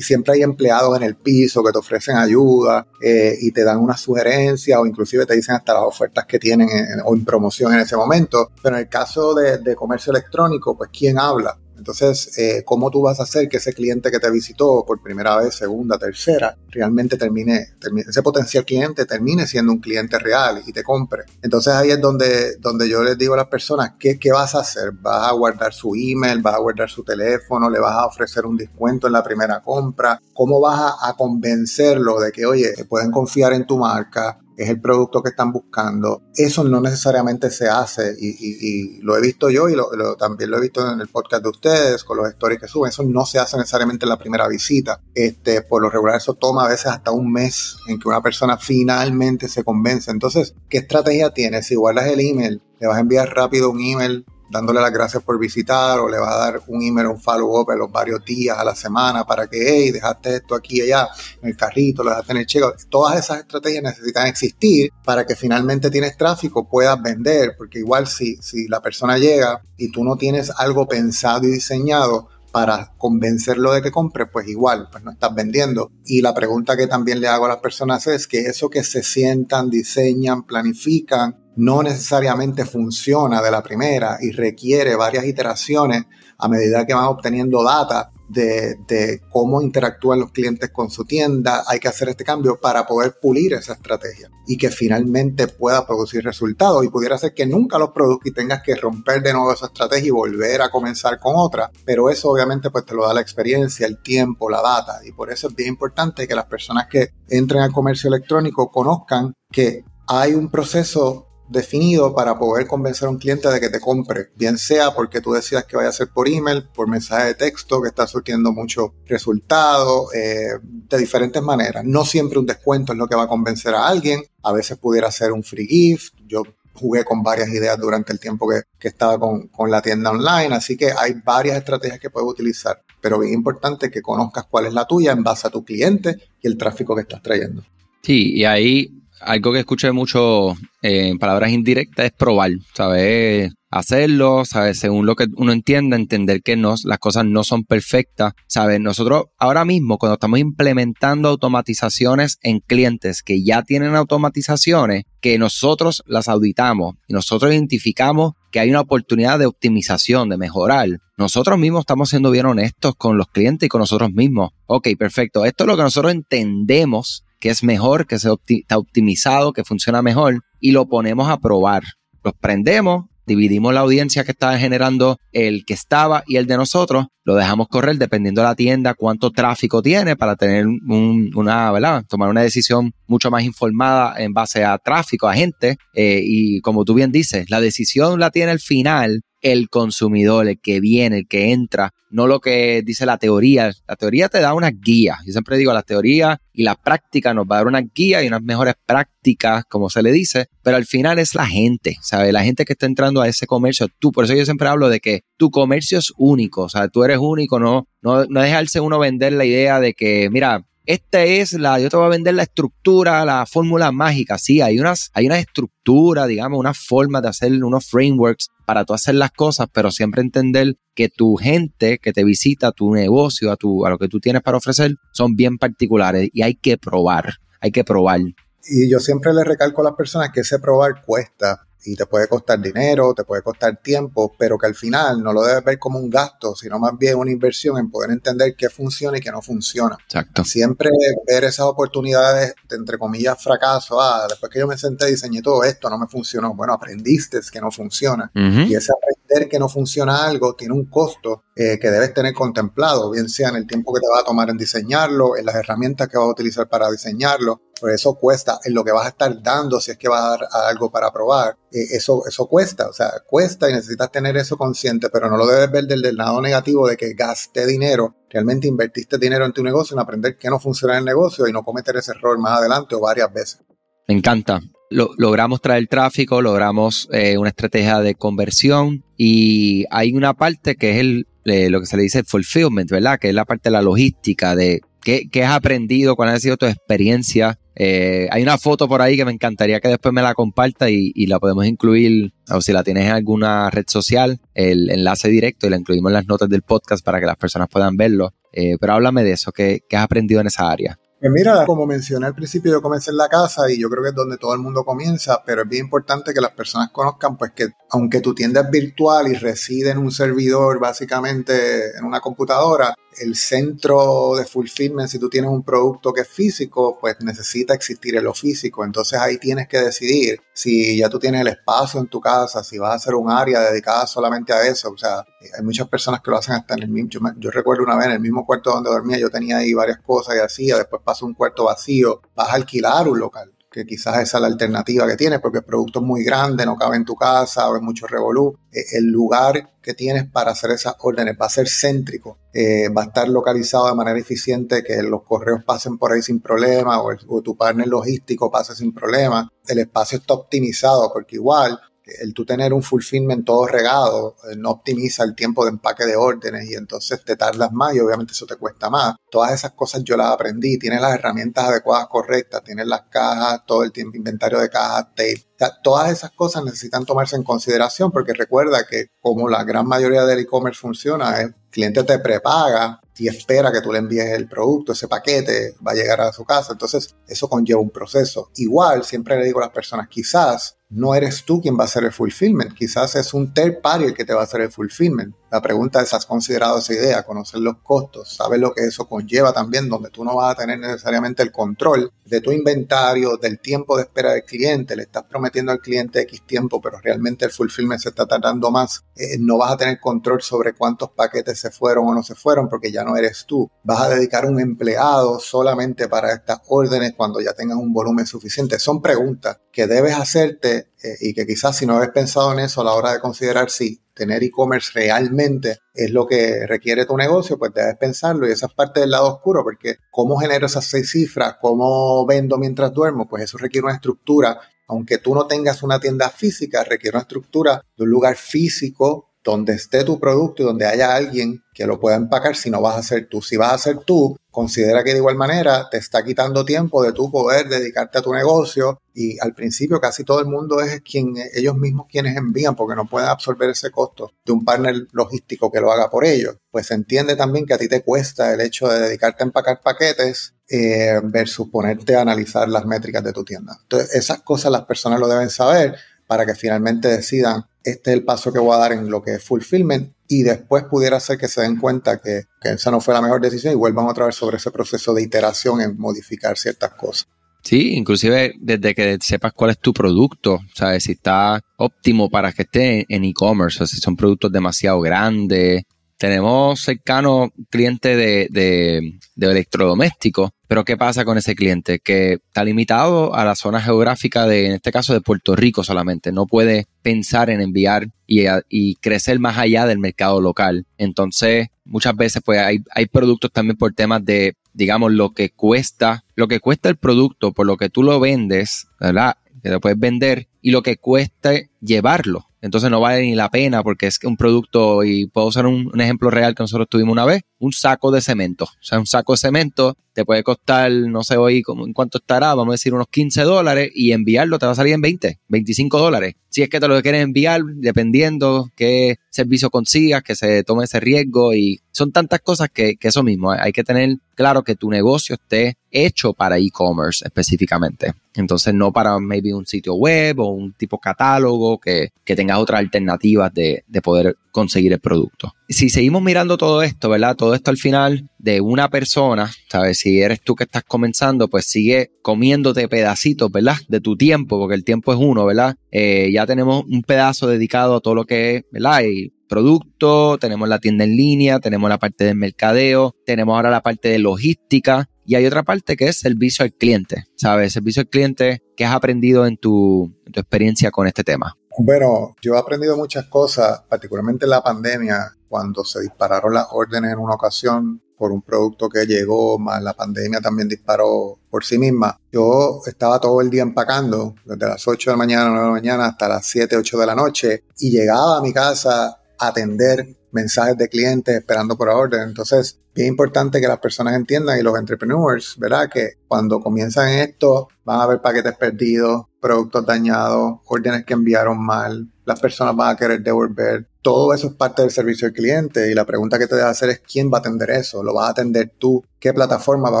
siempre 0.00 0.34
hay 0.34 0.42
empleados 0.42 0.96
en 0.96 1.02
el 1.02 1.16
piso 1.16 1.62
que 1.62 1.72
te 1.72 1.78
ofrecen 1.78 2.16
ayuda 2.16 2.86
eh, 3.00 3.36
y 3.40 3.52
te 3.52 3.64
dan 3.64 3.78
una 3.78 3.96
sugerencia 3.96 4.80
o 4.80 4.86
inclusive 4.86 5.26
te 5.26 5.34
dicen 5.34 5.54
hasta 5.54 5.74
las 5.74 5.82
ofertas 5.82 6.24
que 6.26 6.38
tienen 6.38 6.68
o 7.04 7.14
en 7.14 7.24
promoción 7.24 7.74
en 7.74 7.80
ese 7.80 7.96
momento. 7.96 8.52
Pero 8.62 8.76
en 8.76 8.82
el 8.82 8.88
caso 8.88 9.34
de 9.34 9.74
comercio 9.76 10.12
electrónico, 10.12 10.76
pues 10.76 10.90
¿quién 10.92 11.18
habla? 11.18 11.58
Entonces, 11.76 12.38
eh, 12.38 12.62
¿cómo 12.64 12.90
tú 12.90 13.02
vas 13.02 13.20
a 13.20 13.24
hacer 13.24 13.48
que 13.48 13.58
ese 13.58 13.72
cliente 13.72 14.10
que 14.10 14.18
te 14.18 14.30
visitó 14.30 14.84
por 14.86 15.02
primera 15.02 15.36
vez, 15.36 15.54
segunda, 15.54 15.98
tercera, 15.98 16.56
realmente 16.70 17.16
termine, 17.16 17.74
ese 18.08 18.22
potencial 18.22 18.64
cliente 18.64 19.04
termine 19.06 19.46
siendo 19.46 19.72
un 19.72 19.80
cliente 19.80 20.18
real 20.18 20.62
y 20.66 20.72
te 20.72 20.82
compre? 20.82 21.24
Entonces 21.42 21.74
ahí 21.74 21.90
es 21.90 22.00
donde, 22.00 22.56
donde 22.56 22.88
yo 22.88 23.02
les 23.02 23.18
digo 23.18 23.34
a 23.34 23.38
las 23.38 23.48
personas, 23.48 23.92
¿qué, 23.98 24.18
¿qué 24.18 24.32
vas 24.32 24.54
a 24.54 24.60
hacer? 24.60 24.92
¿Vas 24.92 25.28
a 25.28 25.32
guardar 25.32 25.72
su 25.72 25.94
email? 25.94 26.40
¿Vas 26.42 26.54
a 26.54 26.58
guardar 26.58 26.88
su 26.90 27.02
teléfono? 27.02 27.68
¿Le 27.68 27.80
vas 27.80 27.94
a 27.94 28.06
ofrecer 28.06 28.46
un 28.46 28.56
descuento 28.56 29.06
en 29.06 29.12
la 29.12 29.22
primera 29.22 29.60
compra? 29.60 30.20
¿Cómo 30.32 30.60
vas 30.60 30.80
a, 30.80 31.08
a 31.08 31.14
convencerlo 31.14 32.20
de 32.20 32.32
que, 32.32 32.46
oye, 32.46 32.72
pueden 32.88 33.10
confiar 33.10 33.52
en 33.52 33.66
tu 33.66 33.78
marca? 33.78 34.38
Es 34.56 34.68
el 34.68 34.80
producto 34.80 35.22
que 35.22 35.30
están 35.30 35.52
buscando. 35.52 36.22
Eso 36.34 36.64
no 36.64 36.80
necesariamente 36.80 37.50
se 37.50 37.68
hace 37.68 38.14
y, 38.18 39.00
lo 39.02 39.16
he 39.16 39.20
visto 39.20 39.50
yo 39.50 39.68
y 39.68 39.76
también 40.18 40.50
lo 40.50 40.58
he 40.58 40.60
visto 40.60 40.90
en 40.90 41.00
el 41.00 41.08
podcast 41.08 41.42
de 41.42 41.48
ustedes 41.48 42.04
con 42.04 42.16
los 42.16 42.28
stories 42.28 42.60
que 42.60 42.68
suben. 42.68 42.90
Eso 42.90 43.02
no 43.02 43.24
se 43.26 43.38
hace 43.38 43.56
necesariamente 43.56 44.04
en 44.04 44.10
la 44.10 44.18
primera 44.18 44.48
visita. 44.48 45.00
Este, 45.14 45.62
por 45.62 45.82
lo 45.82 45.90
regular 45.90 46.16
eso 46.16 46.34
toma 46.34 46.64
a 46.64 46.68
veces 46.68 46.86
hasta 46.86 47.10
un 47.10 47.32
mes 47.32 47.76
en 47.88 47.98
que 47.98 48.08
una 48.08 48.22
persona 48.22 48.56
finalmente 48.56 49.48
se 49.48 49.64
convence. 49.64 50.10
Entonces, 50.10 50.54
¿qué 50.68 50.78
estrategia 50.78 51.32
tienes? 51.32 51.66
Si 51.66 51.74
guardas 51.74 52.06
el 52.06 52.20
email, 52.20 52.62
le 52.80 52.86
vas 52.86 52.96
a 52.96 53.00
enviar 53.00 53.28
rápido 53.34 53.70
un 53.70 53.80
email 53.80 54.24
dándole 54.50 54.80
las 54.80 54.92
gracias 54.92 55.22
por 55.22 55.38
visitar 55.38 55.98
o 55.98 56.08
le 56.08 56.18
va 56.18 56.34
a 56.34 56.38
dar 56.38 56.62
un 56.68 56.82
email 56.82 57.08
un 57.08 57.20
follow-up 57.20 57.70
en 57.72 57.78
los 57.78 57.90
varios 57.90 58.24
días 58.24 58.56
a 58.58 58.64
la 58.64 58.74
semana 58.74 59.24
para 59.24 59.46
que, 59.46 59.58
hey, 59.66 59.90
dejaste 59.90 60.36
esto 60.36 60.54
aquí 60.54 60.78
y 60.78 60.82
allá 60.82 61.08
en 61.42 61.50
el 61.50 61.56
carrito, 61.56 62.02
lo 62.02 62.10
dejaste 62.10 62.32
en 62.32 62.38
el 62.38 62.46
checo. 62.46 62.72
Todas 62.88 63.18
esas 63.18 63.38
estrategias 63.40 63.82
necesitan 63.82 64.26
existir 64.26 64.90
para 65.04 65.26
que 65.26 65.36
finalmente 65.36 65.90
tienes 65.90 66.16
tráfico, 66.16 66.68
puedas 66.68 67.00
vender, 67.02 67.54
porque 67.56 67.78
igual 67.78 68.06
si, 68.06 68.36
si 68.36 68.68
la 68.68 68.80
persona 68.80 69.18
llega 69.18 69.62
y 69.76 69.90
tú 69.90 70.04
no 70.04 70.16
tienes 70.16 70.50
algo 70.56 70.86
pensado 70.86 71.46
y 71.46 71.50
diseñado, 71.50 72.28
para 72.54 72.92
convencerlo 72.98 73.72
de 73.72 73.82
que 73.82 73.90
compre, 73.90 74.26
pues 74.26 74.46
igual, 74.46 74.86
pues 74.92 75.02
no 75.02 75.10
estás 75.10 75.34
vendiendo. 75.34 75.90
Y 76.04 76.20
la 76.20 76.32
pregunta 76.34 76.76
que 76.76 76.86
también 76.86 77.20
le 77.20 77.26
hago 77.26 77.46
a 77.46 77.48
las 77.48 77.56
personas 77.56 78.06
es 78.06 78.28
que 78.28 78.42
eso 78.42 78.70
que 78.70 78.84
se 78.84 79.02
sientan, 79.02 79.70
diseñan, 79.70 80.44
planifican, 80.44 81.43
no 81.56 81.82
necesariamente 81.82 82.64
funciona 82.64 83.42
de 83.42 83.50
la 83.50 83.62
primera 83.62 84.18
y 84.20 84.32
requiere 84.32 84.96
varias 84.96 85.24
iteraciones 85.24 86.04
a 86.38 86.48
medida 86.48 86.84
que 86.84 86.94
van 86.94 87.06
obteniendo 87.06 87.62
data 87.62 88.10
de, 88.28 89.20
cómo 89.30 89.62
interactúan 89.62 90.20
los 90.20 90.32
clientes 90.32 90.70
con 90.70 90.90
su 90.90 91.04
tienda, 91.04 91.64
hay 91.66 91.78
que 91.78 91.88
hacer 91.88 92.08
este 92.08 92.24
cambio 92.24 92.58
para 92.60 92.86
poder 92.86 93.18
pulir 93.20 93.52
esa 93.52 93.74
estrategia 93.74 94.30
y 94.46 94.56
que 94.56 94.70
finalmente 94.70 95.48
pueda 95.48 95.86
producir 95.86 96.24
resultados. 96.24 96.84
Y 96.84 96.88
pudiera 96.88 97.18
ser 97.18 97.34
que 97.34 97.46
nunca 97.46 97.78
los 97.78 97.90
produzcas 97.90 98.30
y 98.30 98.34
tengas 98.34 98.62
que 98.62 98.74
romper 98.74 99.22
de 99.22 99.32
nuevo 99.32 99.52
esa 99.52 99.66
estrategia 99.66 100.08
y 100.08 100.10
volver 100.10 100.62
a 100.62 100.70
comenzar 100.70 101.18
con 101.18 101.34
otra, 101.36 101.70
pero 101.84 102.10
eso 102.10 102.30
obviamente 102.30 102.70
pues 102.70 102.84
te 102.84 102.94
lo 102.94 103.06
da 103.06 103.14
la 103.14 103.20
experiencia, 103.20 103.86
el 103.86 104.02
tiempo, 104.02 104.50
la 104.50 104.62
data. 104.62 105.00
Y 105.04 105.12
por 105.12 105.30
eso 105.30 105.48
es 105.48 105.54
bien 105.54 105.70
importante 105.70 106.26
que 106.26 106.34
las 106.34 106.46
personas 106.46 106.86
que 106.88 107.10
entren 107.28 107.62
al 107.62 107.72
comercio 107.72 108.08
electrónico 108.08 108.70
conozcan 108.70 109.34
que 109.50 109.84
hay 110.06 110.34
un 110.34 110.50
proceso 110.50 111.28
definido 111.54 112.14
para 112.14 112.38
poder 112.38 112.66
convencer 112.66 113.08
a 113.08 113.10
un 113.10 113.18
cliente 113.18 113.48
de 113.48 113.60
que 113.60 113.70
te 113.70 113.80
compre, 113.80 114.28
bien 114.36 114.58
sea 114.58 114.94
porque 114.94 115.22
tú 115.22 115.32
decidas 115.32 115.64
que 115.64 115.76
vaya 115.76 115.88
a 115.88 115.92
ser 115.92 116.08
por 116.08 116.28
email, 116.28 116.68
por 116.74 116.88
mensaje 116.88 117.28
de 117.28 117.34
texto, 117.34 117.80
que 117.80 117.88
está 117.88 118.06
surtiendo 118.06 118.52
mucho 118.52 118.94
resultado, 119.06 120.12
eh, 120.12 120.58
de 120.62 120.98
diferentes 120.98 121.42
maneras. 121.42 121.84
No 121.84 122.04
siempre 122.04 122.38
un 122.38 122.46
descuento 122.46 122.92
es 122.92 122.98
lo 122.98 123.06
que 123.06 123.16
va 123.16 123.22
a 123.22 123.28
convencer 123.28 123.74
a 123.74 123.86
alguien, 123.86 124.22
a 124.42 124.52
veces 124.52 124.76
pudiera 124.76 125.10
ser 125.10 125.32
un 125.32 125.42
free 125.42 125.66
gift, 125.66 126.14
yo 126.26 126.42
jugué 126.74 127.04
con 127.04 127.22
varias 127.22 127.48
ideas 127.48 127.78
durante 127.78 128.12
el 128.12 128.18
tiempo 128.18 128.48
que, 128.48 128.88
estaba 128.88 129.18
con, 129.18 129.46
con, 129.48 129.70
la 129.70 129.80
tienda 129.80 130.10
online, 130.10 130.54
así 130.54 130.76
que 130.76 130.90
hay 130.90 131.14
varias 131.24 131.56
estrategias 131.56 132.00
que 132.00 132.10
puedes 132.10 132.28
utilizar, 132.28 132.82
pero 133.00 133.18
bien 133.18 133.32
importante 133.32 133.90
que 133.90 134.02
conozcas 134.02 134.44
cuál 134.50 134.66
es 134.66 134.74
la 134.74 134.84
tuya 134.84 135.12
en 135.12 135.22
base 135.22 135.46
a 135.46 135.50
tu 135.50 135.64
cliente 135.64 136.18
y 136.42 136.48
el 136.48 136.58
tráfico 136.58 136.94
que 136.94 137.02
estás 137.02 137.22
trayendo. 137.22 137.62
Sí, 138.02 138.34
y 138.34 138.44
ahí 138.44 139.03
algo 139.20 139.52
que 139.52 139.60
escuché 139.60 139.92
mucho 139.92 140.52
eh, 140.82 141.08
en 141.08 141.18
palabras 141.18 141.50
indirectas 141.50 142.06
es 142.06 142.12
probar, 142.12 142.50
¿sabes? 142.74 143.52
Hacerlo, 143.70 144.44
¿sabes? 144.44 144.78
Según 144.78 145.04
lo 145.04 145.16
que 145.16 145.26
uno 145.36 145.52
entienda, 145.52 145.96
entender 145.96 146.42
que 146.42 146.56
no, 146.56 146.76
las 146.84 146.98
cosas 146.98 147.24
no 147.24 147.42
son 147.42 147.64
perfectas, 147.64 148.34
¿sabes? 148.46 148.80
Nosotros 148.80 149.24
ahora 149.36 149.64
mismo, 149.64 149.98
cuando 149.98 150.14
estamos 150.14 150.38
implementando 150.38 151.28
automatizaciones 151.28 152.38
en 152.42 152.60
clientes 152.60 153.22
que 153.22 153.42
ya 153.42 153.62
tienen 153.62 153.96
automatizaciones, 153.96 155.04
que 155.20 155.38
nosotros 155.38 156.02
las 156.06 156.28
auditamos 156.28 156.94
y 157.08 157.14
nosotros 157.14 157.52
identificamos 157.52 158.34
que 158.52 158.60
hay 158.60 158.70
una 158.70 158.82
oportunidad 158.82 159.40
de 159.40 159.46
optimización, 159.46 160.28
de 160.28 160.36
mejorar. 160.36 160.88
Nosotros 161.16 161.58
mismos 161.58 161.80
estamos 161.80 162.10
siendo 162.10 162.30
bien 162.30 162.46
honestos 162.46 162.94
con 162.96 163.18
los 163.18 163.26
clientes 163.26 163.66
y 163.66 163.68
con 163.68 163.80
nosotros 163.80 164.12
mismos. 164.12 164.50
Ok, 164.66 164.88
perfecto. 164.96 165.44
Esto 165.44 165.64
es 165.64 165.68
lo 165.68 165.76
que 165.76 165.82
nosotros 165.82 166.12
entendemos 166.12 167.24
que 167.44 167.50
es 167.50 167.62
mejor, 167.62 168.06
que 168.06 168.18
se 168.18 168.30
está 168.46 168.78
optimizado, 168.78 169.52
que 169.52 169.64
funciona 169.64 170.00
mejor 170.00 170.40
y 170.60 170.70
lo 170.70 170.88
ponemos 170.88 171.28
a 171.28 171.36
probar. 171.36 171.82
Los 172.22 172.32
prendemos, 172.40 173.04
dividimos 173.26 173.74
la 173.74 173.80
audiencia 173.80 174.24
que 174.24 174.30
estaba 174.30 174.56
generando 174.56 175.18
el 175.30 175.66
que 175.66 175.74
estaba 175.74 176.24
y 176.26 176.36
el 176.36 176.46
de 176.46 176.56
nosotros, 176.56 177.08
lo 177.22 177.34
dejamos 177.34 177.68
correr 177.68 177.98
dependiendo 177.98 178.40
de 178.40 178.48
la 178.48 178.54
tienda, 178.54 178.94
cuánto 178.94 179.30
tráfico 179.30 179.82
tiene 179.82 180.16
para 180.16 180.36
tener 180.36 180.64
una, 180.86 181.70
¿verdad? 181.70 182.06
Tomar 182.08 182.30
una 182.30 182.40
decisión 182.40 182.94
mucho 183.06 183.30
más 183.30 183.44
informada 183.44 184.14
en 184.16 184.32
base 184.32 184.64
a 184.64 184.78
tráfico, 184.78 185.28
a 185.28 185.34
gente. 185.34 185.76
Eh, 185.92 186.22
y 186.24 186.62
como 186.62 186.86
tú 186.86 186.94
bien 186.94 187.12
dices, 187.12 187.50
la 187.50 187.60
decisión 187.60 188.18
la 188.18 188.30
tiene 188.30 188.52
el 188.52 188.60
final 188.60 189.20
el 189.44 189.68
consumidor, 189.68 190.48
el 190.48 190.58
que 190.58 190.80
viene, 190.80 191.18
el 191.18 191.28
que 191.28 191.52
entra, 191.52 191.92
no 192.08 192.26
lo 192.26 192.40
que 192.40 192.82
dice 192.82 193.04
la 193.04 193.18
teoría. 193.18 193.72
La 193.86 193.96
teoría 193.96 194.30
te 194.30 194.40
da 194.40 194.54
unas 194.54 194.72
guías. 194.80 195.18
Yo 195.26 195.32
siempre 195.32 195.58
digo, 195.58 195.72
la 195.74 195.82
teoría 195.82 196.40
y 196.52 196.62
la 196.62 196.76
práctica 196.76 197.34
nos 197.34 197.44
va 197.44 197.56
a 197.56 197.58
dar 197.58 197.66
unas 197.66 197.84
guías 197.94 198.24
y 198.24 198.26
unas 198.26 198.42
mejores 198.42 198.74
prácticas, 198.86 199.64
como 199.68 199.90
se 199.90 200.02
le 200.02 200.12
dice, 200.12 200.46
pero 200.62 200.78
al 200.78 200.86
final 200.86 201.18
es 201.18 201.34
la 201.34 201.46
gente, 201.46 201.98
¿sabes? 202.00 202.32
La 202.32 202.42
gente 202.42 202.64
que 202.64 202.72
está 202.72 202.86
entrando 202.86 203.20
a 203.20 203.28
ese 203.28 203.46
comercio. 203.46 203.86
Tú, 203.98 204.12
por 204.12 204.24
eso 204.24 204.34
yo 204.34 204.46
siempre 204.46 204.68
hablo 204.68 204.88
de 204.88 205.00
que 205.00 205.24
tu 205.36 205.50
comercio 205.50 205.98
es 205.98 206.10
único, 206.16 206.62
o 206.62 206.68
sea, 206.70 206.88
tú 206.88 207.04
eres 207.04 207.18
único, 207.18 207.60
no, 207.60 207.86
no, 208.00 208.24
no 208.24 208.40
dejarse 208.40 208.80
uno 208.80 208.98
vender 208.98 209.34
la 209.34 209.44
idea 209.44 209.78
de 209.78 209.92
que, 209.92 210.30
mira, 210.30 210.64
esta 210.86 211.22
es 211.24 211.54
la, 211.54 211.80
yo 211.80 211.88
te 211.88 211.96
voy 211.96 212.06
a 212.06 212.10
vender 212.10 212.34
la 212.34 212.42
estructura, 212.42 213.24
la 213.24 213.46
fórmula 213.46 213.90
mágica. 213.90 214.36
Sí, 214.36 214.60
hay 214.60 214.78
unas, 214.78 215.10
hay 215.14 215.26
una 215.26 215.38
estructura, 215.38 216.26
digamos, 216.26 216.58
una 216.58 216.74
forma 216.74 217.22
de 217.22 217.28
hacer 217.28 217.52
unos 217.64 217.86
frameworks 217.86 218.48
para 218.66 218.84
tú 218.84 218.92
hacer 218.92 219.14
las 219.14 219.30
cosas, 219.30 219.68
pero 219.72 219.90
siempre 219.90 220.20
entender 220.20 220.76
que 220.94 221.08
tu 221.08 221.36
gente 221.36 221.98
que 221.98 222.12
te 222.12 222.22
visita, 222.22 222.72
tu 222.72 222.92
negocio, 222.92 223.50
a, 223.50 223.56
tu, 223.56 223.86
a 223.86 223.90
lo 223.90 223.98
que 223.98 224.08
tú 224.08 224.20
tienes 224.20 224.42
para 224.42 224.58
ofrecer, 224.58 224.96
son 225.12 225.36
bien 225.36 225.56
particulares 225.56 226.28
y 226.32 226.42
hay 226.42 226.54
que 226.54 226.76
probar, 226.76 227.34
hay 227.60 227.70
que 227.70 227.84
probar. 227.84 228.20
Y 228.66 228.90
yo 228.90 228.98
siempre 228.98 229.32
le 229.32 229.44
recalco 229.44 229.80
a 229.80 229.84
las 229.84 229.94
personas 229.94 230.30
que 230.32 230.40
ese 230.40 230.58
probar 230.58 231.02
cuesta 231.02 231.66
y 231.84 231.96
te 231.96 232.06
puede 232.06 232.28
costar 232.28 232.60
dinero, 232.60 233.14
te 233.14 233.24
puede 233.24 233.42
costar 233.42 233.80
tiempo, 233.82 234.34
pero 234.38 234.58
que 234.58 234.66
al 234.66 234.74
final 234.74 235.22
no 235.22 235.32
lo 235.32 235.42
debes 235.42 235.64
ver 235.64 235.78
como 235.78 235.98
un 235.98 236.10
gasto, 236.10 236.54
sino 236.54 236.78
más 236.78 236.92
bien 236.98 237.16
una 237.16 237.30
inversión 237.30 237.78
en 237.78 237.90
poder 237.90 238.10
entender 238.10 238.54
qué 238.56 238.68
funciona 238.70 239.18
y 239.18 239.20
qué 239.20 239.30
no 239.30 239.42
funciona. 239.42 239.96
Exacto. 240.04 240.44
Siempre 240.44 240.90
ver 241.26 241.44
esas 241.44 241.66
oportunidades 241.66 242.54
de, 242.68 242.76
entre 242.76 242.98
comillas, 242.98 243.42
fracaso. 243.42 244.00
Ah, 244.00 244.26
después 244.28 244.50
que 244.50 244.60
yo 244.60 244.66
me 244.66 244.78
senté 244.78 245.08
y 245.08 245.12
diseñé 245.12 245.42
todo 245.42 245.62
esto, 245.64 245.90
no 245.90 245.98
me 245.98 246.06
funcionó. 246.06 246.54
Bueno, 246.54 246.72
aprendiste 246.72 247.40
que 247.52 247.60
no 247.60 247.70
funciona. 247.70 248.30
Y 248.34 248.74
ese 248.74 248.92
aprender 248.92 249.48
que 249.48 249.58
no 249.58 249.68
funciona 249.68 250.26
algo 250.26 250.54
tiene 250.54 250.74
un 250.74 250.86
costo 250.86 251.44
eh, 251.56 251.78
que 251.80 251.90
debes 251.90 252.12
tener 252.14 252.34
contemplado, 252.34 253.10
bien 253.10 253.28
sea 253.28 253.48
en 253.48 253.56
el 253.56 253.66
tiempo 253.66 253.92
que 253.92 254.00
te 254.00 254.08
va 254.12 254.20
a 254.20 254.24
tomar 254.24 254.50
en 254.50 254.56
diseñarlo, 254.56 255.36
en 255.36 255.46
las 255.46 255.54
herramientas 255.54 256.08
que 256.08 256.18
vas 256.18 256.26
a 256.26 256.30
utilizar 256.30 256.68
para 256.68 256.90
diseñarlo, 256.90 257.62
pues 257.80 257.94
eso 257.94 258.14
cuesta, 258.14 258.58
en 258.64 258.74
lo 258.74 258.84
que 258.84 258.92
vas 258.92 259.06
a 259.06 259.10
estar 259.10 259.42
dando 259.42 259.80
si 259.80 259.92
es 259.92 259.98
que 259.98 260.08
vas 260.08 260.22
a 260.22 260.30
dar 260.30 260.48
algo 260.68 260.90
para 260.90 261.12
probar, 261.12 261.56
eso, 261.74 262.22
eso 262.26 262.46
cuesta, 262.46 262.88
o 262.88 262.92
sea, 262.92 263.10
cuesta 263.26 263.68
y 263.68 263.72
necesitas 263.72 264.10
tener 264.10 264.36
eso 264.36 264.56
consciente, 264.56 265.10
pero 265.10 265.28
no 265.28 265.36
lo 265.36 265.46
debes 265.46 265.70
ver 265.70 265.84
del, 265.84 266.02
del 266.02 266.16
lado 266.16 266.40
negativo 266.40 266.88
de 266.88 266.96
que 266.96 267.14
gasté 267.14 267.66
dinero, 267.66 268.14
realmente 268.30 268.68
invertiste 268.68 269.18
dinero 269.18 269.44
en 269.44 269.52
tu 269.52 269.62
negocio, 269.62 269.94
en 269.94 270.00
aprender 270.00 270.36
qué 270.38 270.48
no 270.48 270.60
funciona 270.60 270.94
en 270.94 271.00
el 271.00 271.04
negocio 271.04 271.46
y 271.48 271.52
no 271.52 271.62
cometer 271.62 271.96
ese 271.96 272.12
error 272.12 272.38
más 272.38 272.58
adelante 272.58 272.94
o 272.94 273.00
varias 273.00 273.32
veces. 273.32 273.60
Me 274.06 274.14
encanta. 274.14 274.60
logramos 274.90 275.60
traer 275.60 275.86
tráfico, 275.88 276.42
logramos 276.42 277.08
eh, 277.10 277.38
una 277.38 277.48
estrategia 277.48 278.00
de 278.00 278.14
conversión 278.14 279.04
y 279.16 279.86
hay 279.90 280.12
una 280.12 280.34
parte 280.34 280.76
que 280.76 280.92
es 280.92 280.98
el, 280.98 281.26
lo 281.44 281.80
que 281.80 281.86
se 281.86 281.96
le 281.96 282.02
dice 282.04 282.22
fulfillment, 282.24 282.90
¿verdad? 282.90 283.18
Que 283.18 283.28
es 283.28 283.34
la 283.34 283.44
parte 283.44 283.70
de 283.70 283.72
la 283.72 283.82
logística, 283.82 284.54
de 284.54 284.80
qué, 285.02 285.28
qué 285.30 285.44
has 285.44 285.56
aprendido, 285.56 286.16
cuál 286.16 286.28
ha 286.30 286.38
sido 286.38 286.56
tu 286.56 286.66
experiencia. 286.66 287.58
Eh, 287.76 288.28
hay 288.30 288.42
una 288.42 288.58
foto 288.58 288.88
por 288.88 289.02
ahí 289.02 289.16
que 289.16 289.24
me 289.24 289.32
encantaría 289.32 289.80
que 289.80 289.88
después 289.88 290.12
me 290.14 290.22
la 290.22 290.34
comparta 290.34 290.90
y, 290.90 291.12
la 291.26 291.40
podemos 291.40 291.66
incluir, 291.66 292.32
o 292.50 292.60
si 292.60 292.72
la 292.72 292.84
tienes 292.84 293.06
en 293.06 293.12
alguna 293.12 293.70
red 293.70 293.84
social, 293.88 294.40
el 294.54 294.90
enlace 294.90 295.28
directo 295.28 295.66
y 295.66 295.70
la 295.70 295.76
incluimos 295.76 296.10
en 296.10 296.14
las 296.14 296.26
notas 296.26 296.48
del 296.48 296.62
podcast 296.62 297.04
para 297.04 297.20
que 297.20 297.26
las 297.26 297.36
personas 297.36 297.68
puedan 297.68 297.96
verlo. 297.96 298.34
Eh, 298.52 298.76
pero 298.80 298.92
háblame 298.94 299.24
de 299.24 299.32
eso, 299.32 299.50
¿qué, 299.52 299.80
¿qué 299.88 299.96
has 299.96 300.04
aprendido 300.04 300.40
en 300.40 300.46
esa 300.46 300.70
área? 300.70 300.98
Pues 301.24 301.32
mira, 301.32 301.64
como 301.64 301.86
mencioné 301.86 302.26
al 302.26 302.34
principio, 302.34 302.70
yo 302.70 302.82
comencé 302.82 303.10
en 303.10 303.16
la 303.16 303.30
casa 303.30 303.70
y 303.70 303.80
yo 303.80 303.88
creo 303.88 304.02
que 304.02 304.10
es 304.10 304.14
donde 304.14 304.36
todo 304.36 304.52
el 304.52 304.60
mundo 304.60 304.84
comienza, 304.84 305.42
pero 305.46 305.62
es 305.62 305.68
bien 305.70 305.86
importante 305.86 306.34
que 306.34 306.40
las 306.42 306.50
personas 306.50 306.90
conozcan 306.90 307.38
pues 307.38 307.52
que 307.52 307.68
aunque 307.88 308.20
tu 308.20 308.34
tienda 308.34 308.60
es 308.60 308.70
virtual 308.70 309.28
y 309.28 309.34
reside 309.34 309.92
en 309.92 309.96
un 309.96 310.10
servidor 310.10 310.78
básicamente 310.78 311.96
en 311.96 312.04
una 312.04 312.20
computadora, 312.20 312.94
el 313.18 313.36
centro 313.36 314.34
de 314.36 314.44
fulfillment, 314.44 315.08
si 315.08 315.18
tú 315.18 315.28
tienes 315.28 315.50
un 315.50 315.62
producto 315.62 316.12
que 316.12 316.22
es 316.22 316.28
físico, 316.28 316.98
pues 317.00 317.16
necesita 317.20 317.74
existir 317.74 318.16
en 318.16 318.24
lo 318.24 318.34
físico. 318.34 318.84
Entonces 318.84 319.18
ahí 319.18 319.38
tienes 319.38 319.68
que 319.68 319.78
decidir 319.78 320.40
si 320.52 320.98
ya 320.98 321.08
tú 321.08 321.18
tienes 321.18 321.40
el 321.40 321.48
espacio 321.48 322.00
en 322.00 322.06
tu 322.06 322.20
casa, 322.20 322.62
si 322.62 322.78
vas 322.78 322.92
a 322.92 322.94
hacer 322.94 323.14
un 323.14 323.30
área 323.30 323.60
dedicada 323.60 324.06
solamente 324.06 324.52
a 324.52 324.66
eso. 324.66 324.90
O 324.90 324.96
sea, 324.96 325.24
hay 325.56 325.64
muchas 325.64 325.88
personas 325.88 326.20
que 326.20 326.30
lo 326.30 326.38
hacen 326.38 326.54
hasta 326.54 326.74
en 326.74 326.84
el 326.84 326.88
mismo. 326.88 327.30
Yo, 327.38 327.50
recuerdo 327.50 327.84
una 327.84 327.96
vez 327.96 328.06
en 328.06 328.12
el 328.12 328.20
mismo 328.20 328.44
cuarto 328.46 328.70
donde 328.70 328.90
dormía, 328.90 329.18
yo 329.18 329.30
tenía 329.30 329.58
ahí 329.58 329.74
varias 329.74 329.98
cosas 330.00 330.36
y 330.36 330.38
hacía, 330.38 330.76
después 330.76 331.02
pasó 331.04 331.26
un 331.26 331.34
cuarto 331.34 331.64
vacío, 331.64 332.20
vas 332.34 332.48
a 332.48 332.54
alquilar 332.54 333.08
un 333.08 333.18
local 333.18 333.54
que 333.74 333.84
quizás 333.84 334.22
esa 334.22 334.36
es 334.36 334.40
la 334.40 334.46
alternativa 334.46 335.04
que 335.08 335.16
tienes, 335.16 335.40
porque 335.40 335.58
el 335.58 335.64
producto 335.64 335.98
es 335.98 336.04
muy 336.04 336.22
grande, 336.22 336.64
no 336.64 336.76
cabe 336.76 336.94
en 336.94 337.04
tu 337.04 337.16
casa 337.16 337.68
o 337.68 337.74
es 337.74 337.82
mucho 337.82 338.06
revolú. 338.06 338.56
Eh, 338.70 338.84
el 338.92 339.06
lugar 339.06 339.72
que 339.82 339.94
tienes 339.94 340.30
para 340.30 340.52
hacer 340.52 340.70
esas 340.70 340.94
órdenes 341.00 341.36
va 341.40 341.46
a 341.46 341.50
ser 341.50 341.66
céntrico, 341.68 342.38
eh, 342.52 342.88
va 342.88 343.02
a 343.02 343.06
estar 343.06 343.28
localizado 343.28 343.88
de 343.88 343.96
manera 343.96 344.16
eficiente, 344.16 344.84
que 344.84 345.02
los 345.02 345.24
correos 345.24 345.64
pasen 345.64 345.98
por 345.98 346.12
ahí 346.12 346.22
sin 346.22 346.40
problema 346.40 347.02
o, 347.02 347.10
o 347.26 347.42
tu 347.42 347.56
partner 347.56 347.88
logístico 347.88 348.48
pase 348.48 348.76
sin 348.76 348.94
problema. 348.94 349.50
El 349.66 349.80
espacio 349.80 350.18
está 350.18 350.34
optimizado, 350.34 351.10
porque 351.12 351.34
igual 351.34 351.80
el 352.06 352.34
tú 352.34 352.44
tener 352.44 352.72
un 352.72 352.82
fulfillment 352.82 353.44
todo 353.44 353.66
regado 353.66 354.36
eh, 354.50 354.56
no 354.56 354.70
optimiza 354.70 355.24
el 355.24 355.34
tiempo 355.34 355.64
de 355.64 355.70
empaque 355.70 356.04
de 356.04 356.16
órdenes 356.16 356.70
y 356.70 356.74
entonces 356.74 357.24
te 357.24 357.36
tardas 357.36 357.72
más 357.72 357.94
y 357.94 358.00
obviamente 358.00 358.32
eso 358.32 358.46
te 358.46 358.56
cuesta 358.56 358.90
más. 358.90 359.16
Todas 359.30 359.52
esas 359.52 359.72
cosas 359.72 360.04
yo 360.04 360.16
las 360.16 360.30
aprendí. 360.30 360.78
Tienes 360.78 361.00
las 361.00 361.14
herramientas 361.14 361.64
adecuadas, 361.64 362.06
correctas, 362.08 362.62
tienes 362.62 362.86
las 362.86 363.02
cajas, 363.10 363.62
todo 363.66 363.82
el 363.82 363.92
tiempo, 363.92 364.16
inventario 364.16 364.58
de 364.60 364.68
cajas, 364.68 365.08
tape. 365.14 365.46
todas 365.82 366.10
esas 366.10 366.30
cosas 366.32 366.64
necesitan 366.64 367.04
tomarse 367.04 367.36
en 367.36 367.42
consideración 367.42 368.10
porque 368.12 368.32
recuerda 368.32 368.86
que 368.86 369.06
como 369.20 369.48
la 369.48 369.64
gran 369.64 369.86
mayoría 369.86 370.24
del 370.24 370.40
e-commerce 370.40 370.80
funciona, 370.80 371.40
el 371.40 371.54
cliente 371.70 372.04
te 372.04 372.18
prepaga 372.18 373.00
y 373.16 373.28
espera 373.28 373.72
que 373.72 373.80
tú 373.80 373.92
le 373.92 373.98
envíes 373.98 374.30
el 374.30 374.48
producto, 374.48 374.92
ese 374.92 375.08
paquete 375.08 375.74
va 375.86 375.92
a 375.92 375.94
llegar 375.94 376.20
a 376.20 376.32
su 376.32 376.44
casa. 376.44 376.72
Entonces, 376.72 377.14
eso 377.28 377.48
conlleva 377.48 377.80
un 377.80 377.90
proceso. 377.90 378.50
Igual, 378.56 379.04
siempre 379.04 379.38
le 379.38 379.44
digo 379.44 379.60
a 379.60 379.66
las 379.66 379.72
personas, 379.72 380.08
quizás 380.08 380.76
no 380.94 381.14
eres 381.14 381.44
tú 381.44 381.60
quien 381.60 381.76
va 381.76 381.82
a 381.82 381.84
hacer 381.86 382.04
el 382.04 382.12
fulfillment, 382.12 382.72
quizás 382.72 383.16
es 383.16 383.34
un 383.34 383.52
third 383.52 383.80
party 383.82 384.04
el 384.04 384.14
que 384.14 384.24
te 384.24 384.32
va 384.32 384.42
a 384.42 384.44
hacer 384.44 384.60
el 384.60 384.70
fulfillment. 384.70 385.34
La 385.54 385.62
pregunta 385.62 386.02
es, 386.02 386.12
¿has 386.12 386.26
considerado 386.26 386.78
esa 386.78 386.94
idea? 386.94 387.22
Conocer 387.22 387.60
los 387.60 387.76
costos, 387.76 388.34
sabes 388.34 388.58
lo 388.58 388.74
que 388.74 388.86
eso 388.86 389.06
conlleva 389.06 389.52
también, 389.52 389.88
donde 389.88 390.10
tú 390.10 390.24
no 390.24 390.34
vas 390.34 390.52
a 390.52 390.58
tener 390.58 390.80
necesariamente 390.80 391.44
el 391.44 391.52
control 391.52 392.12
de 392.24 392.40
tu 392.40 392.50
inventario, 392.50 393.36
del 393.36 393.60
tiempo 393.60 393.96
de 393.96 394.02
espera 394.02 394.32
del 394.32 394.42
cliente, 394.42 394.96
le 394.96 395.04
estás 395.04 395.22
prometiendo 395.22 395.70
al 395.70 395.78
cliente 395.78 396.22
X 396.22 396.42
tiempo, 396.44 396.80
pero 396.80 396.98
realmente 397.00 397.44
el 397.44 397.52
fulfillment 397.52 398.00
se 398.00 398.08
está 398.08 398.26
tardando 398.26 398.72
más. 398.72 399.04
Eh, 399.14 399.36
no 399.38 399.58
vas 399.58 399.70
a 399.70 399.76
tener 399.76 400.00
control 400.00 400.42
sobre 400.42 400.72
cuántos 400.72 401.10
paquetes 401.10 401.60
se 401.60 401.70
fueron 401.70 402.08
o 402.08 402.14
no 402.14 402.24
se 402.24 402.34
fueron 402.34 402.68
porque 402.68 402.90
ya 402.90 403.04
no 403.04 403.16
eres 403.16 403.44
tú. 403.46 403.70
Vas 403.84 404.00
a 404.00 404.08
dedicar 404.08 404.46
un 404.46 404.58
empleado 404.58 405.38
solamente 405.38 406.08
para 406.08 406.32
estas 406.32 406.62
órdenes 406.66 407.14
cuando 407.16 407.40
ya 407.40 407.52
tengas 407.52 407.78
un 407.78 407.92
volumen 407.92 408.26
suficiente. 408.26 408.80
Son 408.80 409.00
preguntas 409.00 409.60
que 409.70 409.86
debes 409.86 410.14
hacerte 410.14 410.88
eh, 411.04 411.18
y 411.20 411.34
que 411.34 411.46
quizás 411.46 411.76
si 411.76 411.84
no 411.84 411.96
habéis 411.96 412.12
pensado 412.12 412.50
en 412.54 412.60
eso 412.60 412.80
a 412.80 412.84
la 412.84 412.94
hora 412.94 413.12
de 413.12 413.20
considerar 413.20 413.68
si 413.68 414.00
tener 414.14 414.42
e-commerce 414.42 414.90
realmente 414.94 415.80
es 415.92 416.10
lo 416.10 416.26
que 416.26 416.66
requiere 416.66 417.04
tu 417.04 417.14
negocio, 417.14 417.58
pues 417.58 417.74
debes 417.74 417.98
pensarlo 417.98 418.48
y 418.48 418.52
esa 418.52 418.66
es 418.66 418.72
parte 418.72 419.00
del 419.00 419.10
lado 419.10 419.34
oscuro, 419.34 419.62
porque 419.62 419.96
cómo 420.10 420.38
genero 420.38 420.64
esas 420.64 420.86
seis 420.86 421.10
cifras, 421.10 421.56
cómo 421.60 422.24
vendo 422.24 422.56
mientras 422.56 422.90
duermo, 422.90 423.28
pues 423.28 423.42
eso 423.42 423.58
requiere 423.58 423.84
una 423.84 423.96
estructura. 423.96 424.58
Aunque 424.88 425.18
tú 425.18 425.34
no 425.34 425.46
tengas 425.46 425.82
una 425.82 426.00
tienda 426.00 426.30
física, 426.30 426.84
requiere 426.84 427.18
una 427.18 427.22
estructura 427.22 427.82
de 427.96 428.04
un 428.04 428.10
lugar 428.10 428.36
físico 428.36 429.34
donde 429.44 429.74
esté 429.74 430.04
tu 430.04 430.18
producto 430.18 430.62
y 430.62 430.66
donde 430.66 430.86
haya 430.86 431.14
alguien 431.14 431.62
que 431.74 431.86
lo 431.86 432.00
pueda 432.00 432.16
empacar 432.16 432.56
si 432.56 432.70
no 432.70 432.80
vas 432.80 432.96
a 432.96 433.02
ser 433.02 433.28
tú. 433.28 433.42
Si 433.42 433.58
vas 433.58 433.74
a 433.74 433.78
ser 433.78 433.98
tú, 433.98 434.36
considera 434.54 435.02
que 435.02 435.10
de 435.10 435.16
igual 435.16 435.34
manera 435.34 435.88
te 435.90 435.98
está 435.98 436.22
quitando 436.24 436.64
tiempo 436.64 437.02
de 437.02 437.12
tu 437.12 437.28
poder 437.28 437.68
dedicarte 437.68 438.18
a 438.18 438.22
tu 438.22 438.32
negocio 438.32 439.02
y 439.12 439.36
al 439.40 439.52
principio 439.52 440.00
casi 440.00 440.22
todo 440.22 440.38
el 440.38 440.46
mundo 440.46 440.80
es 440.80 441.00
quien 441.00 441.34
ellos 441.52 441.76
mismos 441.76 442.06
quienes 442.08 442.36
envían 442.36 442.76
porque 442.76 442.94
no 442.94 443.04
pueden 443.04 443.28
absorber 443.28 443.70
ese 443.70 443.90
costo 443.90 444.32
de 444.44 444.52
un 444.52 444.64
partner 444.64 445.08
logístico 445.10 445.72
que 445.72 445.80
lo 445.80 445.90
haga 445.90 446.08
por 446.08 446.24
ellos. 446.24 446.56
Pues 446.70 446.86
se 446.86 446.94
entiende 446.94 447.34
también 447.34 447.66
que 447.66 447.74
a 447.74 447.78
ti 447.78 447.88
te 447.88 448.02
cuesta 448.02 448.54
el 448.54 448.60
hecho 448.60 448.86
de 448.86 449.00
dedicarte 449.00 449.42
a 449.42 449.46
empacar 449.46 449.80
paquetes 449.82 450.54
eh, 450.68 451.20
versus 451.24 451.68
ponerte 451.68 452.14
a 452.14 452.20
analizar 452.20 452.68
las 452.68 452.86
métricas 452.86 453.24
de 453.24 453.32
tu 453.32 453.44
tienda. 453.44 453.76
Entonces 453.82 454.14
esas 454.14 454.42
cosas 454.42 454.70
las 454.70 454.84
personas 454.84 455.18
lo 455.18 455.26
deben 455.26 455.50
saber 455.50 455.96
para 456.28 456.46
que 456.46 456.54
finalmente 456.54 457.08
decidan 457.08 457.66
este 457.84 458.10
es 458.10 458.16
el 458.16 458.24
paso 458.24 458.52
que 458.52 458.58
voy 458.58 458.74
a 458.74 458.78
dar 458.78 458.92
en 458.92 459.10
lo 459.10 459.22
que 459.22 459.34
es 459.34 459.44
fulfillment 459.44 460.12
y 460.26 460.42
después 460.42 460.84
pudiera 460.84 461.20
ser 461.20 461.38
que 461.38 461.48
se 461.48 461.60
den 461.60 461.76
cuenta 461.76 462.18
que, 462.18 462.44
esa 462.62 462.90
no 462.90 463.00
fue 463.00 463.14
la 463.14 463.20
mejor 463.20 463.40
decisión 463.40 463.74
y 463.74 463.76
vuelvan 463.76 464.06
otra 464.06 464.26
vez 464.26 464.34
sobre 464.34 464.56
ese 464.56 464.70
proceso 464.70 465.12
de 465.12 465.22
iteración 465.22 465.80
en 465.80 465.98
modificar 465.98 466.56
ciertas 466.56 466.92
cosas. 466.94 467.28
Sí, 467.62 467.94
inclusive 467.94 468.54
desde 468.58 468.94
que 468.94 469.18
sepas 469.20 469.52
cuál 469.52 469.70
es 469.70 469.78
tu 469.78 469.92
producto, 469.92 470.60
sabes 470.74 471.04
si 471.04 471.12
está 471.12 471.60
óptimo 471.76 472.28
para 472.28 472.52
que 472.52 472.62
esté 472.62 473.06
en 473.08 473.24
e-commerce, 473.24 473.82
o 473.82 473.86
si 473.86 473.98
son 473.98 474.16
productos 474.16 474.52
demasiado 474.52 475.00
grandes. 475.00 475.82
Tenemos 476.18 476.80
cercano 476.80 477.52
cliente 477.70 478.16
de, 478.16 478.48
de, 478.50 479.18
de 479.34 479.46
electrodomésticos 479.46 480.50
pero 480.66 480.84
¿qué 480.84 480.96
pasa 480.96 481.24
con 481.24 481.38
ese 481.38 481.54
cliente? 481.54 481.98
Que 481.98 482.34
está 482.34 482.64
limitado 482.64 483.34
a 483.34 483.44
la 483.44 483.54
zona 483.54 483.80
geográfica 483.80 484.46
de, 484.46 484.66
en 484.66 484.72
este 484.72 484.92
caso, 484.92 485.12
de 485.12 485.20
Puerto 485.20 485.54
Rico 485.54 485.84
solamente. 485.84 486.32
No 486.32 486.46
puede 486.46 486.86
pensar 487.02 487.50
en 487.50 487.60
enviar 487.60 488.08
y, 488.26 488.96
crecer 488.96 489.38
más 489.38 489.58
allá 489.58 489.86
del 489.86 489.98
mercado 489.98 490.40
local. 490.40 490.86
Entonces, 490.96 491.68
muchas 491.84 492.16
veces 492.16 492.42
pues 492.44 492.60
hay, 492.60 492.78
hay 492.94 493.06
productos 493.06 493.52
también 493.52 493.76
por 493.76 493.92
temas 493.92 494.24
de, 494.24 494.56
digamos, 494.72 495.12
lo 495.12 495.30
que 495.30 495.50
cuesta, 495.50 496.24
lo 496.34 496.48
que 496.48 496.60
cuesta 496.60 496.88
el 496.88 496.96
producto 496.96 497.52
por 497.52 497.66
lo 497.66 497.76
que 497.76 497.90
tú 497.90 498.02
lo 498.02 498.18
vendes, 498.18 498.86
¿verdad? 498.98 499.36
Que 499.62 499.70
lo 499.70 499.80
puedes 499.80 499.98
vender 499.98 500.48
y 500.62 500.70
lo 500.70 500.82
que 500.82 500.96
cuesta 500.96 501.52
llevarlo. 501.80 502.46
Entonces 502.62 502.90
no 502.90 502.98
vale 502.98 503.20
ni 503.20 503.34
la 503.34 503.50
pena 503.50 503.82
porque 503.82 504.06
es 504.06 504.18
un 504.24 504.38
producto, 504.38 505.04
y 505.04 505.26
puedo 505.26 505.48
usar 505.48 505.66
un, 505.66 505.90
un 505.92 506.00
ejemplo 506.00 506.30
real 506.30 506.54
que 506.54 506.62
nosotros 506.62 506.88
tuvimos 506.88 507.12
una 507.12 507.26
vez, 507.26 507.42
un 507.58 507.72
saco 507.72 508.10
de 508.10 508.22
cemento. 508.22 508.64
O 508.64 508.82
sea, 508.82 508.98
un 508.98 509.06
saco 509.06 509.34
de 509.34 509.38
cemento 509.38 509.98
te 510.14 510.24
puede 510.24 510.42
costar, 510.42 510.90
no 510.90 511.22
sé 511.24 511.36
hoy 511.36 511.62
en 511.66 511.92
cuánto 511.92 512.18
estará, 512.18 512.54
vamos 512.54 512.72
a 512.72 512.74
decir 512.74 512.94
unos 512.94 513.08
15 513.08 513.42
dólares 513.42 513.90
y 513.94 514.12
enviarlo 514.12 514.58
te 514.58 514.66
va 514.66 514.72
a 514.72 514.76
salir 514.76 514.94
en 514.94 515.00
20, 515.00 515.40
25 515.48 515.98
dólares. 515.98 516.36
Si 516.48 516.62
es 516.62 516.68
que 516.68 516.78
te 516.78 516.86
lo 516.86 517.02
quieres 517.02 517.22
enviar, 517.22 517.62
dependiendo 517.64 518.70
qué 518.76 519.16
servicio 519.28 519.70
consigas, 519.70 520.22
que 520.22 520.36
se 520.36 520.62
tome 520.62 520.84
ese 520.84 521.00
riesgo 521.00 521.52
y 521.52 521.80
son 521.90 522.12
tantas 522.12 522.40
cosas 522.40 522.68
que, 522.72 522.94
que 522.96 523.08
eso 523.08 523.24
mismo, 523.24 523.50
hay 523.50 523.72
que 523.72 523.82
tener 523.82 524.16
claro 524.36 524.62
que 524.62 524.76
tu 524.76 524.88
negocio 524.88 525.34
esté 525.34 525.76
hecho 525.90 526.32
para 526.32 526.58
e-commerce 526.58 527.24
específicamente. 527.24 528.12
Entonces 528.34 528.72
no 528.72 528.92
para 528.92 529.18
maybe 529.18 529.52
un 529.52 529.66
sitio 529.66 529.94
web 529.94 530.38
o 530.38 530.50
un 530.50 530.72
tipo 530.74 530.98
catálogo 530.98 531.78
que, 531.78 532.10
que 532.24 532.36
tengas 532.36 532.58
otras 532.58 532.80
alternativas 532.80 533.52
de, 533.52 533.84
de 533.86 534.02
poder 534.02 534.36
conseguir 534.54 534.92
el 534.92 535.00
producto. 535.00 535.52
Si 535.68 535.90
seguimos 535.90 536.22
mirando 536.22 536.56
todo 536.56 536.82
esto, 536.84 537.08
¿verdad? 537.08 537.34
Todo 537.34 537.54
esto 537.54 537.72
al 537.72 537.76
final 537.76 538.30
de 538.38 538.60
una 538.60 538.88
persona, 538.88 539.50
¿sabes? 539.68 539.98
Si 539.98 540.20
eres 540.20 540.40
tú 540.42 540.54
que 540.54 540.62
estás 540.62 540.84
comenzando, 540.84 541.48
pues 541.48 541.66
sigue 541.66 542.12
comiéndote 542.22 542.86
pedacitos, 542.86 543.50
¿verdad? 543.50 543.76
De 543.88 544.00
tu 544.00 544.16
tiempo, 544.16 544.56
porque 544.60 544.76
el 544.76 544.84
tiempo 544.84 545.12
es 545.12 545.18
uno, 545.20 545.44
¿verdad? 545.44 545.74
Eh, 545.90 546.30
ya 546.32 546.46
tenemos 546.46 546.84
un 546.84 547.02
pedazo 547.02 547.48
dedicado 547.48 547.96
a 547.96 548.00
todo 548.00 548.14
lo 548.14 548.26
que 548.26 548.56
es, 548.56 548.64
¿verdad? 548.70 549.02
Y 549.02 549.32
producto, 549.48 550.38
tenemos 550.38 550.68
la 550.68 550.78
tienda 550.78 551.02
en 551.02 551.16
línea, 551.16 551.58
tenemos 551.58 551.90
la 551.90 551.98
parte 551.98 552.24
de 552.24 552.34
mercadeo, 552.34 553.16
tenemos 553.26 553.56
ahora 553.56 553.70
la 553.70 553.82
parte 553.82 554.08
de 554.08 554.20
logística 554.20 555.10
y 555.26 555.34
hay 555.34 555.46
otra 555.46 555.64
parte 555.64 555.96
que 555.96 556.04
es 556.04 556.20
servicio 556.20 556.64
al 556.64 556.72
cliente, 556.72 557.24
¿sabes? 557.34 557.72
Servicio 557.72 558.02
al 558.02 558.08
cliente 558.08 558.62
que 558.76 558.84
has 558.84 558.94
aprendido 558.94 559.46
en 559.46 559.56
tu, 559.56 560.14
en 560.26 560.32
tu 560.32 560.38
experiencia 560.38 560.92
con 560.92 561.08
este 561.08 561.24
tema. 561.24 561.56
Bueno, 561.78 562.36
yo 562.40 562.54
he 562.54 562.58
aprendido 562.58 562.96
muchas 562.96 563.26
cosas, 563.26 563.82
particularmente 563.88 564.46
en 564.46 564.50
la 564.50 564.62
pandemia, 564.62 565.32
cuando 565.48 565.84
se 565.84 566.00
dispararon 566.00 566.54
las 566.54 566.68
órdenes 566.70 567.12
en 567.12 567.18
una 567.18 567.34
ocasión 567.34 568.00
por 568.16 568.30
un 568.30 568.42
producto 568.42 568.88
que 568.88 569.06
llegó, 569.06 569.58
más 569.58 569.82
la 569.82 569.92
pandemia 569.92 570.40
también 570.40 570.68
disparó 570.68 571.38
por 571.50 571.64
sí 571.64 571.76
misma. 571.78 572.18
Yo 572.32 572.80
estaba 572.86 573.20
todo 573.20 573.40
el 573.40 573.50
día 573.50 573.62
empacando, 573.62 574.34
desde 574.44 574.66
las 574.66 574.86
8 574.86 575.10
de 575.10 575.12
la 575.14 575.18
mañana, 575.18 575.50
9 575.50 575.60
de 575.60 575.66
la 575.66 575.72
mañana 575.72 576.06
hasta 576.06 576.28
las 576.28 576.46
7, 576.46 576.76
8 576.76 576.98
de 576.98 577.06
la 577.06 577.14
noche, 577.16 577.64
y 577.78 577.90
llegaba 577.90 578.38
a 578.38 578.40
mi 578.40 578.52
casa 578.52 579.18
a 579.38 579.46
atender 579.48 580.16
mensajes 580.30 580.76
de 580.76 580.88
clientes 580.88 581.34
esperando 581.36 581.76
por 581.76 581.88
orden. 581.88 582.22
Entonces, 582.22 582.80
bien 582.94 583.08
importante 583.08 583.60
que 583.60 583.68
las 583.68 583.78
personas 583.78 584.14
entiendan 584.14 584.58
y 584.58 584.62
los 584.62 584.78
entrepreneurs, 584.78 585.56
¿verdad? 585.58 585.88
Que 585.92 586.18
cuando 586.26 586.60
comienzan 586.60 587.08
esto, 587.10 587.68
van 587.84 588.00
a 588.00 588.02
haber 588.04 588.20
paquetes 588.20 588.56
perdidos, 588.56 589.26
productos 589.44 589.84
dañados, 589.84 590.60
órdenes 590.64 591.04
que 591.04 591.12
enviaron 591.12 591.62
mal, 591.62 592.08
las 592.24 592.40
personas 592.40 592.74
van 592.74 592.94
a 592.94 592.96
querer 592.96 593.22
devolver. 593.22 593.86
Todo 594.00 594.32
eso 594.32 594.46
es 594.46 594.54
parte 594.54 594.80
del 594.80 594.90
servicio 594.90 595.28
al 595.28 595.34
cliente 595.34 595.90
y 595.90 595.94
la 595.94 596.06
pregunta 596.06 596.38
que 596.38 596.46
te 596.46 596.54
debes 596.54 596.70
hacer 596.70 596.88
es 596.88 597.00
quién 597.00 597.30
va 597.30 597.38
a 597.38 597.40
atender 597.40 597.68
eso. 597.70 598.02
¿Lo 598.02 598.14
vas 598.14 598.28
a 598.28 598.30
atender 598.30 598.72
tú? 598.78 599.04
¿Qué 599.18 599.34
plataforma 599.34 599.90
vas 599.90 600.00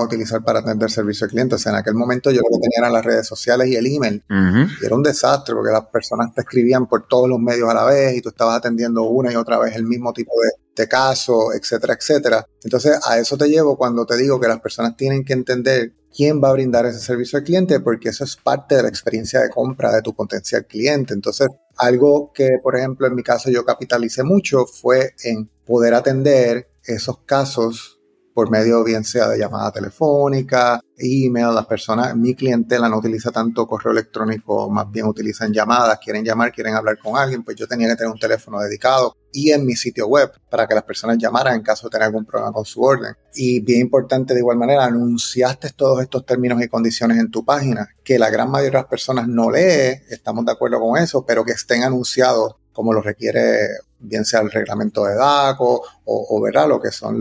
a 0.00 0.06
utilizar 0.06 0.42
para 0.42 0.60
atender 0.60 0.90
servicio 0.90 1.26
al 1.26 1.30
cliente? 1.30 1.56
O 1.56 1.58
sea, 1.58 1.72
en 1.72 1.78
aquel 1.78 1.92
momento 1.92 2.30
yo 2.30 2.40
lo 2.40 2.48
que 2.48 2.62
tenía 2.62 2.78
eran 2.78 2.92
las 2.94 3.04
redes 3.04 3.26
sociales 3.26 3.68
y 3.68 3.76
el 3.76 3.86
email. 3.86 4.24
Y 4.30 4.86
era 4.86 4.94
un 4.94 5.02
desastre 5.02 5.54
porque 5.54 5.72
las 5.72 5.84
personas 5.88 6.32
te 6.34 6.40
escribían 6.40 6.86
por 6.86 7.06
todos 7.06 7.28
los 7.28 7.38
medios 7.38 7.68
a 7.68 7.74
la 7.74 7.84
vez 7.84 8.16
y 8.16 8.22
tú 8.22 8.30
estabas 8.30 8.56
atendiendo 8.56 9.02
una 9.02 9.30
y 9.30 9.36
otra 9.36 9.58
vez 9.58 9.76
el 9.76 9.84
mismo 9.84 10.14
tipo 10.14 10.32
de, 10.40 10.63
de 10.74 10.88
caso, 10.88 11.52
etcétera, 11.52 11.94
etcétera. 11.94 12.46
Entonces, 12.62 12.98
a 13.06 13.18
eso 13.18 13.36
te 13.36 13.48
llevo 13.48 13.76
cuando 13.76 14.04
te 14.06 14.16
digo 14.16 14.40
que 14.40 14.48
las 14.48 14.60
personas 14.60 14.96
tienen 14.96 15.24
que 15.24 15.32
entender 15.32 15.92
quién 16.14 16.42
va 16.42 16.50
a 16.50 16.52
brindar 16.52 16.86
ese 16.86 17.00
servicio 17.00 17.38
al 17.38 17.44
cliente, 17.44 17.80
porque 17.80 18.10
eso 18.10 18.24
es 18.24 18.36
parte 18.36 18.76
de 18.76 18.82
la 18.82 18.88
experiencia 18.88 19.40
de 19.40 19.50
compra 19.50 19.92
de 19.92 20.02
tu 20.02 20.14
potencial 20.14 20.66
cliente. 20.66 21.12
Entonces, 21.12 21.48
algo 21.76 22.32
que, 22.32 22.58
por 22.62 22.76
ejemplo, 22.76 23.06
en 23.06 23.14
mi 23.14 23.22
caso 23.22 23.50
yo 23.50 23.64
capitalicé 23.64 24.22
mucho 24.22 24.66
fue 24.66 25.14
en 25.24 25.50
poder 25.66 25.94
atender 25.94 26.68
esos 26.84 27.18
casos 27.24 27.93
por 28.34 28.50
medio 28.50 28.82
bien 28.82 29.04
sea 29.04 29.28
de 29.28 29.38
llamada 29.38 29.70
telefónica, 29.70 30.80
email, 30.98 31.54
las 31.54 31.66
personas, 31.66 32.16
mi 32.16 32.34
clientela 32.34 32.88
no 32.88 32.98
utiliza 32.98 33.30
tanto 33.30 33.66
correo 33.66 33.92
electrónico, 33.92 34.68
más 34.68 34.90
bien 34.90 35.06
utilizan 35.06 35.52
llamadas, 35.52 35.98
quieren 36.02 36.24
llamar, 36.24 36.52
quieren 36.52 36.74
hablar 36.74 36.98
con 36.98 37.16
alguien, 37.16 37.44
pues 37.44 37.56
yo 37.56 37.68
tenía 37.68 37.88
que 37.88 37.96
tener 37.96 38.12
un 38.12 38.18
teléfono 38.18 38.58
dedicado 38.58 39.16
y 39.32 39.52
en 39.52 39.64
mi 39.64 39.74
sitio 39.76 40.06
web 40.06 40.32
para 40.50 40.66
que 40.66 40.74
las 40.74 40.84
personas 40.84 41.16
llamaran 41.18 41.54
en 41.54 41.62
caso 41.62 41.86
de 41.86 41.92
tener 41.92 42.06
algún 42.06 42.24
problema 42.24 42.52
con 42.52 42.64
su 42.64 42.82
orden. 42.82 43.14
Y 43.34 43.60
bien 43.60 43.82
importante 43.82 44.34
de 44.34 44.40
igual 44.40 44.58
manera, 44.58 44.84
anunciaste 44.84 45.70
todos 45.70 46.02
estos 46.02 46.26
términos 46.26 46.62
y 46.62 46.68
condiciones 46.68 47.18
en 47.18 47.30
tu 47.30 47.44
página, 47.44 47.88
que 48.02 48.18
la 48.18 48.30
gran 48.30 48.50
mayoría 48.50 48.78
de 48.78 48.82
las 48.82 48.86
personas 48.86 49.28
no 49.28 49.50
lee, 49.50 50.02
estamos 50.10 50.44
de 50.44 50.52
acuerdo 50.52 50.80
con 50.80 50.98
eso, 50.98 51.24
pero 51.24 51.44
que 51.44 51.52
estén 51.52 51.84
anunciados 51.84 52.56
como 52.74 52.92
lo 52.92 53.00
requiere 53.00 53.68
bien 54.04 54.24
sea 54.24 54.40
el 54.40 54.50
reglamento 54.50 55.04
de 55.04 55.14
DACO 55.14 55.82
o, 56.04 56.40
verá 56.42 56.66
lo 56.66 56.80
que 56.80 56.90
son 56.90 57.18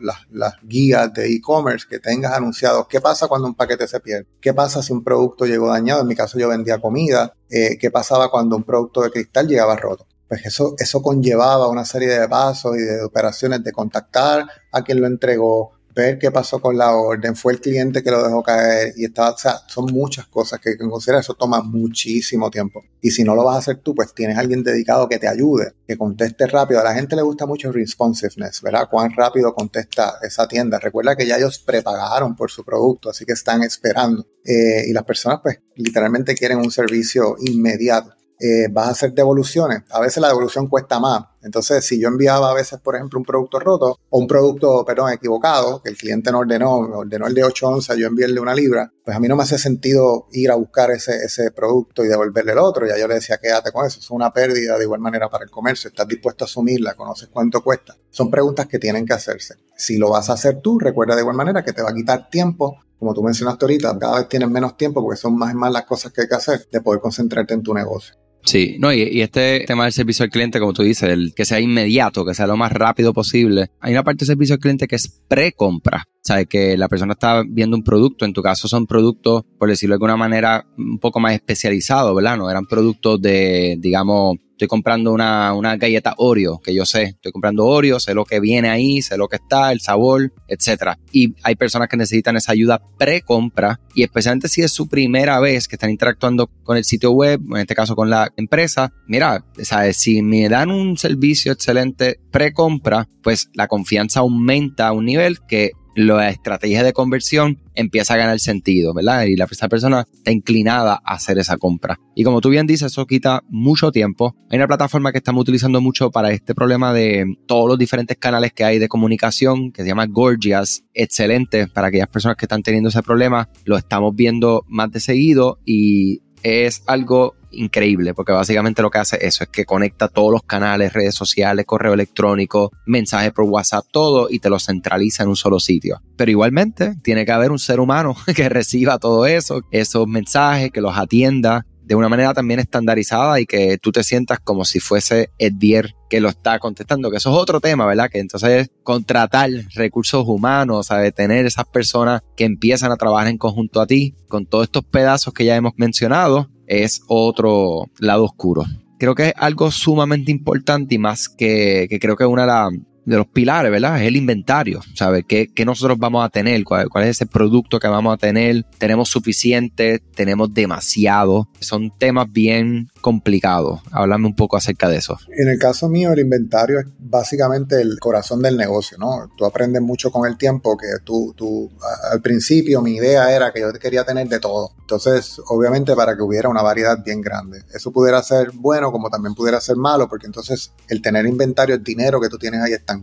las, 0.00 0.54
guías 0.62 1.12
de 1.12 1.26
e-commerce 1.30 1.86
que 1.88 1.98
tengas 1.98 2.32
anunciados. 2.32 2.86
¿Qué 2.88 3.00
pasa 3.00 3.28
cuando 3.28 3.46
un 3.46 3.54
paquete 3.54 3.86
se 3.86 4.00
pierde? 4.00 4.26
¿Qué 4.40 4.54
pasa 4.54 4.82
si 4.82 4.92
un 4.92 5.04
producto 5.04 5.44
llegó 5.44 5.68
dañado? 5.68 6.00
En 6.00 6.06
mi 6.06 6.14
caso 6.14 6.38
yo 6.38 6.48
vendía 6.48 6.80
comida. 6.80 7.34
Eh, 7.50 7.76
¿Qué 7.78 7.90
pasaba 7.90 8.30
cuando 8.30 8.56
un 8.56 8.64
producto 8.64 9.02
de 9.02 9.10
cristal 9.10 9.46
llegaba 9.46 9.76
roto? 9.76 10.06
Pues 10.26 10.46
eso, 10.46 10.74
eso 10.78 11.02
conllevaba 11.02 11.68
una 11.68 11.84
serie 11.84 12.08
de 12.08 12.26
pasos 12.28 12.76
y 12.76 12.80
de 12.80 13.02
operaciones 13.02 13.62
de 13.62 13.72
contactar 13.72 14.46
a 14.72 14.82
quien 14.82 15.00
lo 15.00 15.06
entregó, 15.06 15.72
ver 15.94 16.18
qué 16.18 16.30
pasó 16.30 16.60
con 16.60 16.76
la 16.76 16.92
orden, 16.94 17.36
fue 17.36 17.52
el 17.52 17.60
cliente 17.60 18.02
que 18.02 18.10
lo 18.10 18.22
dejó 18.22 18.42
caer 18.42 18.92
y 18.96 19.04
estaba, 19.04 19.30
o 19.30 19.38
sea, 19.38 19.60
son 19.68 19.86
muchas 19.86 20.26
cosas 20.26 20.60
que 20.60 20.70
hay 20.70 20.76
que 20.76 20.84
eso 21.18 21.34
toma 21.34 21.62
muchísimo 21.62 22.50
tiempo. 22.50 22.82
Y 23.00 23.10
si 23.10 23.22
no 23.22 23.34
lo 23.34 23.44
vas 23.44 23.56
a 23.56 23.58
hacer 23.58 23.76
tú, 23.78 23.94
pues 23.94 24.14
tienes 24.14 24.38
alguien 24.38 24.62
dedicado 24.62 25.08
que 25.08 25.18
te 25.18 25.28
ayude, 25.28 25.74
que 25.86 25.96
conteste 25.96 26.46
rápido. 26.46 26.80
A 26.80 26.84
la 26.84 26.94
gente 26.94 27.14
le 27.14 27.22
gusta 27.22 27.46
mucho 27.46 27.70
responsiveness, 27.70 28.62
¿verdad? 28.62 28.88
Cuán 28.90 29.12
rápido 29.14 29.54
contesta 29.54 30.14
esa 30.22 30.48
tienda. 30.48 30.78
Recuerda 30.78 31.14
que 31.14 31.26
ya 31.26 31.36
ellos 31.36 31.58
prepagaron 31.58 32.34
por 32.34 32.50
su 32.50 32.64
producto, 32.64 33.10
así 33.10 33.24
que 33.24 33.32
están 33.32 33.62
esperando. 33.62 34.26
Eh, 34.44 34.84
y 34.86 34.92
las 34.92 35.04
personas, 35.04 35.40
pues, 35.42 35.60
literalmente 35.76 36.34
quieren 36.34 36.58
un 36.58 36.70
servicio 36.70 37.36
inmediato. 37.40 38.14
Eh, 38.40 38.68
vas 38.70 38.88
a 38.88 38.90
hacer 38.90 39.12
devoluciones. 39.12 39.82
A 39.90 40.00
veces 40.00 40.20
la 40.20 40.28
devolución 40.28 40.66
cuesta 40.68 40.98
más. 40.98 41.24
Entonces, 41.42 41.84
si 41.84 42.00
yo 42.00 42.08
enviaba 42.08 42.50
a 42.50 42.54
veces, 42.54 42.80
por 42.80 42.96
ejemplo, 42.96 43.18
un 43.18 43.24
producto 43.24 43.60
roto 43.60 43.98
o 44.08 44.18
un 44.18 44.26
producto, 44.26 44.84
perdón, 44.84 45.12
equivocado, 45.12 45.82
que 45.82 45.90
el 45.90 45.96
cliente 45.96 46.32
no 46.32 46.38
ordenó, 46.38 46.76
ordenó 46.76 47.26
el 47.26 47.34
de 47.34 47.44
8 47.44 47.68
onzas, 47.68 47.96
yo 47.96 48.06
envié 48.06 48.24
el 48.24 48.34
de 48.34 48.40
una 48.40 48.54
libra, 48.54 48.90
pues 49.04 49.16
a 49.16 49.20
mí 49.20 49.28
no 49.28 49.36
me 49.36 49.42
hace 49.42 49.58
sentido 49.58 50.26
ir 50.32 50.50
a 50.50 50.54
buscar 50.54 50.90
ese, 50.90 51.16
ese 51.16 51.50
producto 51.50 52.02
y 52.02 52.08
devolverle 52.08 52.52
el 52.52 52.58
otro. 52.58 52.86
Ya 52.86 52.98
yo 52.98 53.06
le 53.06 53.14
decía, 53.14 53.38
quédate 53.38 53.72
con 53.72 53.86
eso. 53.86 54.00
Es 54.00 54.10
una 54.10 54.32
pérdida 54.32 54.78
de 54.78 54.84
igual 54.84 55.00
manera 55.00 55.28
para 55.28 55.44
el 55.44 55.50
comercio. 55.50 55.88
Estás 55.88 56.08
dispuesto 56.08 56.44
a 56.44 56.46
asumirla, 56.46 56.94
conoces 56.94 57.28
cuánto 57.30 57.62
cuesta. 57.62 57.94
Son 58.10 58.30
preguntas 58.30 58.66
que 58.66 58.78
tienen 58.78 59.04
que 59.04 59.12
hacerse. 59.12 59.56
Si 59.76 59.98
lo 59.98 60.10
vas 60.10 60.30
a 60.30 60.34
hacer 60.34 60.60
tú, 60.60 60.78
recuerda 60.78 61.14
de 61.14 61.20
igual 61.20 61.36
manera 61.36 61.62
que 61.62 61.72
te 61.72 61.82
va 61.82 61.90
a 61.90 61.94
quitar 61.94 62.30
tiempo 62.30 62.78
como 62.98 63.12
tú 63.12 63.22
mencionaste 63.22 63.66
ahorita, 63.66 63.98
cada 63.98 64.16
vez 64.20 64.28
tienes 64.30 64.48
menos 64.48 64.78
tiempo 64.78 65.02
porque 65.02 65.18
son 65.18 65.36
más 65.36 65.52
y 65.52 65.56
más 65.56 65.70
las 65.70 65.84
cosas 65.84 66.10
que 66.10 66.22
hay 66.22 66.28
que 66.28 66.36
hacer 66.36 66.66
de 66.72 66.80
poder 66.80 67.02
concentrarte 67.02 67.52
en 67.52 67.62
tu 67.62 67.74
negocio. 67.74 68.14
Sí, 68.44 68.76
no, 68.78 68.92
y, 68.92 69.22
este 69.22 69.64
tema 69.66 69.84
del 69.84 69.92
servicio 69.92 70.24
al 70.24 70.30
cliente, 70.30 70.60
como 70.60 70.72
tú 70.72 70.82
dices, 70.82 71.08
el 71.08 71.32
que 71.34 71.44
sea 71.44 71.60
inmediato, 71.60 72.24
que 72.24 72.34
sea 72.34 72.46
lo 72.46 72.56
más 72.56 72.72
rápido 72.72 73.12
posible. 73.12 73.70
Hay 73.80 73.92
una 73.92 74.04
parte 74.04 74.24
del 74.24 74.28
servicio 74.28 74.54
al 74.54 74.60
cliente 74.60 74.86
que 74.86 74.96
es 74.96 75.22
pre-compra. 75.28 76.04
¿Sabes? 76.26 76.46
Que 76.48 76.78
la 76.78 76.88
persona 76.88 77.12
está 77.12 77.42
viendo 77.46 77.76
un 77.76 77.84
producto, 77.84 78.24
en 78.24 78.32
tu 78.32 78.40
caso 78.40 78.66
son 78.66 78.86
productos, 78.86 79.44
por 79.58 79.68
decirlo 79.68 79.92
de 79.92 79.96
alguna 79.96 80.16
manera, 80.16 80.66
un 80.78 80.98
poco 80.98 81.20
más 81.20 81.34
especializados, 81.34 82.14
¿verdad? 82.16 82.38
No 82.38 82.50
eran 82.50 82.64
productos 82.64 83.20
de, 83.20 83.76
digamos, 83.78 84.38
estoy 84.54 84.68
comprando 84.68 85.12
una, 85.12 85.52
una 85.52 85.76
galleta 85.76 86.14
Oreo, 86.16 86.60
que 86.60 86.74
yo 86.74 86.86
sé, 86.86 87.02
estoy 87.02 87.32
comprando 87.32 87.66
Oreo, 87.66 87.98
sé 87.98 88.14
lo 88.14 88.24
que 88.24 88.40
viene 88.40 88.70
ahí, 88.70 89.02
sé 89.02 89.16
lo 89.16 89.28
que 89.28 89.36
está, 89.36 89.72
el 89.72 89.80
sabor, 89.80 90.32
etcétera. 90.48 90.98
Y 91.12 91.34
hay 91.42 91.56
personas 91.56 91.88
que 91.88 91.96
necesitan 91.96 92.36
esa 92.36 92.52
ayuda 92.52 92.80
pre-compra 92.98 93.80
y 93.94 94.04
especialmente 94.04 94.48
si 94.48 94.62
es 94.62 94.72
su 94.72 94.88
primera 94.88 95.40
vez 95.40 95.66
que 95.66 95.76
están 95.76 95.90
interactuando 95.90 96.48
con 96.62 96.76
el 96.76 96.84
sitio 96.84 97.10
web, 97.10 97.40
en 97.50 97.58
este 97.58 97.74
caso 97.74 97.96
con 97.96 98.10
la 98.10 98.30
empresa, 98.36 98.92
mira, 99.06 99.44
¿sabes? 99.62 99.96
si 99.96 100.22
me 100.22 100.48
dan 100.48 100.70
un 100.70 100.96
servicio 100.96 101.52
excelente 101.52 102.20
pre-compra, 102.30 103.08
pues 103.22 103.48
la 103.54 103.66
confianza 103.66 104.20
aumenta 104.20 104.88
a 104.88 104.92
un 104.92 105.04
nivel 105.04 105.38
que 105.48 105.72
la 105.94 106.28
estrategia 106.28 106.82
de 106.82 106.92
conversión 106.92 107.60
empieza 107.74 108.14
a 108.14 108.16
ganar 108.16 108.38
sentido, 108.40 108.94
¿verdad? 108.94 109.24
Y 109.24 109.36
la, 109.36 109.46
persona 109.46 110.06
está 110.12 110.30
inclinada 110.30 111.00
a 111.04 111.14
hacer 111.14 111.38
esa 111.38 111.56
compra. 111.56 111.98
Y 112.14 112.24
como 112.24 112.40
tú 112.40 112.50
bien 112.50 112.66
dices, 112.66 112.92
eso 112.92 113.06
quita 113.06 113.42
mucho 113.48 113.90
tiempo. 113.90 114.34
Hay 114.50 114.58
una 114.58 114.66
plataforma 114.66 115.12
que 115.12 115.18
estamos 115.18 115.42
utilizando 115.42 115.80
mucho 115.80 116.10
para 116.10 116.30
este 116.30 116.54
problema 116.54 116.92
de 116.92 117.26
todos 117.46 117.68
los 117.68 117.78
diferentes 117.78 118.16
canales 118.16 118.52
que 118.52 118.64
hay 118.64 118.78
de 118.78 118.88
comunicación, 118.88 119.72
que 119.72 119.82
se 119.82 119.88
llama 119.88 120.06
Gorgias. 120.06 120.84
Excelente 120.94 121.66
para 121.68 121.88
aquellas 121.88 122.08
personas 122.08 122.36
que 122.36 122.46
están 122.46 122.62
teniendo 122.62 122.88
ese 122.88 123.02
problema. 123.02 123.48
Lo 123.64 123.76
estamos 123.76 124.14
viendo 124.14 124.64
más 124.68 124.90
de 124.90 125.00
seguido 125.00 125.58
y 125.64 126.22
es 126.42 126.82
algo 126.86 127.34
increíble, 127.56 128.14
porque 128.14 128.32
básicamente 128.32 128.82
lo 128.82 128.90
que 128.90 128.98
hace 128.98 129.18
eso 129.26 129.44
es 129.44 129.50
que 129.50 129.64
conecta 129.64 130.08
todos 130.08 130.32
los 130.32 130.42
canales, 130.42 130.92
redes 130.92 131.14
sociales, 131.14 131.66
correo 131.66 131.94
electrónico, 131.94 132.70
mensajes 132.86 133.32
por 133.32 133.44
WhatsApp, 133.44 133.86
todo 133.90 134.28
y 134.30 134.38
te 134.38 134.50
lo 134.50 134.58
centraliza 134.58 135.22
en 135.22 135.30
un 135.30 135.36
solo 135.36 135.60
sitio. 135.60 136.00
Pero 136.16 136.30
igualmente 136.30 136.94
tiene 137.02 137.24
que 137.24 137.32
haber 137.32 137.50
un 137.50 137.58
ser 137.58 137.80
humano 137.80 138.16
que 138.36 138.48
reciba 138.48 138.98
todo 138.98 139.26
eso, 139.26 139.62
esos 139.70 140.06
mensajes, 140.06 140.70
que 140.70 140.80
los 140.80 140.96
atienda 140.96 141.66
de 141.84 141.94
una 141.94 142.08
manera 142.08 142.32
también 142.32 142.60
estandarizada 142.60 143.40
y 143.40 143.46
que 143.46 143.78
tú 143.78 143.92
te 143.92 144.02
sientas 144.02 144.38
como 144.40 144.64
si 144.64 144.80
fuese 144.80 145.30
Edvier 145.38 145.94
que 146.08 146.20
lo 146.20 146.28
está 146.28 146.58
contestando, 146.58 147.10
que 147.10 147.18
eso 147.18 147.30
es 147.30 147.36
otro 147.36 147.60
tema, 147.60 147.86
¿verdad? 147.86 148.08
Que 148.10 148.20
entonces 148.20 148.70
contratar 148.82 149.50
recursos 149.74 150.24
humanos, 150.26 150.86
¿sabes? 150.86 151.14
Tener 151.14 151.44
esas 151.44 151.66
personas 151.66 152.22
que 152.36 152.44
empiezan 152.44 152.92
a 152.92 152.96
trabajar 152.96 153.28
en 153.28 153.38
conjunto 153.38 153.80
a 153.80 153.86
ti, 153.86 154.14
con 154.28 154.46
todos 154.46 154.64
estos 154.64 154.84
pedazos 154.84 155.34
que 155.34 155.44
ya 155.44 155.56
hemos 155.56 155.72
mencionado, 155.76 156.48
es 156.66 157.02
otro 157.08 157.90
lado 157.98 158.24
oscuro. 158.24 158.64
Creo 158.98 159.14
que 159.14 159.28
es 159.28 159.34
algo 159.36 159.70
sumamente 159.70 160.30
importante 160.30 160.94
y 160.94 160.98
más 160.98 161.28
que, 161.28 161.86
que 161.90 161.98
creo 161.98 162.16
que 162.16 162.24
una 162.24 162.42
de 162.42 162.48
las 162.48 162.72
de 163.04 163.16
los 163.16 163.26
pilares, 163.26 163.70
¿verdad? 163.70 164.00
Es 164.00 164.08
el 164.08 164.16
inventario, 164.16 164.80
¿sabes? 164.94 165.24
¿Qué, 165.26 165.48
¿Qué, 165.52 165.64
nosotros 165.64 165.98
vamos 165.98 166.24
a 166.24 166.28
tener? 166.28 166.64
¿Cuál, 166.64 166.88
¿Cuál, 166.88 167.04
es 167.04 167.10
ese 167.10 167.26
producto 167.26 167.78
que 167.78 167.88
vamos 167.88 168.14
a 168.14 168.16
tener? 168.16 168.64
¿Tenemos 168.78 169.08
suficiente? 169.08 170.00
¿Tenemos 170.14 170.52
demasiado? 170.52 171.48
Son 171.60 171.92
temas 171.98 172.30
bien 172.30 172.88
complicados. 173.00 173.80
Háblame 173.90 174.26
un 174.26 174.36
poco 174.36 174.56
acerca 174.56 174.88
de 174.88 174.96
eso. 174.96 175.18
En 175.36 175.48
el 175.48 175.58
caso 175.58 175.88
mío, 175.88 176.12
el 176.12 176.20
inventario 176.20 176.80
es 176.80 176.86
básicamente 176.98 177.80
el 177.80 177.98
corazón 177.98 178.40
del 178.42 178.56
negocio, 178.56 178.96
¿no? 178.98 179.30
Tú 179.36 179.44
aprendes 179.44 179.82
mucho 179.82 180.10
con 180.10 180.28
el 180.28 180.38
tiempo 180.38 180.76
que 180.76 180.86
tú, 181.04 181.34
tú, 181.36 181.70
al 182.10 182.22
principio 182.22 182.80
mi 182.80 182.96
idea 182.96 183.34
era 183.34 183.52
que 183.52 183.60
yo 183.60 183.72
quería 183.74 184.04
tener 184.04 184.28
de 184.28 184.40
todo. 184.40 184.72
Entonces, 184.80 185.40
obviamente 185.48 185.94
para 185.94 186.16
que 186.16 186.22
hubiera 186.22 186.48
una 186.48 186.62
variedad 186.62 187.02
bien 187.04 187.20
grande. 187.20 187.62
Eso 187.74 187.92
pudiera 187.92 188.22
ser 188.22 188.50
bueno 188.52 188.90
como 188.90 189.10
también 189.10 189.34
pudiera 189.34 189.60
ser 189.60 189.76
malo, 189.76 190.08
porque 190.08 190.26
entonces 190.26 190.72
el 190.88 191.02
tener 191.02 191.26
inventario, 191.26 191.74
el 191.74 191.82
dinero 191.82 192.20
que 192.20 192.28
tú 192.28 192.38
tienes 192.38 192.62
ahí 192.62 192.72
está 192.72 192.93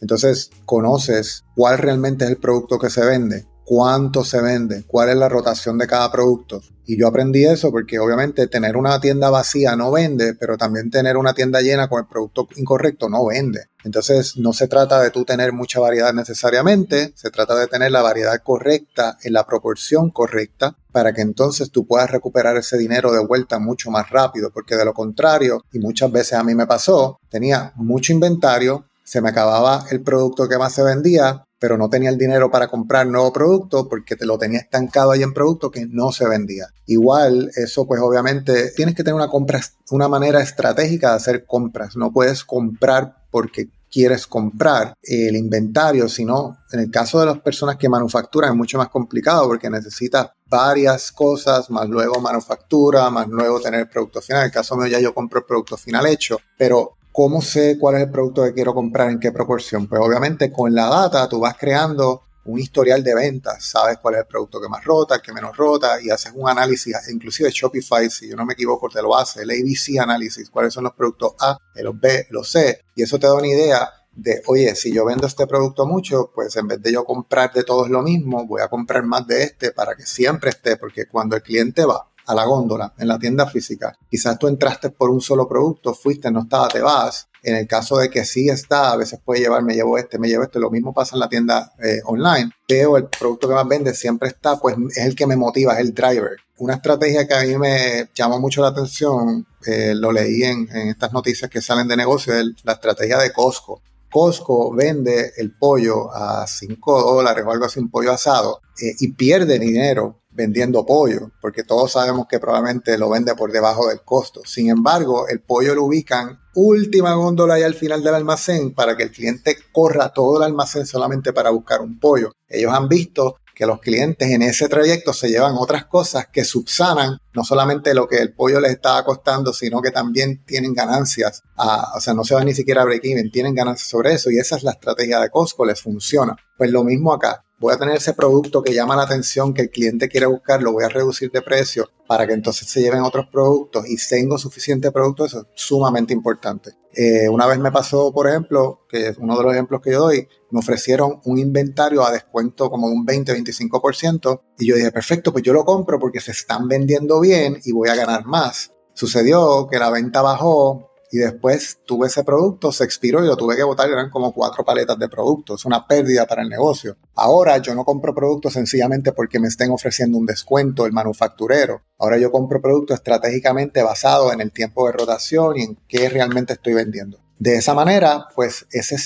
entonces 0.00 0.50
conoces 0.66 1.44
cuál 1.54 1.78
realmente 1.78 2.24
es 2.24 2.30
el 2.30 2.36
producto 2.36 2.78
que 2.78 2.90
se 2.90 3.04
vende, 3.04 3.46
cuánto 3.64 4.24
se 4.24 4.42
vende, 4.42 4.84
cuál 4.86 5.10
es 5.10 5.16
la 5.16 5.28
rotación 5.28 5.78
de 5.78 5.86
cada 5.86 6.10
producto. 6.10 6.60
Y 6.84 6.98
yo 6.98 7.06
aprendí 7.06 7.44
eso 7.44 7.70
porque 7.70 8.00
obviamente 8.00 8.48
tener 8.48 8.76
una 8.76 9.00
tienda 9.00 9.30
vacía 9.30 9.76
no 9.76 9.92
vende, 9.92 10.34
pero 10.34 10.58
también 10.58 10.90
tener 10.90 11.16
una 11.16 11.32
tienda 11.32 11.60
llena 11.60 11.88
con 11.88 12.00
el 12.00 12.08
producto 12.08 12.48
incorrecto 12.56 13.08
no 13.08 13.26
vende. 13.26 13.66
Entonces 13.84 14.36
no 14.36 14.52
se 14.52 14.66
trata 14.66 15.00
de 15.00 15.10
tú 15.10 15.24
tener 15.24 15.52
mucha 15.52 15.78
variedad 15.78 16.12
necesariamente, 16.12 17.12
se 17.14 17.30
trata 17.30 17.54
de 17.54 17.68
tener 17.68 17.92
la 17.92 18.02
variedad 18.02 18.36
correcta 18.42 19.16
en 19.22 19.32
la 19.32 19.46
proporción 19.46 20.10
correcta 20.10 20.76
para 20.90 21.12
que 21.12 21.22
entonces 21.22 21.70
tú 21.70 21.86
puedas 21.86 22.10
recuperar 22.10 22.56
ese 22.56 22.76
dinero 22.76 23.12
de 23.12 23.24
vuelta 23.24 23.58
mucho 23.60 23.90
más 23.90 24.10
rápido, 24.10 24.50
porque 24.52 24.76
de 24.76 24.84
lo 24.84 24.92
contrario, 24.92 25.62
y 25.72 25.78
muchas 25.78 26.10
veces 26.10 26.34
a 26.34 26.44
mí 26.44 26.54
me 26.54 26.66
pasó, 26.66 27.18
tenía 27.30 27.72
mucho 27.76 28.12
inventario, 28.12 28.86
se 29.04 29.20
me 29.20 29.30
acababa 29.30 29.84
el 29.90 30.02
producto 30.02 30.48
que 30.48 30.58
más 30.58 30.72
se 30.72 30.82
vendía, 30.82 31.44
pero 31.58 31.78
no 31.78 31.88
tenía 31.88 32.10
el 32.10 32.18
dinero 32.18 32.50
para 32.50 32.68
comprar 32.68 33.06
nuevo 33.06 33.32
producto 33.32 33.88
porque 33.88 34.16
te 34.16 34.26
lo 34.26 34.38
tenía 34.38 34.58
estancado 34.58 35.12
ahí 35.12 35.22
en 35.22 35.32
producto 35.32 35.70
que 35.70 35.86
no 35.86 36.10
se 36.10 36.28
vendía. 36.28 36.66
Igual, 36.86 37.50
eso 37.54 37.86
pues 37.86 38.00
obviamente 38.00 38.72
tienes 38.72 38.94
que 38.94 39.04
tener 39.04 39.14
una 39.14 39.28
compra, 39.28 39.60
una 39.90 40.08
manera 40.08 40.40
estratégica 40.40 41.10
de 41.10 41.16
hacer 41.16 41.46
compras. 41.46 41.96
No 41.96 42.12
puedes 42.12 42.44
comprar 42.44 43.16
porque 43.30 43.68
quieres 43.92 44.26
comprar 44.26 44.94
el 45.02 45.36
inventario, 45.36 46.08
sino 46.08 46.56
en 46.72 46.80
el 46.80 46.90
caso 46.90 47.20
de 47.20 47.26
las 47.26 47.40
personas 47.40 47.76
que 47.76 47.90
manufacturan 47.90 48.50
es 48.50 48.56
mucho 48.56 48.78
más 48.78 48.88
complicado 48.88 49.46
porque 49.46 49.68
necesitas 49.68 50.30
varias 50.46 51.12
cosas, 51.12 51.68
más 51.70 51.88
luego 51.88 52.18
manufactura, 52.20 53.10
más 53.10 53.28
luego 53.28 53.60
tener 53.60 53.80
el 53.80 53.88
producto 53.88 54.22
final. 54.22 54.42
En 54.42 54.46
el 54.46 54.52
caso 54.52 54.76
mío 54.76 54.86
ya 54.86 54.98
yo 54.98 55.14
compro 55.14 55.40
el 55.40 55.44
producto 55.44 55.76
final 55.76 56.06
hecho, 56.06 56.38
pero 56.56 56.96
¿Cómo 57.12 57.42
sé 57.42 57.76
cuál 57.78 57.96
es 57.96 58.02
el 58.04 58.10
producto 58.10 58.42
que 58.42 58.54
quiero 58.54 58.72
comprar 58.72 59.10
en 59.10 59.20
qué 59.20 59.32
proporción? 59.32 59.86
Pues 59.86 60.00
obviamente 60.00 60.50
con 60.50 60.74
la 60.74 60.86
data 60.86 61.28
tú 61.28 61.40
vas 61.40 61.58
creando 61.58 62.22
un 62.46 62.58
historial 62.58 63.04
de 63.04 63.14
ventas, 63.14 63.62
sabes 63.66 63.98
cuál 63.98 64.14
es 64.14 64.20
el 64.20 64.26
producto 64.26 64.58
que 64.62 64.68
más 64.68 64.82
rota, 64.82 65.16
el 65.16 65.20
que 65.20 65.30
menos 65.30 65.54
rota 65.54 66.00
y 66.02 66.08
haces 66.08 66.32
un 66.34 66.48
análisis, 66.48 66.96
inclusive 67.12 67.50
Shopify, 67.50 68.08
si 68.08 68.30
yo 68.30 68.34
no 68.34 68.46
me 68.46 68.54
equivoco, 68.54 68.88
te 68.88 69.02
lo 69.02 69.14
hace, 69.14 69.42
el 69.42 69.50
ABC 69.50 70.00
análisis, 70.00 70.48
cuáles 70.48 70.72
son 70.72 70.84
los 70.84 70.94
productos 70.94 71.34
A, 71.38 71.58
los 71.74 72.00
B, 72.00 72.28
los 72.30 72.50
C, 72.50 72.80
y 72.96 73.02
eso 73.02 73.18
te 73.18 73.26
da 73.26 73.34
una 73.34 73.46
idea 73.46 73.90
de, 74.14 74.42
oye, 74.46 74.74
si 74.74 74.92
yo 74.92 75.04
vendo 75.04 75.26
este 75.26 75.46
producto 75.46 75.86
mucho, 75.86 76.32
pues 76.34 76.56
en 76.56 76.66
vez 76.66 76.82
de 76.82 76.92
yo 76.92 77.04
comprar 77.04 77.52
de 77.52 77.62
todos 77.62 77.90
lo 77.90 78.02
mismo, 78.02 78.46
voy 78.46 78.62
a 78.62 78.68
comprar 78.68 79.04
más 79.04 79.26
de 79.26 79.42
este 79.42 79.70
para 79.70 79.94
que 79.94 80.06
siempre 80.06 80.50
esté, 80.50 80.78
porque 80.78 81.06
cuando 81.06 81.36
el 81.36 81.42
cliente 81.42 81.84
va 81.84 82.08
a 82.26 82.34
la 82.34 82.44
góndola 82.44 82.92
en 82.98 83.08
la 83.08 83.18
tienda 83.18 83.46
física, 83.46 83.96
quizás 84.10 84.38
tú 84.38 84.48
entraste 84.48 84.90
por 84.90 85.10
un 85.10 85.20
solo 85.20 85.48
producto, 85.48 85.94
fuiste, 85.94 86.30
no 86.30 86.42
estaba, 86.42 86.68
te 86.68 86.80
vas. 86.80 87.28
En 87.44 87.56
el 87.56 87.66
caso 87.66 87.96
de 87.96 88.08
que 88.08 88.24
sí 88.24 88.48
está, 88.48 88.92
a 88.92 88.96
veces 88.96 89.18
puede 89.24 89.40
llevar, 89.40 89.64
me 89.64 89.74
llevo 89.74 89.98
este, 89.98 90.16
me 90.18 90.28
llevo 90.28 90.44
este, 90.44 90.60
lo 90.60 90.70
mismo 90.70 90.94
pasa 90.94 91.16
en 91.16 91.20
la 91.20 91.28
tienda 91.28 91.72
eh, 91.82 92.00
online. 92.04 92.52
Veo 92.68 92.96
el 92.96 93.06
producto 93.06 93.48
que 93.48 93.54
más 93.54 93.66
vende, 93.66 93.94
siempre 93.94 94.28
está, 94.28 94.60
pues 94.60 94.76
es 94.90 95.04
el 95.04 95.16
que 95.16 95.26
me 95.26 95.34
motiva, 95.34 95.74
es 95.74 95.80
el 95.80 95.92
driver. 95.92 96.36
Una 96.58 96.74
estrategia 96.74 97.26
que 97.26 97.34
a 97.34 97.42
mí 97.42 97.58
me 97.58 98.08
llama 98.14 98.38
mucho 98.38 98.62
la 98.62 98.68
atención, 98.68 99.44
eh, 99.66 99.94
lo 99.96 100.12
leí 100.12 100.44
en, 100.44 100.68
estas 100.70 101.12
noticias 101.12 101.50
que 101.50 101.60
salen 101.60 101.88
de 101.88 101.96
negocio, 101.96 102.32
la 102.62 102.74
estrategia 102.74 103.18
de 103.18 103.32
Costco. 103.32 103.82
Costco 104.12 104.72
vende 104.74 105.32
el 105.38 105.56
pollo 105.56 106.12
a 106.12 106.46
5 106.46 107.02
dólares 107.02 107.44
o 107.46 107.50
algo 107.50 107.64
así, 107.64 107.80
un 107.80 107.90
pollo 107.90 108.12
asado, 108.12 108.60
eh, 108.80 108.92
y 109.00 109.12
pierde 109.14 109.58
dinero 109.58 110.22
vendiendo 110.30 110.86
pollo, 110.86 111.30
porque 111.40 111.62
todos 111.62 111.92
sabemos 111.92 112.26
que 112.28 112.38
probablemente 112.38 112.96
lo 112.98 113.10
vende 113.10 113.34
por 113.34 113.52
debajo 113.52 113.88
del 113.88 114.02
costo. 114.02 114.42
Sin 114.44 114.70
embargo, 114.70 115.28
el 115.28 115.40
pollo 115.40 115.74
lo 115.74 115.84
ubican 115.84 116.40
última 116.54 117.14
góndola 117.14 117.58
y 117.58 117.62
al 117.62 117.74
final 117.74 118.02
del 118.02 118.14
almacén 118.14 118.74
para 118.74 118.96
que 118.96 119.04
el 119.04 119.10
cliente 119.10 119.56
corra 119.72 120.12
todo 120.12 120.36
el 120.36 120.42
almacén 120.42 120.86
solamente 120.86 121.32
para 121.32 121.50
buscar 121.50 121.80
un 121.80 121.98
pollo. 121.98 122.32
Ellos 122.48 122.72
han 122.72 122.88
visto 122.88 123.36
que 123.54 123.66
los 123.66 123.80
clientes 123.80 124.30
en 124.30 124.42
ese 124.42 124.68
trayecto 124.68 125.12
se 125.12 125.28
llevan 125.28 125.54
otras 125.56 125.86
cosas 125.86 126.26
que 126.32 126.44
subsanan 126.44 127.18
no 127.34 127.44
solamente 127.44 127.94
lo 127.94 128.06
que 128.08 128.18
el 128.18 128.34
pollo 128.34 128.60
les 128.60 128.72
estaba 128.72 129.04
costando, 129.04 129.52
sino 129.52 129.80
que 129.80 129.90
también 129.90 130.44
tienen 130.44 130.74
ganancias. 130.74 131.42
o 131.56 132.00
sea, 132.00 132.14
no 132.14 132.24
se 132.24 132.34
van 132.34 132.46
ni 132.46 132.54
siquiera 132.54 132.82
a 132.82 132.84
break-even, 132.84 133.30
tienen 133.30 133.54
ganancias 133.54 133.88
sobre 133.88 134.12
eso 134.12 134.30
y 134.30 134.38
esa 134.38 134.56
es 134.56 134.62
la 134.62 134.72
estrategia 134.72 135.18
de 135.20 135.30
Costco, 135.30 135.64
les 135.64 135.80
funciona. 135.80 136.36
Pues 136.56 136.70
lo 136.70 136.84
mismo 136.84 137.12
acá 137.12 137.44
voy 137.62 137.72
a 137.72 137.78
tener 137.78 137.96
ese 137.96 138.12
producto 138.12 138.60
que 138.60 138.74
llama 138.74 138.96
la 138.96 139.04
atención, 139.04 139.54
que 139.54 139.62
el 139.62 139.70
cliente 139.70 140.08
quiere 140.08 140.26
buscar, 140.26 140.60
lo 140.60 140.72
voy 140.72 140.82
a 140.82 140.88
reducir 140.88 141.30
de 141.30 141.42
precio 141.42 141.88
para 142.08 142.26
que 142.26 142.32
entonces 142.32 142.68
se 142.68 142.82
lleven 142.82 143.02
otros 143.02 143.26
productos 143.30 143.88
y 143.88 143.96
tengo 143.96 144.36
suficiente 144.36 144.90
producto, 144.90 145.24
eso 145.24 145.42
es 145.42 145.46
sumamente 145.54 146.12
importante. 146.12 146.72
Eh, 146.92 147.28
una 147.28 147.46
vez 147.46 147.60
me 147.60 147.70
pasó, 147.70 148.12
por 148.12 148.28
ejemplo, 148.28 148.80
que 148.88 149.08
es 149.08 149.18
uno 149.18 149.38
de 149.38 149.44
los 149.44 149.52
ejemplos 149.52 149.80
que 149.80 149.92
yo 149.92 150.00
doy, 150.00 150.28
me 150.50 150.58
ofrecieron 150.58 151.20
un 151.24 151.38
inventario 151.38 152.04
a 152.04 152.10
descuento 152.10 152.68
como 152.68 152.88
de 152.88 152.94
un 152.94 153.06
20-25% 153.06 154.40
y 154.58 154.66
yo 154.66 154.74
dije, 154.74 154.90
perfecto, 154.90 155.32
pues 155.32 155.44
yo 155.44 155.52
lo 155.52 155.64
compro 155.64 156.00
porque 156.00 156.20
se 156.20 156.32
están 156.32 156.66
vendiendo 156.66 157.20
bien 157.20 157.60
y 157.64 157.70
voy 157.70 157.88
a 157.88 157.94
ganar 157.94 158.26
más. 158.26 158.72
Sucedió 158.92 159.68
que 159.70 159.78
la 159.78 159.90
venta 159.90 160.20
bajó, 160.20 160.91
y 161.12 161.18
después 161.18 161.78
tuve 161.84 162.06
ese 162.06 162.24
producto, 162.24 162.72
se 162.72 162.84
expiró 162.84 163.22
y 163.22 163.26
lo 163.26 163.36
tuve 163.36 163.54
que 163.54 163.62
botar, 163.62 163.88
eran 163.90 164.08
como 164.08 164.32
cuatro 164.32 164.64
paletas 164.64 164.98
de 164.98 165.10
productos, 165.10 165.60
es 165.60 165.64
una 165.66 165.86
pérdida 165.86 166.26
para 166.26 166.40
el 166.40 166.48
negocio. 166.48 166.96
Ahora 167.14 167.58
yo 167.58 167.74
no 167.74 167.84
compro 167.84 168.14
productos 168.14 168.54
sencillamente 168.54 169.12
porque 169.12 169.38
me 169.38 169.48
estén 169.48 169.70
ofreciendo 169.70 170.16
un 170.16 170.24
descuento 170.24 170.86
el 170.86 170.92
manufacturero. 170.92 171.82
Ahora 171.98 172.16
yo 172.16 172.32
compro 172.32 172.62
productos 172.62 172.94
estratégicamente 172.94 173.82
basados 173.82 174.32
en 174.32 174.40
el 174.40 174.52
tiempo 174.52 174.86
de 174.86 174.92
rotación 174.92 175.58
y 175.58 175.64
en 175.64 175.78
qué 175.86 176.08
realmente 176.08 176.54
estoy 176.54 176.72
vendiendo. 176.72 177.20
De 177.38 177.56
esa 177.56 177.74
manera, 177.74 178.28
pues 178.34 178.66
ese, 178.70 178.96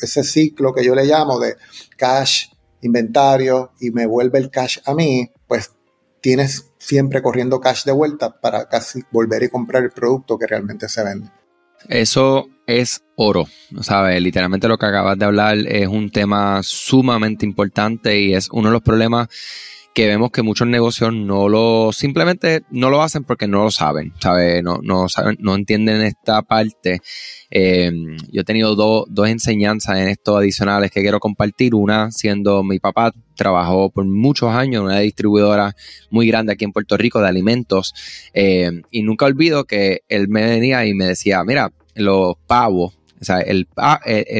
ese 0.00 0.22
ciclo 0.22 0.72
que 0.72 0.84
yo 0.84 0.94
le 0.94 1.04
llamo 1.04 1.40
de 1.40 1.56
cash, 1.96 2.46
inventario 2.80 3.72
y 3.80 3.90
me 3.90 4.06
vuelve 4.06 4.38
el 4.38 4.50
cash 4.50 4.78
a 4.84 4.94
mí, 4.94 5.32
pues 5.48 5.72
tienes 6.20 6.70
siempre 6.78 7.22
corriendo 7.22 7.58
cash 7.58 7.84
de 7.84 7.92
vuelta 7.92 8.40
para 8.40 8.68
casi 8.68 9.02
volver 9.10 9.42
y 9.42 9.48
comprar 9.48 9.82
el 9.82 9.90
producto 9.90 10.38
que 10.38 10.46
realmente 10.46 10.88
se 10.88 11.02
vende. 11.02 11.30
Eso 11.88 12.48
es 12.66 13.04
oro, 13.16 13.46
¿sabes? 13.80 14.20
Literalmente 14.20 14.68
lo 14.68 14.78
que 14.78 14.86
acabas 14.86 15.18
de 15.18 15.24
hablar 15.24 15.56
es 15.58 15.88
un 15.88 16.10
tema 16.10 16.60
sumamente 16.62 17.46
importante 17.46 18.20
y 18.20 18.34
es 18.34 18.48
uno 18.50 18.68
de 18.68 18.72
los 18.72 18.82
problemas 18.82 19.28
que 19.96 20.06
vemos 20.06 20.30
que 20.30 20.42
muchos 20.42 20.68
negocios 20.68 21.14
no 21.14 21.48
lo, 21.48 21.90
simplemente 21.90 22.64
no 22.70 22.90
lo 22.90 23.00
hacen 23.00 23.24
porque 23.24 23.48
no 23.48 23.64
lo 23.64 23.70
saben, 23.70 24.12
¿sabes? 24.20 24.62
No, 24.62 24.78
no, 24.82 25.08
saben, 25.08 25.38
no 25.40 25.54
entienden 25.54 26.02
esta 26.02 26.42
parte. 26.42 27.00
Eh, 27.50 27.90
yo 28.30 28.42
he 28.42 28.44
tenido 28.44 28.74
dos 28.76 29.28
enseñanzas 29.28 29.96
en 29.98 30.08
esto 30.08 30.36
adicionales 30.36 30.90
que 30.90 31.00
quiero 31.00 31.18
compartir. 31.18 31.74
Una 31.74 32.10
siendo 32.10 32.62
mi 32.62 32.78
papá 32.78 33.14
trabajó 33.36 33.88
por 33.88 34.04
muchos 34.04 34.50
años 34.50 34.80
en 34.80 34.86
una 34.88 34.98
distribuidora 34.98 35.74
muy 36.10 36.26
grande 36.26 36.52
aquí 36.52 36.66
en 36.66 36.72
Puerto 36.72 36.98
Rico 36.98 37.22
de 37.22 37.28
alimentos 37.28 37.94
eh, 38.34 38.82
y 38.90 39.02
nunca 39.02 39.24
olvido 39.24 39.64
que 39.64 40.02
él 40.10 40.28
me 40.28 40.44
venía 40.44 40.84
y 40.84 40.92
me 40.92 41.06
decía, 41.06 41.42
mira, 41.42 41.72
los 41.94 42.34
pavos 42.46 42.98
sea, 43.26 43.40
el, 43.40 43.68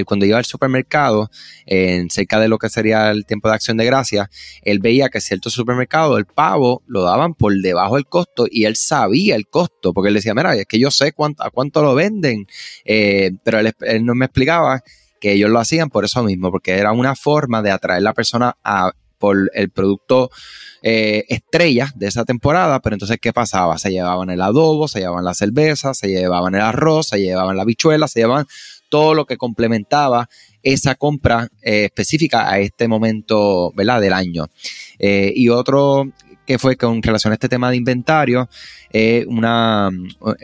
cuando 0.05 0.27
iba 0.27 0.39
al 0.39 0.45
supermercado, 0.45 1.31
en 1.67 2.11
cerca 2.11 2.41
de 2.41 2.49
lo 2.49 2.59
que 2.59 2.69
sería 2.69 3.11
el 3.11 3.27
tiempo 3.27 3.49
de 3.49 3.55
acción 3.55 3.77
de 3.77 3.85
gracia, 3.85 4.31
él 4.63 4.79
veía 4.79 5.09
que 5.09 5.21
ciertos 5.21 5.53
supermercados 5.53 6.19
el 6.19 6.27
pavo 6.27 6.83
lo 6.87 7.03
daban 7.03 7.35
por 7.35 7.53
debajo 7.55 7.97
del 7.97 8.07
costo 8.07 8.47
y 8.51 8.65
él 8.65 8.77
sabía 8.77 9.37
el 9.37 9.47
costo, 9.49 9.93
porque 9.93 10.09
él 10.09 10.15
decía, 10.15 10.35
mira, 10.35 10.55
es 10.55 10.67
que 10.67 10.79
yo 10.79 10.91
sé 10.91 11.13
cuánto, 11.13 11.43
a 11.43 11.51
cuánto 11.51 11.83
lo 11.83 11.95
venden, 11.95 12.47
eh, 12.85 13.33
pero 13.45 13.59
él, 13.59 13.73
él 13.81 14.05
no 14.05 14.15
me 14.15 14.27
explicaba 14.27 14.83
que 15.21 15.33
ellos 15.33 15.51
lo 15.51 15.59
hacían 15.59 15.89
por 15.89 16.05
eso 16.05 16.23
mismo, 16.23 16.51
porque 16.51 16.73
era 16.73 16.93
una 16.93 17.15
forma 17.15 17.63
de 17.63 17.71
atraer 17.71 17.99
a 17.99 18.03
la 18.03 18.15
persona 18.15 18.57
por 19.19 19.51
el 19.55 19.71
producto 19.71 20.31
eh, 20.83 21.25
estrella 21.29 21.91
de 21.97 22.07
esa 22.07 22.25
temporada, 22.25 22.81
pero 22.81 22.95
entonces, 22.95 23.19
¿qué 23.21 23.33
pasaba? 23.33 23.79
Se 23.79 23.91
llevaban 23.91 24.31
el 24.31 24.41
adobo, 24.41 24.89
se 24.89 25.01
llevaban 25.01 25.25
la 25.25 25.35
cerveza, 25.35 25.95
se 25.95 26.09
llevaban 26.09 26.55
el 26.55 26.61
arroz, 26.61 27.09
se 27.09 27.21
llevaban 27.21 27.57
la 27.57 27.65
bichuela, 27.65 28.09
se 28.09 28.21
llevaban 28.21 28.47
todo 28.89 29.15
lo 29.15 29.25
que 29.27 29.37
complementaba 29.37 30.29
esa 30.63 30.95
compra 30.95 31.49
eh, 31.63 31.85
específica 31.85 32.51
a 32.51 32.59
este 32.59 32.89
momento 32.89 33.73
¿verdad? 33.75 34.01
del 34.01 34.13
año. 34.13 34.47
Eh, 34.99 35.33
y 35.35 35.49
otro 35.49 36.11
que 36.47 36.59
fue 36.59 36.77
con 36.77 37.03
relación 37.03 37.33
a 37.33 37.35
este 37.35 37.49
tema 37.49 37.71
de 37.71 37.77
inventario, 37.77 38.49
una, 39.27 39.91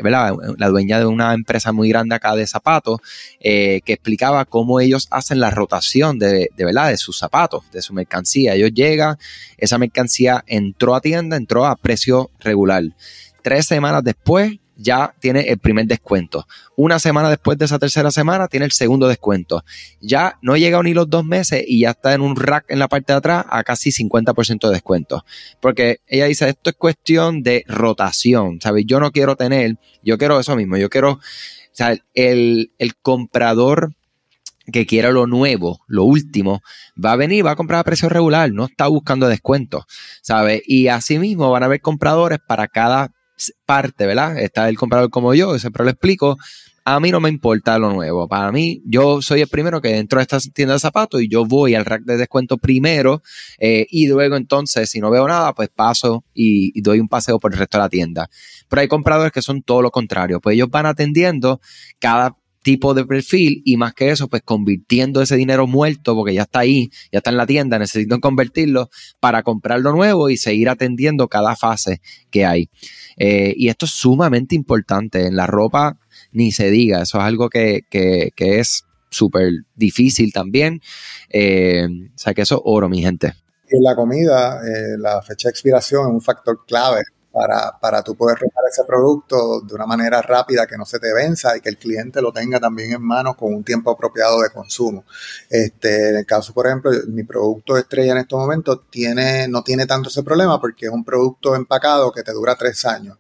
¿verdad? 0.03 0.35
la 0.59 0.69
dueña 0.69 0.99
de 0.99 1.07
una 1.07 1.33
empresa 1.33 1.73
muy 1.73 1.89
grande 1.89 2.17
acá 2.17 2.35
de 2.35 2.47
zapatos, 2.47 2.99
eh, 3.41 3.81
que 3.85 3.95
explicaba 3.95 4.45
cómo 4.45 4.81
ellos 4.81 5.07
hacen 5.11 5.39
la 5.39 5.51
rotación 5.51 6.19
de, 6.19 6.51
de, 6.57 6.65
¿verdad? 6.65 6.91
de 6.91 6.97
sus 6.97 7.19
zapatos, 7.19 7.71
de 7.71 7.81
su 7.83 7.95
mercancía. 7.95 8.55
Ellos 8.55 8.73
llegan, 8.75 9.17
esa 9.57 9.79
mercancía 9.79 10.43
entró 10.49 10.95
a 10.97 11.01
tienda, 11.01 11.37
entró 11.37 11.67
a 11.67 11.77
precio 11.77 12.31
regular. 12.41 12.83
Tres 13.43 13.67
semanas 13.67 14.03
después, 14.05 14.59
ya 14.83 15.15
tiene 15.21 15.43
el 15.43 15.59
primer 15.59 15.87
descuento. 15.87 16.47
Una 16.77 16.99
semana 16.99 17.31
después 17.31 17.57
de 17.57 17.65
esa 17.65 17.79
tercera 17.79 18.11
semana 18.11 18.49
tiene 18.49 18.67
el 18.67 18.73
segundo 18.73 19.09
descuento. 19.09 19.65
Ya 20.01 20.39
no 20.43 20.57
llega 20.57 20.83
ni 20.83 20.95
los 20.95 21.09
dos 21.09 21.25
meses 21.25 21.65
y 21.67 21.81
ya 21.81 21.91
está 21.91 22.15
en 22.15 22.21
un 22.21 22.37
rack 22.37 22.67
en 22.69 22.79
la 22.79 22.89
parte 22.89 23.13
de 23.13 23.19
atrás 23.19 23.45
a 23.49 23.63
casi 23.63 23.91
50% 23.91 24.67
de 24.69 24.75
descuento. 24.75 25.25
Porque 25.61 26.01
ella 26.07 26.27
dice, 26.27 26.49
esto 26.49 26.71
es 26.71 26.77
cuestión 26.77 27.43
de 27.43 27.65
rotación, 27.69 28.61
¿sabes? 28.61 28.85
Yo 28.87 29.01
no 29.01 29.13
quiero 29.13 29.37
tener, 29.37 29.77
yo 30.03 30.19
quiero 30.19 30.41
eso 30.41 30.57
mismo, 30.57 30.77
yo 30.77 30.91
quiero, 30.91 31.21
el, 32.15 32.73
el 32.79 32.97
comprador 32.97 33.95
que 34.71 34.87
quiera 34.87 35.11
lo 35.11 35.27
nuevo, 35.27 35.81
lo 35.89 36.05
último, 36.05 36.63
va 37.03 37.13
a 37.13 37.17
venir, 37.17 37.45
va 37.45 37.53
a 37.53 37.57
comprar 37.57 37.81
a 37.81 37.85
precio 37.85 38.09
regular, 38.09 38.53
no 38.53 38.67
está 38.67 38.87
buscando 38.87 39.29
descuento, 39.29 39.87
¿sabes? 40.23 40.63
Y 40.67 40.89
asimismo 40.89 41.51
van 41.51 41.65
a 41.65 41.67
haber 41.67 41.81
compradores 41.81 42.39
para 42.47 42.69
cada 42.69 43.13
parte, 43.67 44.07
¿verdad? 44.07 44.39
Está 44.39 44.69
el 44.69 44.77
comprador 44.77 45.11
como 45.11 45.35
yo, 45.35 45.59
siempre 45.59 45.85
lo 45.85 45.91
explico. 45.91 46.39
A 46.85 46.99
mí 46.99 47.13
no 47.13 47.21
me 47.21 47.29
importa 47.29 47.79
lo 47.79 47.93
nuevo. 47.93 48.27
Para 48.27 48.51
mí, 48.51 48.83
yo 48.85 49.23
soy 49.23 49.41
el 49.41 49.49
primero 49.49 49.81
que 49.81 49.91
dentro 49.91 50.19
de 50.19 50.23
esta 50.23 50.39
tienda 50.53 50.75
de 50.75 50.81
zapatos 50.81 51.23
y 51.23 51.29
yo 51.29 51.45
voy 51.45 51.77
al 51.77 51.85
rack 51.85 52.03
de 52.03 52.17
descuento 52.17 52.59
primero 52.59 53.23
eh, 53.59 53.87
y 53.89 54.09
luego 54.09 54.35
entonces, 54.35 54.91
si 54.91 54.99
no 54.99 55.09
veo 55.09 55.29
nada, 55.29 55.53
pues 55.55 55.69
paso 55.69 56.25
y, 56.35 56.77
y, 56.77 56.83
doy 56.83 56.99
un 56.99 57.09
paseo 57.09 57.39
por 57.39 57.53
el 57.53 57.59
resto 57.59 57.79
de 57.79 57.83
la 57.85 57.89
tienda. 57.89 58.29
Pero 58.69 58.83
hay 58.83 58.89
compradores 58.89 59.33
que 59.33 59.43
son 59.43 59.63
todo 59.63 59.81
lo 59.81 59.93
contrario. 59.93 60.41
Pues 60.41 60.55
ellos 60.55 60.71
van 60.71 60.87
atendiendo 60.87 61.61
cada 62.01 62.37
tipo 62.63 62.95
de 62.95 63.05
perfil 63.05 63.63
y 63.65 63.77
más 63.77 63.93
que 63.93 64.11
eso, 64.11 64.29
pues 64.29 64.43
convirtiendo 64.43 65.21
ese 65.21 65.37
dinero 65.37 65.67
muerto, 65.67 66.15
porque 66.15 66.35
ya 66.35 66.43
está 66.43 66.61
ahí, 66.61 66.91
ya 67.11 67.19
está 67.19 67.31
en 67.31 67.37
la 67.37 67.47
tienda, 67.47 67.79
necesito 67.79 68.21
convertirlo 68.21 68.89
para 69.21 69.43
comprar 69.43 69.81
lo 69.81 69.93
nuevo 69.93 70.31
y 70.31 70.37
seguir 70.37 70.69
atendiendo 70.69 71.29
cada 71.29 71.57
fase 71.57 72.01
que 72.31 72.45
hay. 72.45 72.71
Eh, 73.17 73.55
y 73.57 73.69
esto 73.69 73.87
es 73.87 73.93
sumamente 73.93 74.55
importante. 74.55 75.27
En 75.27 75.37
la 75.37 75.47
ropa 75.47 75.99
ni 76.31 76.53
se 76.53 76.71
diga, 76.71 77.03
eso 77.03 77.19
es 77.19 77.25
algo 77.25 77.51
que, 77.51 77.83
que, 77.91 78.31
que 78.35 78.61
es 78.61 78.85
súper 79.11 79.51
difícil 79.75 80.33
también. 80.33 80.81
Eh, 81.29 81.87
o 81.87 82.19
sea 82.19 82.35
que 82.35 82.43
eso 82.43 82.57
es 82.57 82.63
oro, 82.65 82.89
mi 82.89 83.03
gente. 83.03 83.35
En 83.69 83.83
la 83.83 83.97
comida, 83.97 84.61
eh, 84.61 84.99
la 84.99 85.23
fecha 85.23 85.49
de 85.49 85.51
expiración 85.51 86.03
es 86.03 86.13
un 86.13 86.21
factor 86.21 86.65
clave 86.67 87.03
para, 87.33 87.79
para 87.81 88.03
tú 88.03 88.15
poder 88.17 88.37
rotar 88.39 88.65
ese 88.71 88.85
producto 88.85 89.61
de 89.63 89.75
una 89.75 89.87
manera 89.87 90.21
rápida, 90.23 90.67
que 90.67 90.77
no 90.77 90.85
se 90.85 90.99
te 91.01 91.13
venza 91.13 91.57
y 91.57 91.61
que 91.61 91.71
el 91.71 91.79
cliente 91.79 92.21
lo 92.23 92.33
tenga 92.33 92.61
también 92.61 92.93
en 92.93 93.03
manos 93.03 93.37
con 93.37 93.55
un 93.55 93.65
tiempo 93.65 93.91
apropiado 93.91 94.41
de 94.43 94.51
consumo. 94.51 95.05
Este, 95.49 96.11
en 96.11 96.17
el 96.17 96.27
caso, 96.27 96.53
por 96.53 96.67
ejemplo, 96.67 96.91
mi 97.09 97.25
producto 97.25 97.77
estrella 97.77 98.13
en 98.13 98.19
estos 98.19 98.39
momentos 98.39 98.83
tiene, 98.91 99.49
no 99.49 99.63
tiene 99.63 99.87
tanto 99.87 100.09
ese 100.11 100.23
problema 100.23 100.61
porque 100.61 100.87
es 100.87 100.93
un 100.93 101.05
producto 101.05 101.55
empacado 101.57 102.13
que 102.13 102.23
te 102.23 102.33
dura 102.33 102.55
tres 102.57 102.85
años. 102.85 103.19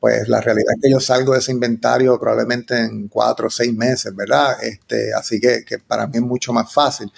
pues 0.00 0.28
la 0.28 0.40
realidad 0.40 0.74
es 0.76 0.82
que 0.82 0.90
yo 0.90 1.00
salgo 1.00 1.32
de 1.32 1.38
ese 1.38 1.52
inventario 1.52 2.18
probablemente 2.20 2.78
en 2.78 3.08
cuatro 3.08 3.46
o 3.46 3.50
seis 3.50 3.74
meses, 3.74 4.14
¿verdad? 4.14 4.62
Este, 4.62 5.14
así 5.14 5.40
que, 5.40 5.64
que 5.64 5.78
para 5.78 6.06
mí 6.06 6.16
es 6.16 6.22
mucho 6.22 6.52
más 6.52 6.70
fácil. 6.72 7.10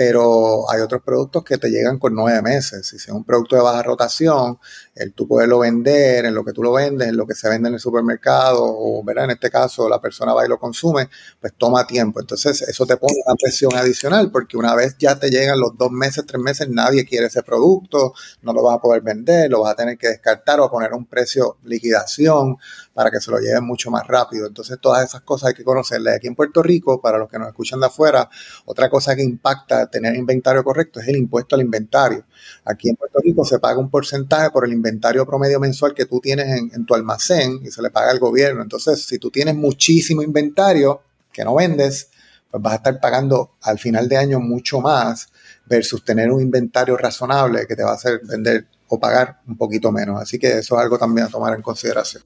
Pero 0.00 0.64
hay 0.70 0.80
otros 0.80 1.02
productos 1.02 1.44
que 1.44 1.58
te 1.58 1.68
llegan 1.68 1.98
con 1.98 2.14
nueve 2.14 2.40
meses. 2.40 2.86
Si 2.86 2.96
es 2.96 3.08
un 3.10 3.22
producto 3.22 3.54
de 3.54 3.60
baja 3.60 3.82
rotación, 3.82 4.58
el 4.94 5.12
tú 5.12 5.28
poderlo 5.28 5.58
vender 5.58 6.24
en 6.24 6.34
lo 6.34 6.42
que 6.42 6.54
tú 6.54 6.62
lo 6.62 6.72
vendes, 6.72 7.08
en 7.08 7.18
lo 7.18 7.26
que 7.26 7.34
se 7.34 7.50
vende 7.50 7.68
en 7.68 7.74
el 7.74 7.80
supermercado, 7.80 8.62
o 8.62 9.04
¿verdad? 9.04 9.24
en 9.24 9.32
este 9.32 9.50
caso 9.50 9.90
la 9.90 10.00
persona 10.00 10.32
va 10.32 10.46
y 10.46 10.48
lo 10.48 10.58
consume, 10.58 11.10
pues 11.38 11.52
toma 11.58 11.86
tiempo. 11.86 12.18
Entonces 12.18 12.62
eso 12.62 12.86
te 12.86 12.96
pone 12.96 13.12
una 13.26 13.34
presión 13.38 13.76
adicional 13.76 14.30
porque 14.30 14.56
una 14.56 14.74
vez 14.74 14.96
ya 14.98 15.18
te 15.18 15.28
llegan 15.28 15.60
los 15.60 15.76
dos 15.76 15.90
meses, 15.90 16.24
tres 16.26 16.40
meses, 16.40 16.70
nadie 16.70 17.04
quiere 17.04 17.26
ese 17.26 17.42
producto, 17.42 18.14
no 18.40 18.54
lo 18.54 18.62
vas 18.62 18.76
a 18.76 18.80
poder 18.80 19.02
vender, 19.02 19.50
lo 19.50 19.60
vas 19.60 19.72
a 19.72 19.76
tener 19.76 19.98
que 19.98 20.08
descartar 20.08 20.60
o 20.60 20.70
poner 20.70 20.94
un 20.94 21.04
precio 21.04 21.58
liquidación 21.64 22.56
para 23.00 23.10
que 23.10 23.18
se 23.18 23.30
lo 23.30 23.38
lleven 23.38 23.64
mucho 23.64 23.90
más 23.90 24.06
rápido. 24.06 24.46
Entonces 24.46 24.76
todas 24.78 25.02
esas 25.02 25.22
cosas 25.22 25.48
hay 25.48 25.54
que 25.54 25.64
conocerlas. 25.64 26.16
Aquí 26.16 26.26
en 26.26 26.34
Puerto 26.34 26.62
Rico, 26.62 27.00
para 27.00 27.16
los 27.16 27.30
que 27.30 27.38
nos 27.38 27.48
escuchan 27.48 27.80
de 27.80 27.86
afuera, 27.86 28.28
otra 28.66 28.90
cosa 28.90 29.16
que 29.16 29.22
impacta 29.22 29.86
tener 29.86 30.14
inventario 30.14 30.62
correcto 30.62 31.00
es 31.00 31.08
el 31.08 31.16
impuesto 31.16 31.54
al 31.54 31.62
inventario. 31.62 32.26
Aquí 32.62 32.90
en 32.90 32.96
Puerto 32.96 33.18
Rico 33.24 33.42
se 33.46 33.58
paga 33.58 33.78
un 33.78 33.88
porcentaje 33.88 34.50
por 34.50 34.66
el 34.66 34.74
inventario 34.74 35.24
promedio 35.24 35.58
mensual 35.58 35.94
que 35.94 36.04
tú 36.04 36.20
tienes 36.20 36.48
en, 36.74 36.84
tu 36.84 36.94
almacén 36.94 37.60
y 37.64 37.70
se 37.70 37.80
le 37.80 37.88
paga 37.88 38.10
al 38.10 38.18
gobierno. 38.18 38.60
Entonces, 38.60 39.02
si 39.06 39.18
tú 39.18 39.30
tienes 39.30 39.54
muchísimo 39.54 40.20
inventario 40.20 41.00
que 41.32 41.42
no 41.42 41.54
vendes, 41.54 42.10
pues 42.50 42.62
vas 42.62 42.74
a 42.74 42.76
estar 42.76 43.00
pagando 43.00 43.56
al 43.62 43.78
final 43.78 44.10
de 44.10 44.18
año 44.18 44.40
mucho 44.40 44.82
más 44.82 45.28
versus 45.64 46.04
tener 46.04 46.30
un 46.30 46.42
inventario 46.42 46.98
razonable 46.98 47.66
que 47.66 47.76
te 47.76 47.82
va 47.82 47.92
a 47.92 47.94
hacer 47.94 48.20
vender 48.24 48.66
o 48.88 49.00
pagar 49.00 49.40
un 49.48 49.56
poquito 49.56 49.90
menos. 49.90 50.20
Así 50.20 50.38
que 50.38 50.58
eso 50.58 50.76
es 50.76 50.82
algo 50.82 50.98
también 50.98 51.28
a 51.28 51.30
tomar 51.30 51.54
en 51.54 51.62
consideración. 51.62 52.24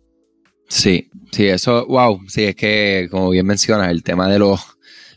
Sí, 0.69 1.11
sí, 1.33 1.47
eso, 1.47 1.87
wow, 1.87 2.21
sí, 2.29 2.45
es 2.45 2.57
que 2.57 3.09
como 3.11 3.31
bien 3.31 3.47
mencionas, 3.47 3.91
el 3.91 4.03
tema 4.03 4.29
de 4.29 4.39
los 4.39 4.61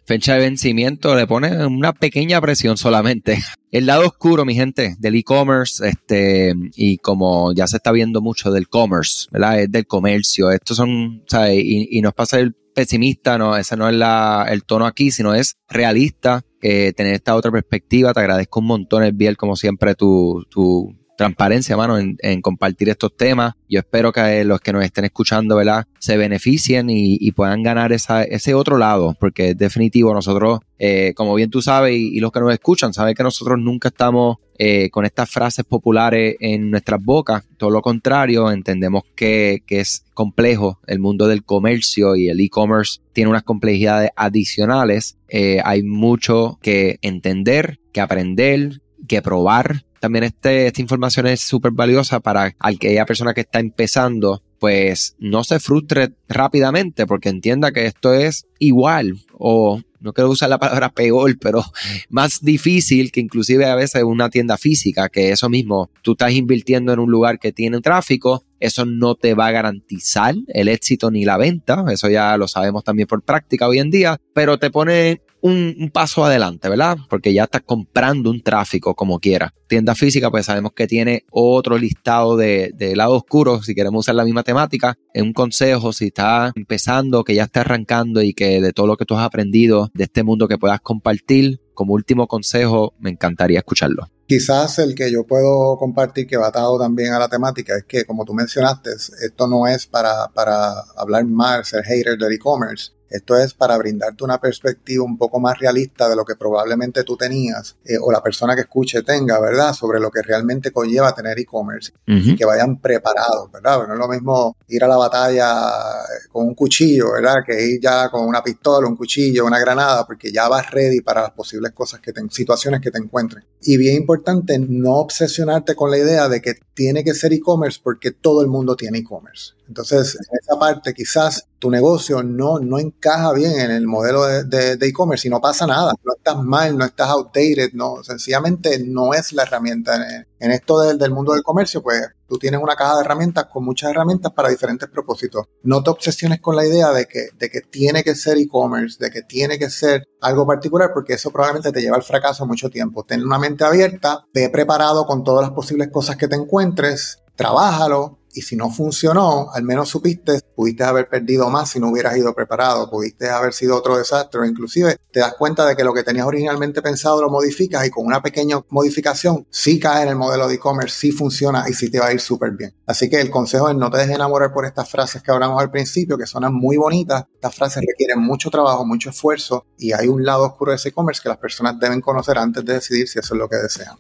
fecha 0.08 0.36
de 0.36 0.40
vencimiento 0.40 1.16
le 1.16 1.28
pone 1.28 1.66
una 1.66 1.92
pequeña 1.92 2.40
presión 2.40 2.78
solamente. 2.78 3.38
El 3.72 3.86
lado 3.86 4.08
oscuro, 4.08 4.46
mi 4.46 4.56
gente, 4.56 4.96
del 4.98 5.16
e-commerce, 5.16 5.86
este, 5.86 6.54
y 6.76 6.98
como 7.00 7.54
ya 7.54 7.68
se 7.68 7.78
está 7.78 7.92
viendo 7.92 8.22
mucho 8.22 8.50
del 8.50 8.70
commerce, 8.70 9.28
¿verdad? 9.30 9.60
Es 9.60 9.72
del 9.72 9.86
comercio. 9.86 10.50
Estos 10.52 10.78
son, 10.78 11.24
¿sabes? 11.28 11.62
Y, 11.62 11.90
y 11.92 12.02
nos 12.02 12.14
pasa 12.14 12.40
el 12.40 12.56
pesimista, 12.74 13.38
no, 13.38 13.58
ese 13.58 13.76
no 13.76 13.90
es 13.90 13.96
la, 13.96 14.48
el 14.50 14.64
tono 14.64 14.86
aquí, 14.86 15.12
sino 15.12 15.34
es 15.34 15.58
realista, 15.68 16.46
eh, 16.62 16.94
tener 16.96 17.16
esta 17.16 17.36
otra 17.36 17.52
perspectiva. 17.52 18.14
Te 18.14 18.22
agradezco 18.22 18.62
un 18.62 18.68
montón, 18.68 19.04
el 19.04 19.12
Biel, 19.12 19.36
como 19.36 19.58
siempre, 19.58 19.96
tu, 19.96 20.46
tu 20.50 20.96
transparencia, 21.18 21.76
mano, 21.76 21.98
en, 21.98 22.42
compartir 22.42 22.88
estos 22.90 23.18
temas. 23.18 23.56
Yo 23.68 23.80
espero 23.80 24.14
que 24.14 24.46
los 24.46 24.62
que 24.62 24.72
nos 24.72 24.86
estén 24.86 25.04
escuchando, 25.04 25.58
¿verdad? 25.58 25.86
Se 26.00 26.16
beneficien 26.16 26.90
y, 26.90 27.32
puedan 27.32 27.62
ganar 27.62 27.92
esa, 27.92 28.24
ese 28.24 28.54
otro 28.54 28.78
lado, 28.78 29.16
porque 29.20 29.50
es 29.50 29.58
definitivo, 29.58 30.14
nosotros, 30.14 30.60
eh, 30.80 31.14
como 31.16 31.36
bien 31.36 31.50
tú 31.50 31.62
sabes, 31.62 31.96
y, 31.96 32.20
los 32.20 32.32
que 32.32 32.40
nos 32.40 32.54
escuchan, 32.54 32.94
saben 32.94 33.16
que 33.16 33.24
nosotros 33.24 33.60
nunca 33.60 33.90
estamos 33.90 34.38
eh, 34.60 34.90
con 34.90 35.06
estas 35.06 35.30
frases 35.30 35.66
populares 35.66 36.36
en 36.40 36.72
nuestras 36.72 37.04
bocas, 37.04 37.44
todo 37.58 37.70
lo 37.70 37.82
contrario, 37.82 38.50
entendemos 38.52 39.04
que, 39.16 39.64
es 39.68 40.06
complejo 40.14 40.80
el 40.88 41.00
mundo 41.00 41.28
del 41.28 41.44
comercio 41.44 42.16
y 42.16 42.30
el 42.30 42.40
e-commerce 42.40 43.02
tiene 43.14 43.30
unas 43.30 43.44
complejidades 43.44 44.10
adicionales. 44.16 45.18
Eh, 45.30 45.60
hay 45.64 45.84
mucho 45.84 46.58
que 46.62 46.98
entender, 47.02 47.80
que 47.94 48.02
aprender, 48.02 48.82
que 49.08 49.22
probar 49.22 49.84
también 50.00 50.24
este, 50.24 50.68
esta 50.68 50.82
información 50.82 51.28
es 51.28 51.42
súper 51.42 51.72
valiosa 51.72 52.20
para 52.20 52.56
aquella 52.60 53.06
persona 53.06 53.34
que 53.34 53.42
está 53.42 53.60
empezando, 53.60 54.44
pues 54.60 55.16
no 55.20 55.44
se 55.44 55.60
frustre 55.60 56.14
rápidamente 56.28 57.06
porque 57.06 57.30
entienda 57.30 57.72
que 57.72 57.86
esto 57.86 58.14
es 58.14 58.48
igual 58.60 59.14
o 59.34 59.82
no 60.00 60.14
quiero 60.14 60.30
usar 60.30 60.50
la 60.50 60.60
palabra 60.60 60.90
peor, 60.90 61.38
pero 61.40 61.64
más 62.10 62.42
difícil 62.42 63.12
que 63.12 63.20
inclusive 63.20 63.66
a 63.66 63.76
veces 63.76 64.04
una 64.04 64.30
tienda 64.30 64.58
física, 64.58 65.10
que 65.10 65.32
eso 65.32 65.50
mismo, 65.50 65.90
tú 66.02 66.12
estás 66.14 66.34
invirtiendo 66.34 66.94
en 66.94 67.00
un 67.00 67.12
lugar 67.12 67.40
que 67.40 67.52
tiene 67.52 67.82
tráfico, 67.82 68.44
eso 68.60 68.86
no 68.86 69.16
te 69.16 69.34
va 69.34 69.48
a 69.48 69.52
garantizar 69.52 70.36
el 70.48 70.68
éxito 70.68 71.12
ni 71.12 71.26
la 71.26 71.38
venta, 71.38 71.86
eso 71.90 72.10
ya 72.10 72.38
lo 72.38 72.48
sabemos 72.48 72.84
también 72.84 73.08
por 73.08 73.22
práctica 73.22 73.68
hoy 73.68 73.80
en 73.80 73.92
día, 73.92 74.18
pero 74.34 74.58
te 74.58 74.72
pone 74.72 75.22
un, 75.42 75.92
paso 75.94 76.26
adelante, 76.26 76.70
¿verdad? 76.70 76.98
Porque 77.10 77.34
ya 77.34 77.44
estás 77.44 77.62
comprando 77.66 78.30
un 78.30 78.42
tráfico 78.42 78.96
como 78.96 79.20
quiera. 79.20 79.54
Tienda 79.68 79.96
física, 79.96 80.32
pues 80.32 80.46
sabemos 80.46 80.72
que 80.74 80.88
tiene 80.88 81.26
otro 81.32 81.78
listado 81.78 82.38
de, 82.38 82.72
de 82.76 82.96
lado 82.96 83.16
oscuro, 83.16 83.62
si 83.62 83.76
queremos 83.76 84.06
usar 84.06 84.16
la 84.16 84.26
misma 84.26 84.44
temática. 84.44 84.98
En 85.14 85.26
un 85.26 85.34
consejo, 85.34 85.94
si 85.94 86.08
estás 86.08 86.52
empezando, 86.56 87.24
que 87.24 87.36
ya 87.36 87.44
está 87.44 87.62
arrancando 87.62 88.22
y 88.22 88.34
que 88.34 88.62
de 88.62 88.74
todo 88.74 88.88
lo 88.88 88.98
que 88.98 89.06
tú 89.06 89.16
has 89.16 89.26
aprendido 89.26 89.90
de 89.94 90.06
este 90.06 90.24
mundo 90.24 90.48
que 90.48 90.58
puedas 90.58 90.82
compartir, 90.82 91.62
como 91.74 91.94
último 91.94 92.28
consejo, 92.28 92.96
me 93.00 93.12
encantaría 93.12 93.60
escucharlo. 93.60 94.10
Quizás 94.28 94.80
el 94.80 94.96
que 94.96 95.12
yo 95.12 95.26
puedo 95.26 95.78
compartir 95.78 96.28
que 96.28 96.36
va 96.36 96.48
atado 96.48 96.78
también 96.78 97.14
a 97.14 97.20
la 97.20 97.30
temática 97.30 97.78
es 97.78 97.86
que, 97.86 98.04
como 98.04 98.26
tú 98.26 98.34
mencionaste, 98.34 98.90
esto 99.22 99.48
no 99.48 99.68
es 99.68 99.86
para, 99.86 100.28
para 100.34 100.72
hablar 100.98 101.26
mal, 101.26 101.64
ser 101.64 101.84
hater 101.86 102.18
del 102.18 102.34
e-commerce, 102.34 102.92
esto 103.10 103.38
es 103.38 103.54
para 103.54 103.78
brindarte 103.78 104.24
una 104.24 104.40
perspectiva 104.40 105.04
un 105.04 105.18
poco 105.18 105.40
más 105.40 105.58
realista 105.60 106.10
de 106.10 106.16
lo 106.16 106.26
que 106.26 106.36
probablemente 106.36 107.04
tú 107.04 107.16
tenías 107.16 107.78
eh, 107.86 107.98
o 108.02 108.12
la 108.12 108.22
persona 108.22 108.56
que 108.56 108.62
escuche 108.62 109.04
tenga, 109.04 109.40
¿verdad? 109.40 109.74
Sobre 109.74 110.00
lo 110.00 110.12
que 110.12 110.22
realmente 110.22 110.72
conlleva 110.72 111.14
tener 111.14 111.40
e-commerce 111.40 111.94
y 112.06 112.36
que 112.36 112.46
vayan 112.46 112.80
preparados, 112.80 113.52
¿verdad? 113.52 113.88
No 113.88 113.94
es 113.94 114.00
lo 114.00 114.08
mismo 114.08 114.58
ir 114.68 114.84
a 114.84 114.88
la 114.88 114.98
batalla 114.98 115.60
eh, 115.60 116.28
con 116.32 116.48
un 116.48 116.56
cuchillo, 116.56 117.14
¿verdad? 117.14 117.36
Que 117.46 117.62
ir 117.66 117.82
ya 117.82 118.10
con 118.10 118.26
una 118.26 118.44
pistola, 118.44 118.88
un 118.88 118.96
cuchillo, 118.96 119.46
una 119.46 119.60
granada, 119.60 120.06
porque 120.06 120.32
ya 120.32 120.48
vas 120.48 120.70
ready 120.72 121.02
para 121.02 121.22
las 121.22 121.32
posibles 121.32 121.72
cosas 121.72 122.00
que 122.00 122.14
te, 122.14 122.22
situaciones 122.30 122.82
que 122.82 122.92
te 122.92 122.98
encuentren. 122.98 123.46
Y 123.62 123.78
bien 123.78 123.96
importante, 123.96 124.60
no 124.60 124.96
obsesionarte 124.96 125.76
con 125.76 125.92
la 125.92 125.98
idea 125.98 126.30
de 126.30 126.42
que 126.42 126.56
tiene 126.74 127.04
que 127.04 127.14
ser 127.14 127.34
e-commerce 127.34 127.80
porque 127.84 128.12
todo 128.12 128.42
el 128.42 128.48
mundo 128.48 128.76
tiene 128.76 129.00
e-commerce. 129.00 129.57
Entonces, 129.68 130.16
en 130.16 130.40
esa 130.42 130.60
parte 130.60 130.94
quizás 130.94 131.48
tu 131.60 131.72
negocio 131.72 132.24
no, 132.24 132.60
no 132.60 132.78
encaja 132.80 133.34
bien 133.34 133.60
en 133.60 133.72
el 133.72 133.88
modelo 133.88 134.26
de 134.26 134.78
e-commerce 134.80 135.28
y 135.28 135.32
no 135.32 135.42
pasa 135.42 135.66
nada. 135.66 135.94
No 136.04 136.14
estás 136.16 136.38
mal, 136.44 136.78
no 136.78 136.86
estás 136.86 137.10
outdated, 137.10 137.72
no, 137.74 138.04
sencillamente 138.04 138.80
no 138.86 139.14
es 139.14 139.34
la 139.34 139.44
herramienta. 139.44 140.26
En, 140.40 140.52
esto 140.52 140.80
del, 140.80 141.12
mundo 141.12 141.34
del 141.34 141.44
comercio, 141.44 141.82
pues 141.82 142.02
tú 142.28 142.38
tienes 142.38 142.62
una 142.62 142.76
caja 142.76 142.96
de 142.96 143.02
herramientas 143.02 143.46
con 143.46 143.66
muchas 143.66 143.90
herramientas 143.90 144.32
para 144.34 144.50
diferentes 144.50 144.88
propósitos. 144.90 145.48
No 145.64 145.84
te 145.84 145.90
obsesiones 145.90 146.42
con 146.42 146.56
la 146.56 146.66
idea 146.66 146.92
de 146.92 147.08
que, 147.08 147.30
de 147.38 147.50
que 147.50 147.62
tiene 147.62 148.04
que 148.04 148.16
ser 148.16 148.38
e-commerce, 148.38 148.98
de 149.04 149.10
que 149.10 149.24
tiene 149.24 149.58
que 149.58 149.70
ser 149.70 150.08
algo 150.22 150.46
particular, 150.46 150.92
porque 150.94 151.14
eso 151.14 151.32
probablemente 151.32 151.72
te 151.72 151.82
lleva 151.82 151.98
al 151.98 152.04
fracaso 152.04 152.46
mucho 152.46 152.70
tiempo. 152.70 153.04
Ten 153.04 153.24
una 153.24 153.40
mente 153.40 153.64
abierta, 153.64 154.26
ve 154.34 154.50
preparado 154.50 155.06
con 155.06 155.24
todas 155.24 155.42
las 155.42 155.52
posibles 155.52 155.90
cosas 155.92 156.18
que 156.18 156.28
te 156.28 156.36
encuentres, 156.36 157.20
trabájalo, 157.36 158.17
y 158.34 158.42
si 158.42 158.56
no 158.56 158.70
funcionó, 158.70 159.50
al 159.54 159.64
menos 159.64 159.90
supiste, 159.90 160.40
pudiste 160.56 160.84
haber 160.84 161.10
perdido 161.10 161.50
más 161.50 161.72
si 161.72 161.80
no 161.80 161.90
hubieras 161.90 162.18
ido 162.18 162.34
preparado, 162.34 162.90
pudiste 162.90 163.30
haber 163.30 163.54
sido 163.54 163.76
otro 163.76 163.98
desastre, 163.98 164.48
inclusive 164.48 164.98
te 165.12 165.20
das 165.20 165.34
cuenta 165.34 165.66
de 165.66 165.76
que 165.76 165.84
lo 165.84 165.94
que 165.94 166.04
tenías 166.04 166.26
originalmente 166.26 166.82
pensado 166.82 167.22
lo 167.22 167.30
modificas 167.30 167.86
y 167.86 167.90
con 167.90 168.06
una 168.06 168.22
pequeña 168.22 168.62
modificación 168.70 169.48
sí 169.50 169.80
cae 169.80 170.04
en 170.04 170.10
el 170.10 170.16
modelo 170.16 170.48
de 170.48 170.56
e-commerce, 170.56 170.96
sí 171.00 171.12
funciona 171.12 171.66
y 171.68 171.74
sí 171.74 171.90
te 171.90 172.00
va 172.00 172.08
a 172.08 172.14
ir 172.14 172.20
súper 172.20 172.52
bien. 172.52 172.76
Así 172.86 173.10
que 173.10 173.20
el 173.20 173.30
consejo 173.30 173.70
es 173.70 173.76
no 173.76 173.90
te 173.90 173.98
dejes 173.98 174.16
enamorar 174.16 174.54
por 174.54 174.66
estas 174.66 174.90
frases 174.90 175.22
que 175.22 175.32
hablamos 175.32 175.62
al 175.62 175.72
principio, 175.72 176.18
que 176.18 176.26
suenan 176.26 176.54
muy 176.54 176.78
bonitas. 176.78 177.26
Estas 177.34 177.56
frases 177.56 177.84
requieren 177.88 178.22
mucho 178.22 178.50
trabajo, 178.50 178.86
mucho 178.86 179.10
esfuerzo 179.10 179.66
y 179.78 179.94
hay 179.94 180.08
un 180.08 180.24
lado 180.24 180.46
oscuro 180.46 180.72
de 180.72 180.78
ese 180.78 180.90
e-commerce 180.90 181.22
que 181.22 181.30
las 181.30 181.38
personas 181.38 181.80
deben 181.80 182.02
conocer 182.02 182.38
antes 182.38 182.64
de 182.66 182.74
decidir 182.74 183.08
si 183.08 183.20
eso 183.20 183.34
es 183.34 183.40
lo 183.40 183.50
que 183.50 183.58
desean. 183.58 183.98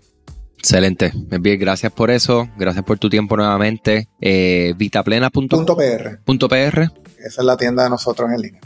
Excelente. 0.68 1.14
Bien, 1.40 1.58
gracias 1.58 1.94
por 1.94 2.12
eso. 2.12 2.50
Gracias 2.58 2.84
por 2.84 3.00
tu 3.00 3.10
tiempo 3.10 3.38
nuevamente. 3.38 4.10
Eh, 4.20 4.74
vitaplena.pr. 4.76 5.40
.pr. 6.26 6.92
Esa 7.20 7.42
es 7.42 7.46
la 7.46 7.56
tienda 7.56 7.86
de 7.86 7.90
nosotros 7.90 8.30
en 8.30 8.42
línea. 8.42 8.62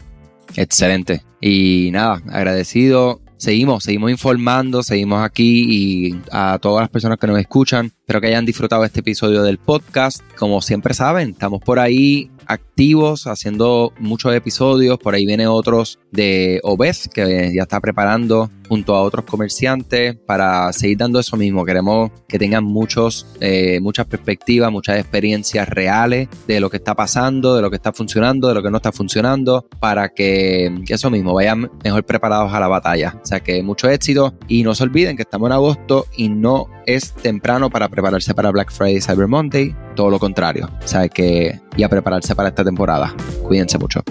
Excelente. 0.56 1.22
Y 1.40 1.90
nada, 1.92 2.20
agradecido. 2.32 3.20
Seguimos, 3.36 3.84
seguimos 3.84 4.10
informando, 4.10 4.82
seguimos 4.82 5.24
aquí 5.24 5.64
y 5.68 6.20
a 6.32 6.58
todas 6.60 6.82
las 6.82 6.90
personas 6.90 7.18
que 7.18 7.28
nos 7.28 7.38
escuchan, 7.38 7.92
espero 8.02 8.20
que 8.20 8.26
hayan 8.26 8.44
disfrutado 8.44 8.84
este 8.84 8.98
episodio 8.98 9.44
del 9.44 9.58
podcast. 9.58 10.22
Como 10.36 10.60
siempre 10.60 10.92
saben, 10.92 11.30
estamos 11.30 11.60
por 11.62 11.78
ahí 11.78 12.32
activos, 12.46 13.28
haciendo 13.28 13.92
muchos 13.98 14.34
episodios. 14.34 14.98
Por 14.98 15.14
ahí 15.14 15.24
viene 15.24 15.46
otros 15.46 16.00
de 16.10 16.60
Obes, 16.64 17.08
que 17.12 17.52
ya 17.54 17.62
está 17.62 17.80
preparando 17.80 18.50
junto 18.68 18.94
a 18.94 19.02
otros 19.02 19.26
comerciantes 19.26 20.16
para 20.26 20.72
seguir 20.72 20.96
dando 20.96 21.20
eso 21.20 21.36
mismo. 21.36 21.64
Queremos 21.64 22.10
que 22.26 22.38
tengan 22.38 22.64
muchos, 22.64 23.26
eh, 23.40 23.80
muchas 23.80 24.06
perspectivas, 24.06 24.72
muchas 24.72 24.98
experiencias 24.98 25.68
reales 25.68 26.28
de 26.46 26.58
lo 26.58 26.70
que 26.70 26.78
está 26.78 26.94
pasando, 26.94 27.54
de 27.54 27.62
lo 27.62 27.70
que 27.70 27.76
está 27.76 27.92
funcionando, 27.92 28.48
de 28.48 28.54
lo 28.54 28.62
que 28.62 28.70
no 28.70 28.78
está 28.78 28.90
funcionando, 28.90 29.66
para 29.78 30.08
que, 30.08 30.74
eso 30.88 31.10
mismo 31.10 31.34
vayan 31.34 31.70
mejor 31.84 32.04
preparados 32.04 32.52
a 32.52 32.60
la 32.60 32.68
batalla. 32.68 33.18
O 33.22 33.26
sea 33.26 33.40
que 33.40 33.62
mucho 33.62 33.88
éxito 33.88 34.34
y 34.48 34.62
no 34.62 34.74
se 34.74 34.84
olviden 34.84 35.16
que 35.16 35.22
estamos 35.22 35.48
en 35.48 35.52
agosto 35.52 36.06
y 36.16 36.28
no 36.28 36.66
es 36.86 37.12
temprano 37.12 37.70
para 37.70 37.88
prepararse 38.02 38.34
para 38.34 38.50
Black 38.50 38.72
Friday 38.72 39.00
Cyber 39.00 39.28
Monday, 39.28 39.76
todo 39.94 40.10
lo 40.10 40.18
contrario. 40.18 40.68
O 40.84 40.88
que, 41.08 41.60
y 41.76 41.82
a 41.84 41.88
prepararse 41.88 42.34
para 42.34 42.48
esta 42.48 42.64
temporada. 42.64 43.14
Cuídense 43.44 43.78
mucho. 43.78 44.02